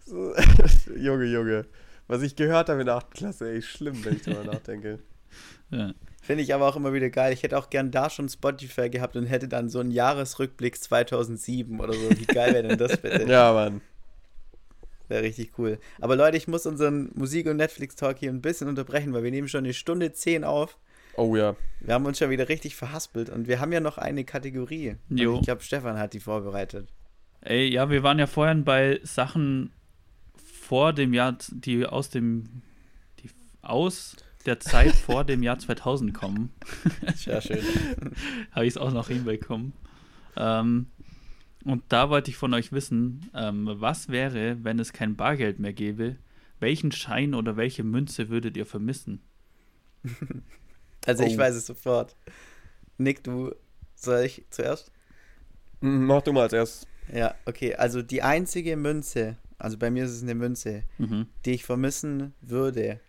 [0.05, 0.33] So,
[0.95, 1.65] Junge, Junge.
[2.07, 3.11] Was ich gehört habe in der 8.
[3.11, 4.99] Klasse, ey, schlimm, wenn ich darüber nachdenke.
[5.69, 5.93] Ja.
[6.21, 7.33] Finde ich aber auch immer wieder geil.
[7.33, 11.79] Ich hätte auch gern da schon Spotify gehabt und hätte dann so einen Jahresrückblick 2007
[11.79, 12.09] oder so.
[12.09, 13.23] Wie geil wäre denn das bitte?
[13.29, 13.81] Ja, Mann.
[15.07, 15.79] Wäre richtig cool.
[15.99, 19.47] Aber Leute, ich muss unseren Musik- und Netflix-Talk hier ein bisschen unterbrechen, weil wir nehmen
[19.47, 20.77] schon eine Stunde zehn auf.
[21.15, 21.55] Oh ja.
[21.79, 24.97] Wir haben uns schon wieder richtig verhaspelt und wir haben ja noch eine Kategorie.
[25.09, 25.37] Jo.
[25.37, 26.89] Ich glaube, Stefan hat die vorbereitet.
[27.41, 29.71] Ey, ja, wir waren ja vorhin bei Sachen
[30.35, 32.61] vor dem Jahr, die aus dem,
[33.19, 33.29] die
[33.61, 36.53] aus der Zeit vor dem Jahr 2000 kommen.
[37.15, 37.63] Sehr schön.
[38.51, 39.73] Habe ich es auch noch hinbekommen.
[40.35, 40.87] Ähm,
[41.67, 45.73] und da wollte ich von euch wissen, ähm, was wäre, wenn es kein Bargeld mehr
[45.73, 46.15] gäbe?
[46.59, 49.21] Welchen Schein oder welche Münze würdet ihr vermissen?
[51.05, 51.27] Also oh.
[51.27, 52.17] ich weiß es sofort.
[52.97, 53.55] Nick, du
[53.95, 54.91] soll ich zuerst?
[55.79, 56.87] Mach du mal als erstes.
[57.13, 57.75] Ja, okay.
[57.75, 61.27] Also die einzige Münze, also bei mir ist es eine Münze, mhm.
[61.45, 62.99] die ich vermissen würde,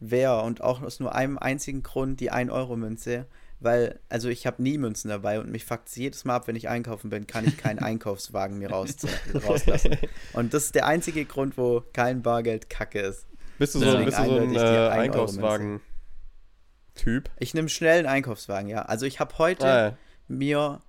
[0.00, 3.26] wäre und auch aus nur einem einzigen Grund die 1-Euro-Münze,
[3.60, 6.56] weil, also ich habe nie Münzen dabei und mich fuckt es jedes Mal ab, wenn
[6.56, 8.96] ich einkaufen bin, kann ich keinen Einkaufswagen mir raus,
[9.34, 9.98] rauslassen.
[10.32, 13.26] Und das ist der einzige Grund, wo kein Bargeld kacke ist.
[13.58, 17.30] Bist du so, bist du so ein äh, Einkaufswagen-Typ?
[17.38, 18.80] Ich nehme schnell einen Einkaufswagen, ja.
[18.82, 19.98] Also ich habe heute ah, ja.
[20.28, 20.80] mir,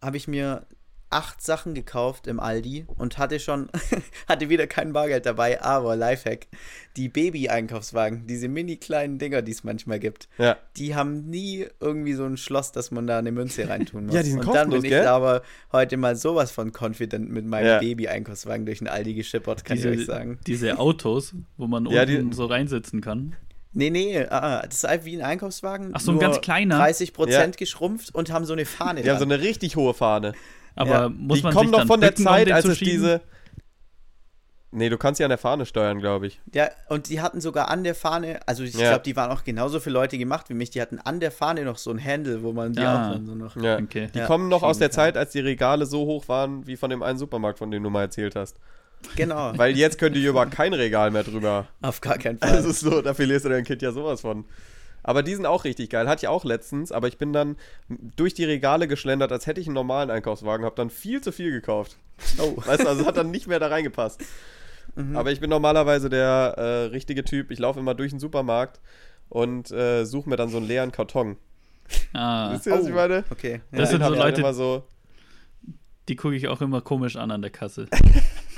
[0.00, 0.66] habe ich mir
[1.12, 3.68] acht Sachen gekauft im Aldi und hatte schon,
[4.28, 6.46] hatte wieder kein Bargeld dabei, aber Lifehack,
[6.96, 10.56] die Baby-Einkaufswagen, diese mini kleinen Dinger, die es manchmal gibt, ja.
[10.76, 14.14] die haben nie irgendwie so ein Schloss, dass man da eine Münze reintun muss.
[14.14, 15.06] ja, die sind und dann bin ich gell?
[15.06, 17.78] aber heute mal sowas von confident mit meinem ja.
[17.78, 20.38] Baby-Einkaufswagen durch den Aldi geschippert, kann diese, ich euch sagen.
[20.46, 23.36] Diese Autos, wo man ja, unten die, so reinsitzen kann.
[23.74, 25.92] Nee, nee, ah, ah, das ist einfach wie ein Einkaufswagen.
[25.94, 26.76] Ach so, ein ganz kleiner.
[26.76, 27.58] 30 Prozent ja.
[27.58, 29.00] geschrumpft und haben so eine Fahne.
[29.00, 29.14] Die dran.
[29.14, 30.34] haben so eine richtig hohe Fahne.
[30.74, 31.08] Aber ja.
[31.08, 33.20] muss die man kommen sich noch von der Zeit, um als es diese.
[34.74, 36.40] Nee, du kannst ja an der Fahne steuern, glaube ich.
[36.54, 38.88] Ja, und die hatten sogar an der Fahne, also ich ja.
[38.88, 41.64] glaube, die waren auch genauso für Leute gemacht wie mich, die hatten an der Fahne
[41.64, 43.08] noch so ein Handle, wo man die ah.
[43.08, 43.54] auch dann so noch.
[43.56, 43.76] Ja.
[43.76, 44.08] Okay.
[44.14, 44.94] Die ja, kommen noch aus der kann.
[44.94, 47.90] Zeit, als die Regale so hoch waren wie von dem einen Supermarkt, von dem du
[47.90, 48.56] mal erzählt hast.
[49.14, 49.52] Genau.
[49.58, 51.66] Weil jetzt könnt ihr über kein Regal mehr drüber.
[51.82, 52.52] Auf gar keinen Fall.
[52.52, 54.46] Das ist so, da verlierst du dein Kind ja sowas von.
[55.02, 56.08] Aber die sind auch richtig geil.
[56.08, 57.56] Hatte ich auch letztens, aber ich bin dann
[57.88, 61.50] durch die Regale geschlendert, als hätte ich einen normalen Einkaufswagen, habe dann viel zu viel
[61.50, 61.96] gekauft.
[62.38, 62.56] Oh.
[62.64, 64.22] Weißt du, also hat dann nicht mehr da reingepasst.
[64.94, 65.16] Mhm.
[65.16, 67.50] Aber ich bin normalerweise der äh, richtige Typ.
[67.50, 68.80] Ich laufe immer durch den Supermarkt
[69.28, 71.36] und äh, suche mir dann so einen leeren Karton.
[72.12, 72.52] Ah.
[72.52, 72.88] Wisst ihr, was oh.
[72.88, 73.24] ich meine?
[73.30, 73.60] Okay.
[73.72, 73.78] Ja.
[73.78, 74.84] Das sind so Leute, so
[76.08, 77.88] die gucke ich auch immer komisch an an der Kasse.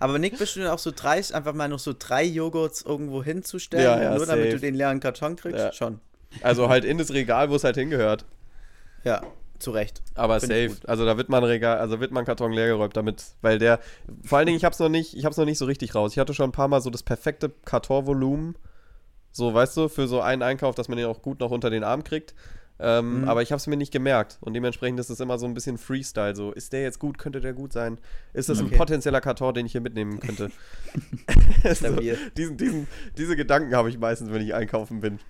[0.00, 3.22] Aber Nick, bist du denn auch so dreist, einfach mal noch so drei Joghurts irgendwo
[3.22, 4.38] hinzustellen, ja, ja, nur safe.
[4.38, 5.58] damit du den leeren Karton kriegst?
[5.58, 5.72] Ja.
[5.72, 6.00] Schon.
[6.42, 8.24] Also halt in das Regal, wo es halt hingehört.
[9.04, 9.22] Ja,
[9.58, 10.02] zu Recht.
[10.14, 10.88] Aber Find safe.
[10.88, 13.80] Also da wird man Regal, also wird man Karton leergeräumt damit, weil der,
[14.24, 16.12] vor allen Dingen, ich hab's noch nicht, ich hab's noch nicht so richtig raus.
[16.12, 18.56] Ich hatte schon ein paar Mal so das perfekte Kartonvolumen.
[19.32, 21.82] So, weißt du, für so einen Einkauf, dass man den auch gut noch unter den
[21.82, 22.34] Arm kriegt.
[22.80, 23.28] Ähm, mhm.
[23.28, 24.38] Aber ich habe es mir nicht gemerkt.
[24.40, 26.34] Und dementsprechend ist es immer so ein bisschen Freestyle.
[26.34, 27.18] So, ist der jetzt gut?
[27.18, 27.98] Könnte der gut sein?
[28.32, 28.72] Ist das okay.
[28.72, 30.50] ein potenzieller Karton, den ich hier mitnehmen könnte?
[31.74, 31.96] so,
[32.36, 35.20] diesen, diesen, diese Gedanken habe ich meistens, wenn ich einkaufen bin.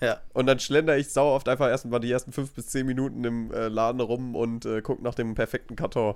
[0.00, 0.20] Ja.
[0.34, 3.52] Und dann schlender ich sau oft einfach erstmal die ersten fünf bis zehn Minuten im
[3.52, 6.14] äh, Laden rum und äh, gucke nach dem perfekten Karton.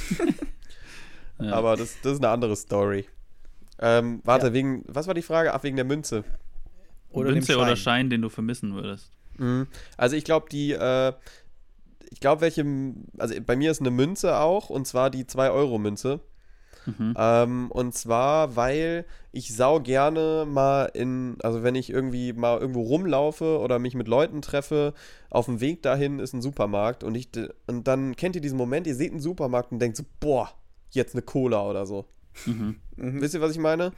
[1.40, 1.52] ja.
[1.52, 3.06] Aber das, das ist eine andere Story.
[3.78, 4.52] Ähm, warte, ja.
[4.52, 5.54] wegen, was war die Frage?
[5.54, 6.24] Ach, wegen der Münze.
[7.10, 7.62] Oder Münze Schein.
[7.62, 9.10] oder Schein, den du vermissen würdest.
[9.40, 9.66] Mhm.
[9.96, 11.12] Also ich glaube, die, äh,
[12.10, 12.64] ich glaube, welche,
[13.18, 16.20] also bei mir ist eine Münze auch, und zwar die 2-Euro-Münze.
[16.86, 17.14] Mhm.
[17.16, 22.82] Ähm, und zwar, weil ich sau gerne mal in, also wenn ich irgendwie mal irgendwo
[22.82, 24.94] rumlaufe oder mich mit Leuten treffe,
[25.28, 27.28] auf dem Weg dahin ist ein Supermarkt und ich,
[27.66, 30.50] und dann kennt ihr diesen Moment, ihr seht einen Supermarkt und denkt so, boah,
[30.90, 32.06] jetzt eine Cola oder so.
[32.46, 32.76] Mhm.
[32.96, 33.20] Mhm.
[33.20, 33.92] Wisst ihr, was ich meine?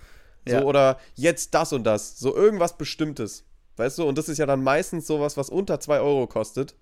[0.47, 0.63] So, ja.
[0.65, 2.19] oder jetzt das und das.
[2.19, 3.45] So irgendwas Bestimmtes.
[3.77, 6.75] Weißt du, und das ist ja dann meistens sowas, was unter 2 Euro kostet.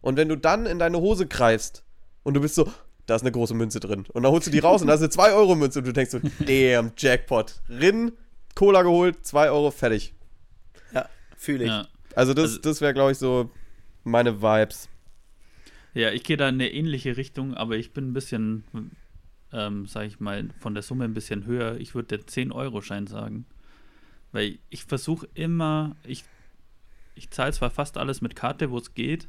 [0.00, 1.84] Und wenn du dann in deine Hose greifst
[2.22, 2.72] und du bist so,
[3.06, 4.06] da ist eine große Münze drin.
[4.12, 6.20] Und dann holst du die raus und da ist eine 2-Euro-Münze und du denkst so,
[6.46, 7.60] damn, Jackpot.
[7.68, 8.12] Rin,
[8.54, 10.14] Cola geholt, 2 Euro, fertig.
[10.94, 11.70] Ja, fühle ich.
[11.70, 11.88] Ja.
[12.14, 13.50] Also das, also, das wäre, glaube ich, so
[14.04, 14.88] meine Vibes.
[15.92, 18.64] Ja, ich gehe da in eine ähnliche Richtung, aber ich bin ein bisschen,
[19.52, 21.76] ähm, sag ich mal, von der Summe ein bisschen höher.
[21.78, 23.44] Ich würde den 10-Euro-Schein sagen.
[24.32, 26.24] Weil ich versuche immer, ich,
[27.14, 29.28] ich zahle zwar fast alles mit Karte, wo es geht,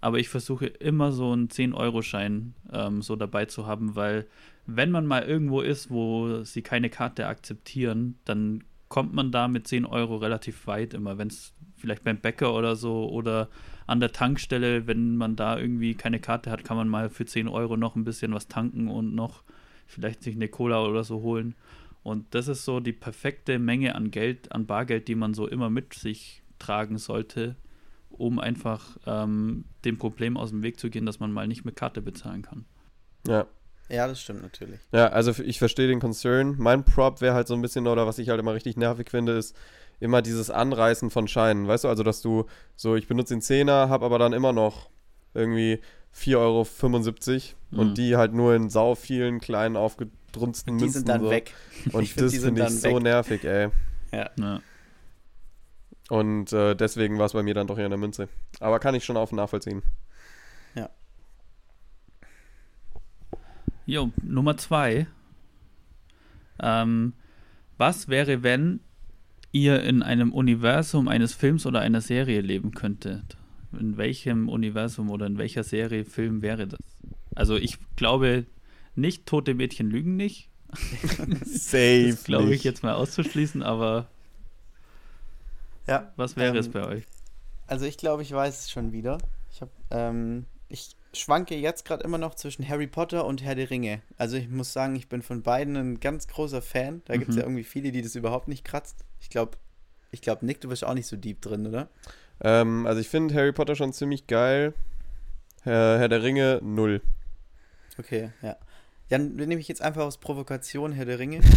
[0.00, 4.26] aber ich versuche immer so einen 10-Euro-Schein ähm, so dabei zu haben, weil
[4.66, 9.68] wenn man mal irgendwo ist, wo sie keine Karte akzeptieren, dann kommt man da mit
[9.68, 13.48] 10 Euro relativ weit immer, wenn es vielleicht beim Bäcker oder so oder
[13.86, 17.48] an der Tankstelle, wenn man da irgendwie keine Karte hat, kann man mal für 10
[17.48, 19.42] Euro noch ein bisschen was tanken und noch
[19.86, 21.54] vielleicht sich eine Cola oder so holen.
[22.02, 25.70] Und das ist so die perfekte Menge an Geld, an Bargeld, die man so immer
[25.70, 27.56] mit sich tragen sollte,
[28.10, 31.76] um einfach ähm, dem Problem aus dem Weg zu gehen, dass man mal nicht mit
[31.76, 32.64] Karte bezahlen kann.
[33.26, 33.46] Ja.
[33.90, 34.78] Ja, das stimmt natürlich.
[34.92, 36.54] Ja, also ich verstehe den Concern.
[36.58, 39.32] Mein Prop wäre halt so ein bisschen, oder was ich halt immer richtig nervig finde,
[39.32, 39.56] ist
[39.98, 41.66] immer dieses Anreißen von Scheinen.
[41.66, 42.46] Weißt du, also dass du
[42.76, 44.90] so, ich benutze den Zehner, habe aber dann immer noch
[45.34, 45.80] irgendwie
[46.16, 46.66] 4,75 Euro
[47.70, 47.78] mhm.
[47.78, 50.86] und die halt nur in sau vielen kleinen aufgedrunsten Münzen.
[50.86, 51.30] Die sind dann so.
[51.30, 51.54] weg.
[51.92, 53.02] Und ich das finde ich so weg.
[53.02, 53.68] nervig, ey.
[54.12, 54.30] Ja.
[54.38, 54.60] ja.
[56.08, 58.28] Und äh, deswegen war es bei mir dann doch eher eine Münze.
[58.58, 59.82] Aber kann ich schon auf nachvollziehen.
[63.90, 65.08] Jo, Nummer zwei.
[66.60, 67.12] Ähm,
[67.76, 68.78] was wäre, wenn
[69.50, 73.36] ihr in einem Universum eines Films oder einer Serie leben könntet?
[73.78, 76.80] In welchem Universum oder in welcher Serie, Film wäre das?
[77.34, 78.46] Also ich glaube
[78.94, 80.48] nicht, tote Mädchen lügen nicht.
[81.44, 82.10] Safe.
[82.10, 84.08] das glaube ich jetzt mal auszuschließen, aber
[85.86, 87.04] ja, was wäre ähm, es bei euch?
[87.66, 89.18] Also ich glaube, ich weiß es schon wieder.
[89.52, 93.70] Ich habe ähm, ich schwanke jetzt gerade immer noch zwischen Harry Potter und Herr der
[93.70, 94.00] Ringe.
[94.16, 97.02] Also ich muss sagen, ich bin von beiden ein ganz großer Fan.
[97.06, 97.18] Da mhm.
[97.18, 99.04] gibt es ja irgendwie viele, die das überhaupt nicht kratzt.
[99.20, 99.58] Ich glaube,
[100.12, 101.88] ich glaube, Nick, du bist auch nicht so deep drin, oder?
[102.42, 104.74] Ähm, also ich finde Harry Potter schon ziemlich geil.
[105.62, 107.02] Herr, Herr der Ringe, null.
[107.98, 108.56] Okay, ja.
[109.08, 111.40] Dann nehme ich jetzt einfach aus Provokation Herr der Ringe.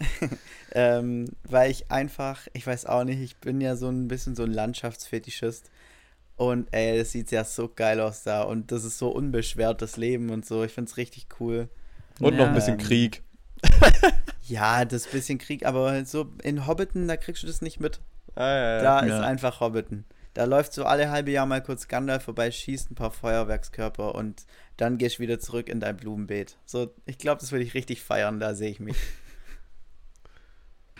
[0.72, 4.42] ähm, weil ich einfach, ich weiß auch nicht, ich bin ja so ein bisschen so
[4.42, 5.70] ein Landschaftsfetischist.
[6.36, 8.42] Und ey, das sieht ja so geil aus da.
[8.42, 10.64] Und das ist so unbeschwert, das Leben und so.
[10.64, 11.68] Ich finde es richtig cool.
[12.20, 13.22] Und ja, noch ein bisschen ähm, Krieg.
[14.46, 18.00] ja, das bisschen Krieg, aber so in Hobbiten, da kriegst du das nicht mit.
[18.34, 18.82] Ah, ja, ja.
[18.82, 20.04] Da ist einfach Hobbiten.
[20.34, 24.44] Da läuft so alle halbe Jahr mal kurz Gandalf vorbei, schießt ein paar Feuerwerkskörper und
[24.76, 26.56] dann gehst du wieder zurück in dein Blumenbeet.
[26.66, 28.96] So, ich glaube, das würde ich richtig feiern, da sehe ich mich.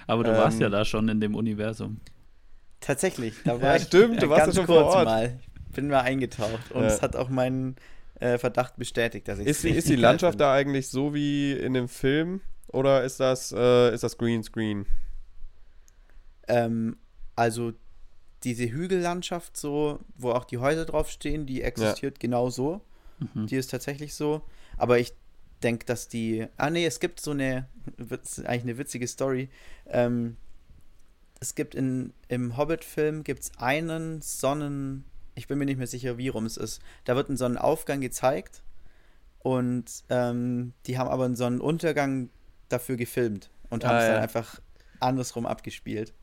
[0.07, 2.01] Aber du ähm, warst ja da schon in dem Universum.
[2.81, 5.07] Tatsächlich, da war ja, ich stimmt, du warst ja schon vor Ort.
[5.07, 5.41] Mal.
[5.73, 7.75] Bin mal eingetaucht und es hat auch meinen
[8.21, 11.89] äh, Verdacht bestätigt, dass ich Ist, ist die Landschaft da eigentlich so wie in dem
[11.89, 14.87] Film oder ist das, äh, ist das Greenscreen?
[16.47, 16.97] Ähm,
[17.37, 17.73] also
[18.43, 22.21] diese Hügellandschaft so, wo auch die Häuser draufstehen, die existiert ja.
[22.21, 22.81] genau so.
[23.19, 23.47] Mhm.
[23.47, 24.43] Die ist tatsächlich so.
[24.77, 25.15] Aber ich
[25.63, 26.47] denke, dass die.
[26.57, 29.49] Ah nee, es gibt so eine, eigentlich eine witzige Story.
[29.87, 30.37] Ähm,
[31.41, 35.05] es gibt in, im Hobbit-Film gibt's einen Sonnen,
[35.35, 36.81] ich bin mir nicht mehr sicher, wie rum es ist.
[37.05, 38.63] Da wird ein Sonnenaufgang gezeigt
[39.41, 42.31] und ähm, die haben aber einen Sonnenuntergang
[42.69, 44.61] dafür gefilmt und ah, haben es dann einfach
[45.01, 46.15] andersrum abgespielt.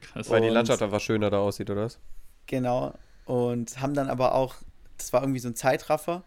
[0.00, 0.30] Krass.
[0.30, 1.98] Weil die Landschaft einfach schöner da aussieht, oder was?
[2.46, 2.94] Genau.
[3.24, 4.56] Und haben dann aber auch,
[4.98, 6.24] das war irgendwie so ein Zeitraffer.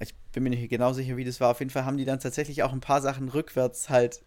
[0.00, 1.50] Ich bin mir nicht genau sicher, wie das war.
[1.50, 4.22] Auf jeden Fall haben die dann tatsächlich auch ein paar Sachen rückwärts halt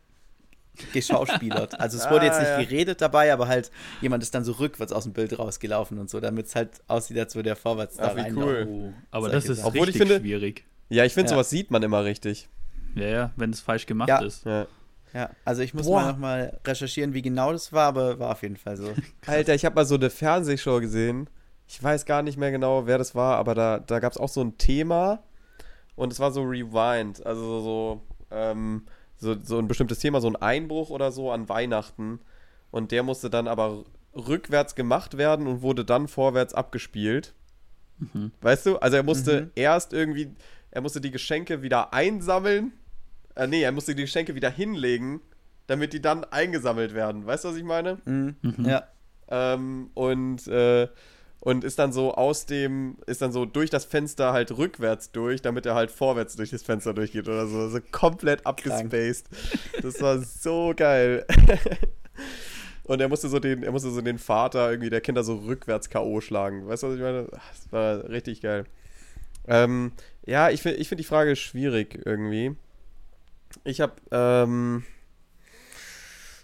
[0.94, 1.80] geschauspielert.
[1.80, 2.62] Also es wurde ah, jetzt nicht ja.
[2.62, 6.20] geredet dabei, aber halt jemand ist dann so rückwärts aus dem Bild rausgelaufen und so,
[6.20, 8.38] damit es halt aussieht, als würde der vorwärts Ach, da rein.
[8.38, 8.68] Cool.
[8.70, 10.66] Oh, aber das ist Obwohl richtig ich finde, schwierig.
[10.90, 11.36] Ja, ich finde, ja.
[11.36, 12.48] sowas sieht man immer richtig.
[12.96, 14.22] Ja, ja, wenn es falsch gemacht ja.
[14.22, 14.46] ist.
[14.46, 14.68] Ja.
[15.16, 16.02] Ja, also ich muss Boah.
[16.02, 18.94] mal nochmal recherchieren, wie genau das war, aber war auf jeden Fall so.
[19.26, 21.30] Alter, ich habe mal so eine Fernsehshow gesehen.
[21.68, 24.28] Ich weiß gar nicht mehr genau, wer das war, aber da, da gab es auch
[24.28, 25.24] so ein Thema
[25.96, 27.26] und es war so Rewind.
[27.26, 28.84] Also so, ähm,
[29.16, 32.20] so, so ein bestimmtes Thema, so ein Einbruch oder so an Weihnachten.
[32.70, 37.34] Und der musste dann aber rückwärts gemacht werden und wurde dann vorwärts abgespielt.
[38.00, 38.32] Mhm.
[38.42, 38.78] Weißt du?
[38.80, 39.52] Also er musste mhm.
[39.56, 40.36] erst irgendwie,
[40.72, 42.74] er musste die Geschenke wieder einsammeln.
[43.36, 45.22] Äh, nee, er musste die Geschenke wieder hinlegen,
[45.68, 47.26] damit die dann eingesammelt werden.
[47.26, 47.98] Weißt du, was ich meine?
[48.06, 48.36] Mhm.
[48.42, 48.66] mhm.
[48.66, 48.88] Ja.
[49.28, 50.88] Ähm, und äh,
[51.46, 55.44] und ist dann so aus dem, ist dann so durch das Fenster halt rückwärts durch,
[55.44, 57.70] damit er halt vorwärts durch das Fenster durchgeht oder so.
[57.70, 59.28] So komplett abgespaced.
[59.84, 61.24] Das war so geil.
[62.84, 65.90] Und er musste so den, er musste so den Vater irgendwie der Kinder so rückwärts
[65.92, 66.20] K.O.
[66.20, 66.68] schlagen.
[66.68, 67.28] Weißt du, was ich meine?
[67.28, 68.66] Das war richtig geil.
[69.48, 69.92] Ähm,
[70.26, 72.56] ja, ich finde ich find die Frage schwierig irgendwie.
[73.64, 74.84] Ich habe, ähm,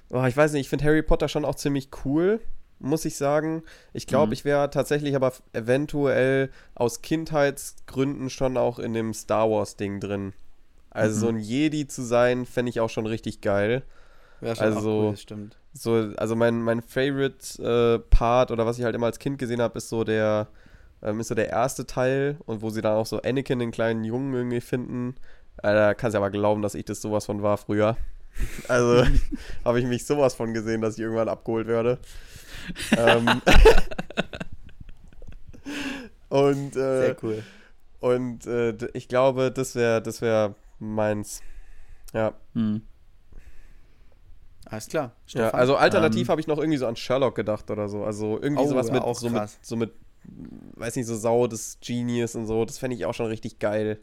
[0.10, 2.40] oh, ich weiß nicht, ich finde Harry Potter schon auch ziemlich cool
[2.82, 3.64] muss ich sagen.
[3.94, 4.34] Ich glaube, mhm.
[4.34, 10.34] ich wäre tatsächlich aber eventuell aus Kindheitsgründen schon auch in dem Star Wars-Ding drin.
[10.90, 11.20] Also mhm.
[11.20, 13.84] so ein Jedi zu sein, fände ich auch schon richtig geil.
[14.42, 15.58] Ja, schon also, cool, stimmt.
[15.74, 19.62] So, also mein, mein Favorite äh, Part oder was ich halt immer als Kind gesehen
[19.62, 20.48] habe, ist so der,
[21.02, 24.04] ähm, ist so der erste Teil und wo sie dann auch so Anakin, den kleinen
[24.04, 25.16] Jungen, irgendwie finden.
[25.62, 27.98] Da kannst du aber glauben, dass ich das sowas von war früher.
[28.68, 29.06] Also
[29.66, 32.00] habe ich mich sowas von gesehen, dass ich irgendwann abgeholt werde
[32.98, 33.28] ähm,
[36.30, 37.44] und äh, sehr cool.
[38.00, 41.42] Und äh, ich glaube, das wäre das wär meins.
[42.14, 42.34] Ja.
[42.54, 42.82] Hm.
[44.66, 45.12] Alles klar.
[45.28, 48.04] Ja, also alternativ ähm, habe ich noch irgendwie so an Sherlock gedacht oder so.
[48.04, 49.92] Also irgendwie oh, sowas mit, so mit, so mit,
[50.76, 52.64] weiß nicht, so Sau des Genius und so.
[52.64, 54.00] Das fände ich auch schon richtig geil.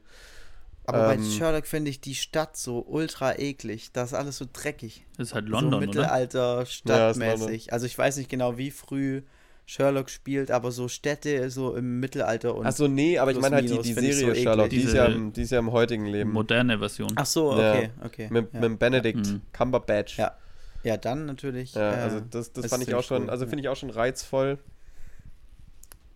[0.88, 3.92] Aber ähm, bei Sherlock finde ich die Stadt so ultra eklig.
[3.92, 5.04] Das ist alles so dreckig.
[5.18, 7.66] Das ist halt London, so Mittelalter, stadtmäßig.
[7.66, 9.20] Ja, also ich weiß nicht genau, wie früh
[9.66, 12.64] Sherlock spielt, aber so Städte so im Mittelalter und.
[12.64, 15.30] Achso, nee, aber ich meine halt die, die Serie so Sherlock, die ist, ja im,
[15.30, 16.32] die ist ja im heutigen Leben.
[16.32, 17.12] Moderne Version.
[17.16, 18.06] Ach so, okay, ja.
[18.06, 18.28] okay.
[18.30, 18.60] Mit, ja.
[18.60, 19.42] mit Benedict mhm.
[19.52, 20.16] Cumberbatch.
[20.16, 20.38] Ja.
[20.84, 21.74] Ja, dann natürlich.
[21.74, 23.90] Ja, äh, also das, das fand ich auch schon, cool, also finde ich auch schon
[23.90, 24.58] reizvoll.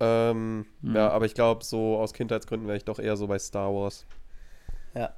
[0.00, 0.96] Ähm, mhm.
[0.96, 4.06] Ja, aber ich glaube, so aus Kindheitsgründen wäre ich doch eher so bei Star Wars.
[4.94, 5.14] Ja.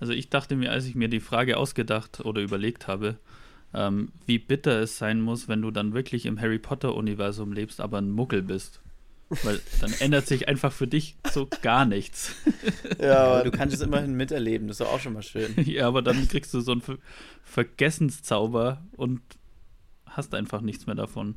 [0.00, 3.16] Also ich dachte mir, als ich mir die Frage ausgedacht oder überlegt habe,
[3.72, 7.98] ähm, wie bitter es sein muss, wenn du dann wirklich im Harry Potter-Universum lebst, aber
[7.98, 8.80] ein Muggel bist.
[9.42, 12.34] Weil dann ändert sich einfach für dich so gar nichts.
[13.00, 15.54] Ja, aber du kannst es immerhin miterleben, das ist auch schon mal schön.
[15.64, 16.98] ja, aber dann kriegst du so einen Ver
[17.42, 19.20] Vergessenszauber und
[20.06, 21.36] hast einfach nichts mehr davon.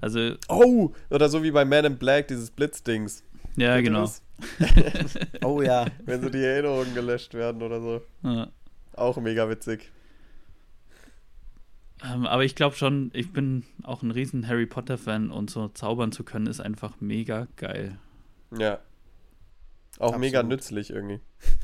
[0.00, 0.34] Also.
[0.48, 0.92] Oh!
[1.10, 3.22] Oder so wie bei Man in Black, dieses Blitzdings.
[3.56, 4.10] Ja, genau.
[5.44, 5.86] oh ja.
[6.04, 8.02] Wenn so die Erinnerungen gelöscht werden oder so.
[8.22, 8.48] Ja.
[8.94, 9.90] Auch mega witzig.
[12.04, 16.12] Ähm, aber ich glaube schon, ich bin auch ein riesen Harry Potter-Fan und so zaubern
[16.12, 17.98] zu können, ist einfach mega geil.
[18.56, 18.80] Ja.
[19.98, 20.20] Auch Absolut.
[20.20, 21.20] mega nützlich irgendwie.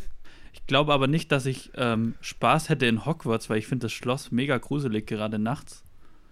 [0.55, 3.93] Ich glaube aber nicht, dass ich ähm, Spaß hätte in Hogwarts, weil ich finde das
[3.93, 5.83] Schloss mega gruselig, gerade nachts.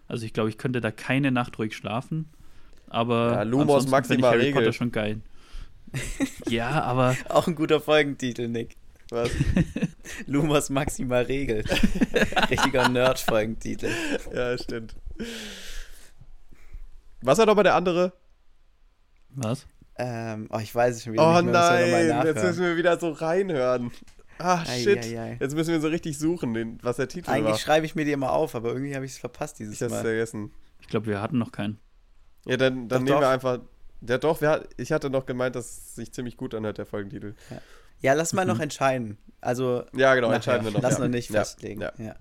[0.09, 2.29] Also ich glaube, ich könnte da keine Nacht ruhig schlafen.
[2.89, 4.55] Aber ja, Lumos Maxima Harry Regel.
[4.55, 5.21] Potter schon geil.
[6.48, 7.16] ja, aber.
[7.28, 8.77] Auch ein guter Folgentitel, Nick.
[9.10, 9.31] Was?
[10.27, 11.64] Lumos Maxima Regel.
[12.51, 13.90] Richtiger Nerd-Folgentitel.
[14.35, 14.97] Ja, stimmt.
[17.23, 18.12] Was war doch mal der andere?
[19.31, 19.66] Was?
[19.98, 22.14] Ähm, oh, ich weiß es schon wieder oh, nicht mehr.
[22.14, 23.93] Nein, jetzt müssen wir wieder so reinhören.
[24.39, 24.98] Ah, shit.
[24.98, 25.36] Ei, ei, ei.
[25.40, 27.51] Jetzt müssen wir so richtig suchen, den, was der Titel Eigentlich war.
[27.51, 29.81] Eigentlich schreibe ich mir die immer auf, aber irgendwie habe ich es verpasst dieses ich
[29.81, 29.86] Mal.
[29.86, 30.51] Ich hab's vergessen.
[30.81, 31.78] Ich glaube, wir hatten noch keinen.
[32.44, 33.20] Ja, dann, dann doch, nehmen doch.
[33.20, 33.60] wir einfach.
[34.01, 37.35] Ja, doch, wir, ich hatte noch gemeint, dass es sich ziemlich gut anhört, der Folgentitel.
[37.51, 37.60] Ja.
[38.01, 38.52] Ja, lass mal mhm.
[38.52, 39.18] noch entscheiden.
[39.40, 39.85] Also.
[39.94, 40.36] Ja, genau, nachher.
[40.36, 40.82] entscheiden wir noch.
[40.82, 41.01] Lass ja.
[41.01, 41.40] noch nicht ja.
[41.40, 41.81] festlegen.
[41.81, 41.93] Ja.
[41.98, 42.16] ja.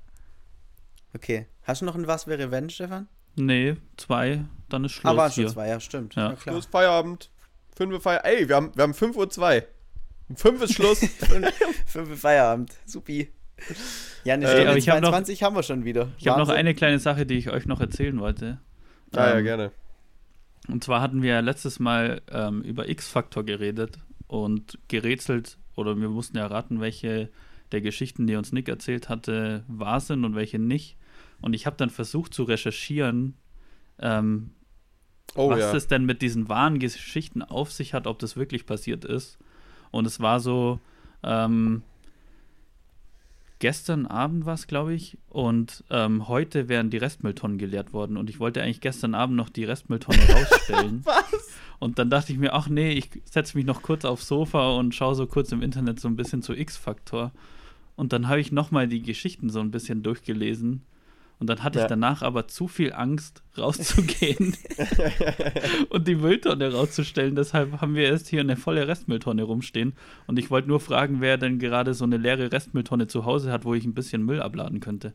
[1.13, 1.47] Okay.
[1.63, 3.07] Hast du noch ein Was wäre wenn, Stefan?
[3.35, 5.13] Nee, zwei, dann ist Schluss.
[5.13, 6.15] Ah, waren schon zwei, ja, stimmt.
[6.15, 6.33] Ja.
[6.33, 6.53] klar.
[6.53, 7.29] Schluss, Feierabend.
[7.75, 8.31] Fünf Feierabend.
[8.31, 9.67] Ey, wir haben, wir haben 5 Uhr zwei.
[10.35, 10.99] Fünf ist Schluss.
[11.85, 12.73] fünf Uhr Feierabend.
[12.85, 13.29] Supi.
[14.23, 16.09] Ja, eine Stunde äh, 22 noch, haben wir schon wieder.
[16.17, 18.59] Ich habe noch eine kleine Sache, die ich euch noch erzählen wollte.
[19.13, 19.71] Ah, ähm, ja, gerne.
[20.67, 26.37] Und zwar hatten wir letztes Mal ähm, über X-Faktor geredet und gerätselt, oder wir mussten
[26.37, 27.29] ja raten, welche
[27.71, 30.97] der Geschichten, die uns Nick erzählt hatte, wahr sind und welche nicht.
[31.41, 33.35] Und ich habe dann versucht zu recherchieren,
[33.99, 34.51] ähm,
[35.35, 35.75] oh, was ja.
[35.75, 39.37] es denn mit diesen wahren Geschichten auf sich hat, ob das wirklich passiert ist.
[39.91, 40.79] Und es war so,
[41.23, 41.83] ähm,
[43.65, 48.15] gestern Abend war es, glaube ich, und ähm, heute wären die Restmülltonnen geleert worden.
[48.15, 51.01] Und ich wollte eigentlich gestern Abend noch die Restmülltonne rausstellen.
[51.03, 51.49] Was?
[51.79, 54.93] Und dann dachte ich mir, ach nee, ich setze mich noch kurz aufs Sofa und
[54.93, 57.31] schaue so kurz im Internet so ein bisschen zu X-Faktor.
[57.95, 60.83] Und dann habe ich nochmal die Geschichten so ein bisschen durchgelesen.
[61.37, 61.85] Und dann hatte ja.
[61.85, 64.55] ich danach aber zu viel Angst, rauszugehen
[65.89, 67.35] und die Mülltonne rauszustellen.
[67.35, 69.93] Deshalb haben wir erst hier eine volle Restmülltonne rumstehen.
[70.27, 73.65] Und ich wollte nur fragen, wer denn gerade so eine leere Restmülltonne zu Hause hat,
[73.65, 75.13] wo ich ein bisschen Müll abladen könnte.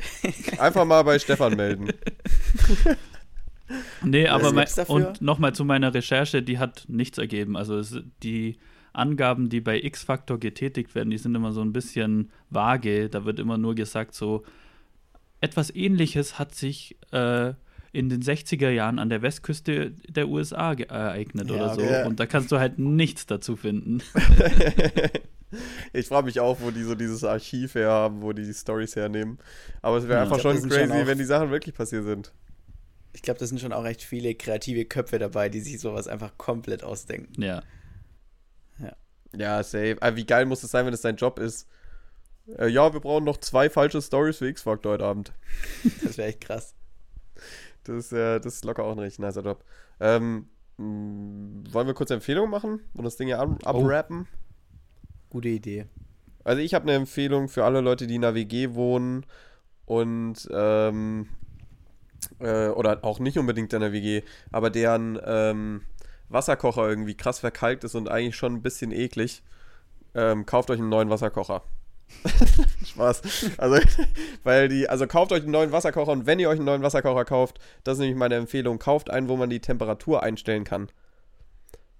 [0.58, 1.88] Einfach mal bei Stefan melden.
[4.04, 7.56] Nee, aber mein, und nochmal zu meiner Recherche, die hat nichts ergeben.
[7.56, 8.58] Also es, die
[8.92, 13.08] Angaben, die bei X-Factor getätigt werden, die sind immer so ein bisschen vage.
[13.08, 14.44] Da wird immer nur gesagt, so
[15.40, 17.54] etwas ähnliches hat sich äh,
[17.92, 21.80] in den 60er Jahren an der Westküste der USA ereignet ja, oder so.
[21.80, 22.06] Okay.
[22.06, 24.02] Und da kannst du halt nichts dazu finden.
[25.92, 28.96] ich frage mich auch, wo die so dieses Archiv her haben, wo die die Stories
[28.96, 29.38] hernehmen.
[29.80, 32.32] Aber es wäre ja, einfach schon crazy, schon wenn die Sachen wirklich passiert sind.
[33.14, 36.36] Ich glaube, da sind schon auch recht viele kreative Köpfe dabei, die sich sowas einfach
[36.36, 37.40] komplett ausdenken.
[37.40, 37.62] Ja.
[38.78, 38.94] Ja,
[39.34, 39.96] ja safe.
[40.00, 41.66] Aber wie geil muss es sein, wenn es dein Job ist?
[42.58, 45.32] Äh, ja, wir brauchen noch zwei falsche Stories für X-Factor heute Abend.
[46.02, 46.74] Das wäre echt krass.
[47.84, 49.64] Das ist, äh, das ist locker auch ein richtig nicer Job.
[50.00, 54.24] Ähm, mh, wollen wir kurz Empfehlungen machen und das Ding hier ab oh.
[55.30, 55.86] Gute Idee.
[56.44, 59.26] Also ich habe eine Empfehlung für alle Leute, die in der WG wohnen
[59.84, 61.28] und ähm,
[62.38, 65.82] äh, oder auch nicht unbedingt in der WG, aber deren ähm,
[66.28, 69.42] Wasserkocher irgendwie krass verkalkt ist und eigentlich schon ein bisschen eklig,
[70.14, 71.62] ähm, kauft euch einen neuen Wasserkocher.
[72.86, 73.22] Spaß.
[73.58, 73.80] Also,
[74.44, 77.24] weil die, also kauft euch einen neuen Wasserkocher und wenn ihr euch einen neuen Wasserkocher
[77.24, 80.88] kauft, das ist nämlich meine Empfehlung, kauft einen, wo man die Temperatur einstellen kann.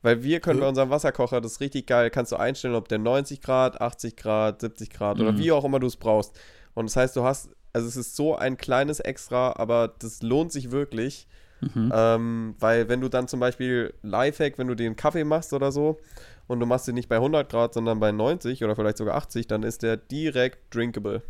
[0.03, 2.99] Weil wir können bei unserem Wasserkocher, das ist richtig geil, kannst du einstellen, ob der
[2.99, 5.23] 90 Grad, 80 Grad, 70 Grad mhm.
[5.23, 6.39] oder wie auch immer du es brauchst.
[6.75, 10.51] Und das heißt, du hast also es ist so ein kleines Extra, aber das lohnt
[10.51, 11.27] sich wirklich.
[11.61, 11.93] Mhm.
[11.95, 15.99] Ähm, weil wenn du dann zum Beispiel Lifehack, wenn du den Kaffee machst oder so
[16.47, 19.47] und du machst ihn nicht bei 100 Grad, sondern bei 90 oder vielleicht sogar 80,
[19.47, 21.23] dann ist der direkt drinkable.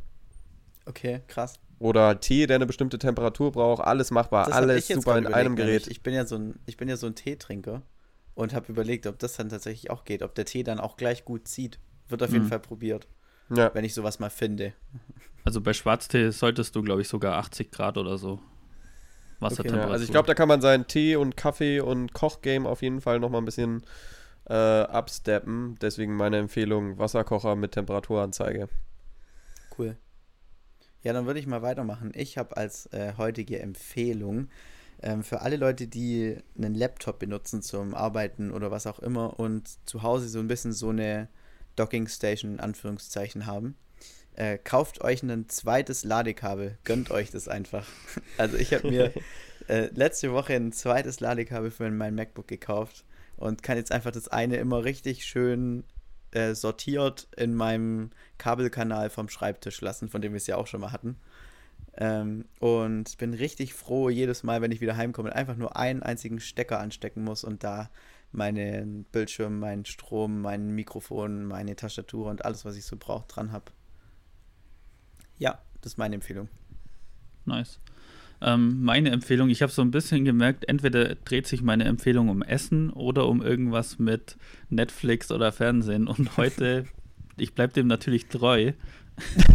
[0.84, 1.58] Okay, krass.
[1.78, 5.88] Oder Tee, der eine bestimmte Temperatur braucht, alles machbar, das alles super in einem Gerät.
[5.88, 7.82] Ich bin ja so ein, ich bin ja so ein Teetrinker
[8.34, 11.24] und habe überlegt, ob das dann tatsächlich auch geht, ob der Tee dann auch gleich
[11.24, 11.78] gut zieht.
[12.08, 12.48] Wird auf jeden mhm.
[12.48, 13.08] Fall probiert.
[13.54, 13.70] Ja.
[13.74, 14.72] Wenn ich sowas mal finde.
[15.44, 18.40] Also bei Schwarztee solltest du, glaube ich, sogar 80 Grad oder so
[19.40, 19.78] Wassertemperatur.
[19.78, 22.82] Okay, ja, also ich glaube, da kann man seinen Tee und Kaffee und Kochgame auf
[22.82, 23.82] jeden Fall nochmal ein bisschen
[24.48, 25.76] äh, absteppen.
[25.80, 28.68] Deswegen meine Empfehlung, Wasserkocher mit Temperaturanzeige.
[29.76, 29.96] Cool.
[31.02, 32.12] Ja, dann würde ich mal weitermachen.
[32.14, 34.48] Ich habe als äh, heutige Empfehlung
[35.02, 39.68] ähm, für alle Leute, die einen Laptop benutzen zum Arbeiten oder was auch immer und
[39.88, 41.28] zu Hause so ein bisschen so eine
[41.76, 43.76] Docking Station in Anführungszeichen haben,
[44.34, 46.78] äh, kauft euch ein zweites Ladekabel.
[46.84, 47.86] Gönnt euch das einfach.
[48.38, 49.12] Also ich habe mir
[49.68, 53.04] äh, letzte Woche ein zweites Ladekabel für mein MacBook gekauft
[53.36, 55.84] und kann jetzt einfach das eine immer richtig schön
[56.32, 60.80] äh, sortiert in meinem Kabelkanal vom Schreibtisch lassen, von dem wir es ja auch schon
[60.80, 61.16] mal hatten.
[61.98, 66.40] Ähm, und bin richtig froh jedes Mal, wenn ich wieder heimkomme, einfach nur einen einzigen
[66.40, 67.90] Stecker anstecken muss und da
[68.32, 73.52] meinen Bildschirm, meinen Strom, mein Mikrofon, meine Tastatur und alles, was ich so brauche, dran
[73.52, 73.72] habe.
[75.38, 76.48] Ja, das ist meine Empfehlung.
[77.44, 77.80] Nice.
[78.40, 82.42] Ähm, meine Empfehlung, ich habe so ein bisschen gemerkt, entweder dreht sich meine Empfehlung um
[82.42, 84.36] Essen oder um irgendwas mit
[84.68, 86.06] Netflix oder Fernsehen.
[86.06, 86.84] Und heute,
[87.36, 88.72] ich bleibe dem natürlich treu.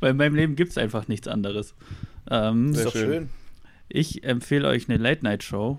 [0.00, 1.74] Weil in meinem Leben gibt es einfach nichts anderes.
[2.30, 3.10] Ähm, ist doch schön.
[3.10, 3.28] schön.
[3.88, 5.78] Ich empfehle euch eine Late-Night-Show.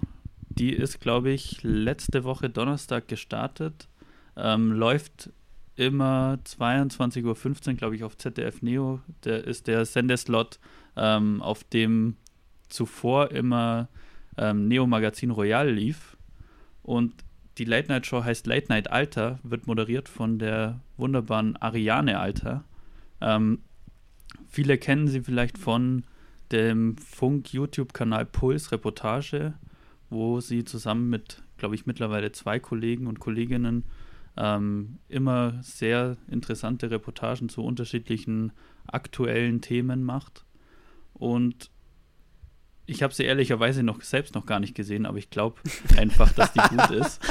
[0.49, 3.88] Die ist, glaube ich, letzte Woche Donnerstag gestartet.
[4.35, 5.30] Ähm, läuft
[5.76, 7.23] immer 22.15
[7.69, 9.01] Uhr, glaube ich, auf ZDF Neo.
[9.23, 10.59] Der ist der Sendeslot,
[10.97, 12.17] ähm, auf dem
[12.67, 13.87] zuvor immer
[14.37, 16.17] ähm, Neo Magazin Royal lief.
[16.83, 17.13] Und
[17.57, 22.63] die Late Night Show heißt Late Night Alter, wird moderiert von der wunderbaren Ariane Alter.
[23.21, 23.59] Ähm,
[24.47, 26.03] viele kennen sie vielleicht von
[26.51, 29.53] dem Funk-YouTube-Kanal Puls Reportage,
[30.09, 33.83] wo sie zusammen mit, glaube ich, mittlerweile zwei Kollegen und Kolleginnen
[34.37, 38.51] ähm, immer sehr interessante Reportagen zu unterschiedlichen
[38.85, 40.45] aktuellen Themen macht.
[41.18, 41.72] Und
[42.85, 45.57] ich habe sie ehrlicherweise noch selbst noch gar nicht gesehen, aber ich glaube
[45.98, 47.22] einfach, dass die gut ist.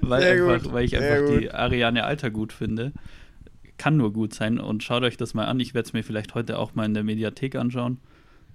[0.00, 2.92] weil, einfach, weil ich einfach die Ariane Alter gut finde.
[3.76, 5.60] Kann nur gut sein und schaut euch das mal an.
[5.60, 7.98] Ich werde es mir vielleicht heute auch mal in der Mediathek anschauen.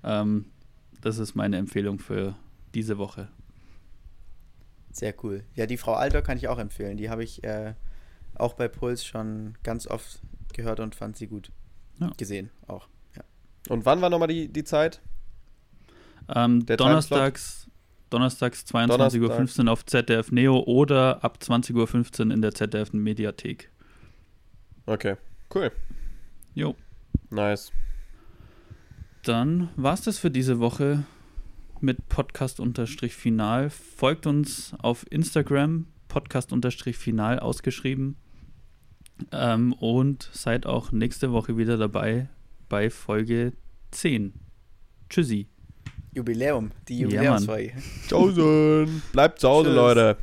[0.03, 0.45] Ähm,
[1.02, 2.35] das ist meine Empfehlung für
[2.73, 3.27] diese Woche.
[4.91, 5.43] Sehr cool.
[5.56, 6.98] Ja, die Frau Alter kann ich auch empfehlen.
[6.98, 7.73] Die habe ich äh,
[8.35, 10.22] auch bei Puls schon ganz oft
[10.53, 11.52] gehört und fand sie gut.
[11.99, 12.11] Ja.
[12.18, 12.88] Gesehen auch.
[13.69, 15.01] Und wann war nochmal die, die Zeit?
[16.33, 17.69] Ähm, donnerstags,
[18.09, 23.69] donnerstags 22.15 Uhr auf ZDF Neo oder ab 20.15 Uhr in der ZDF Mediathek.
[24.85, 25.15] Okay,
[25.53, 25.71] cool.
[26.53, 26.75] Jo.
[27.29, 27.71] Nice.
[29.23, 31.03] Dann war es das für diese Woche
[31.79, 33.69] mit Podcast-Final.
[33.69, 38.17] Folgt uns auf Instagram, Podcast-Final ausgeschrieben.
[39.31, 42.27] Ähm, und seid auch nächste Woche wieder dabei
[42.72, 43.52] bei Folge
[43.91, 44.34] 10.
[45.10, 45.49] Tschüssi.
[46.14, 47.73] Jubiläum, die Jubiläumsfolge.
[48.10, 50.18] Ja, Bleibt zu Hause, Leute.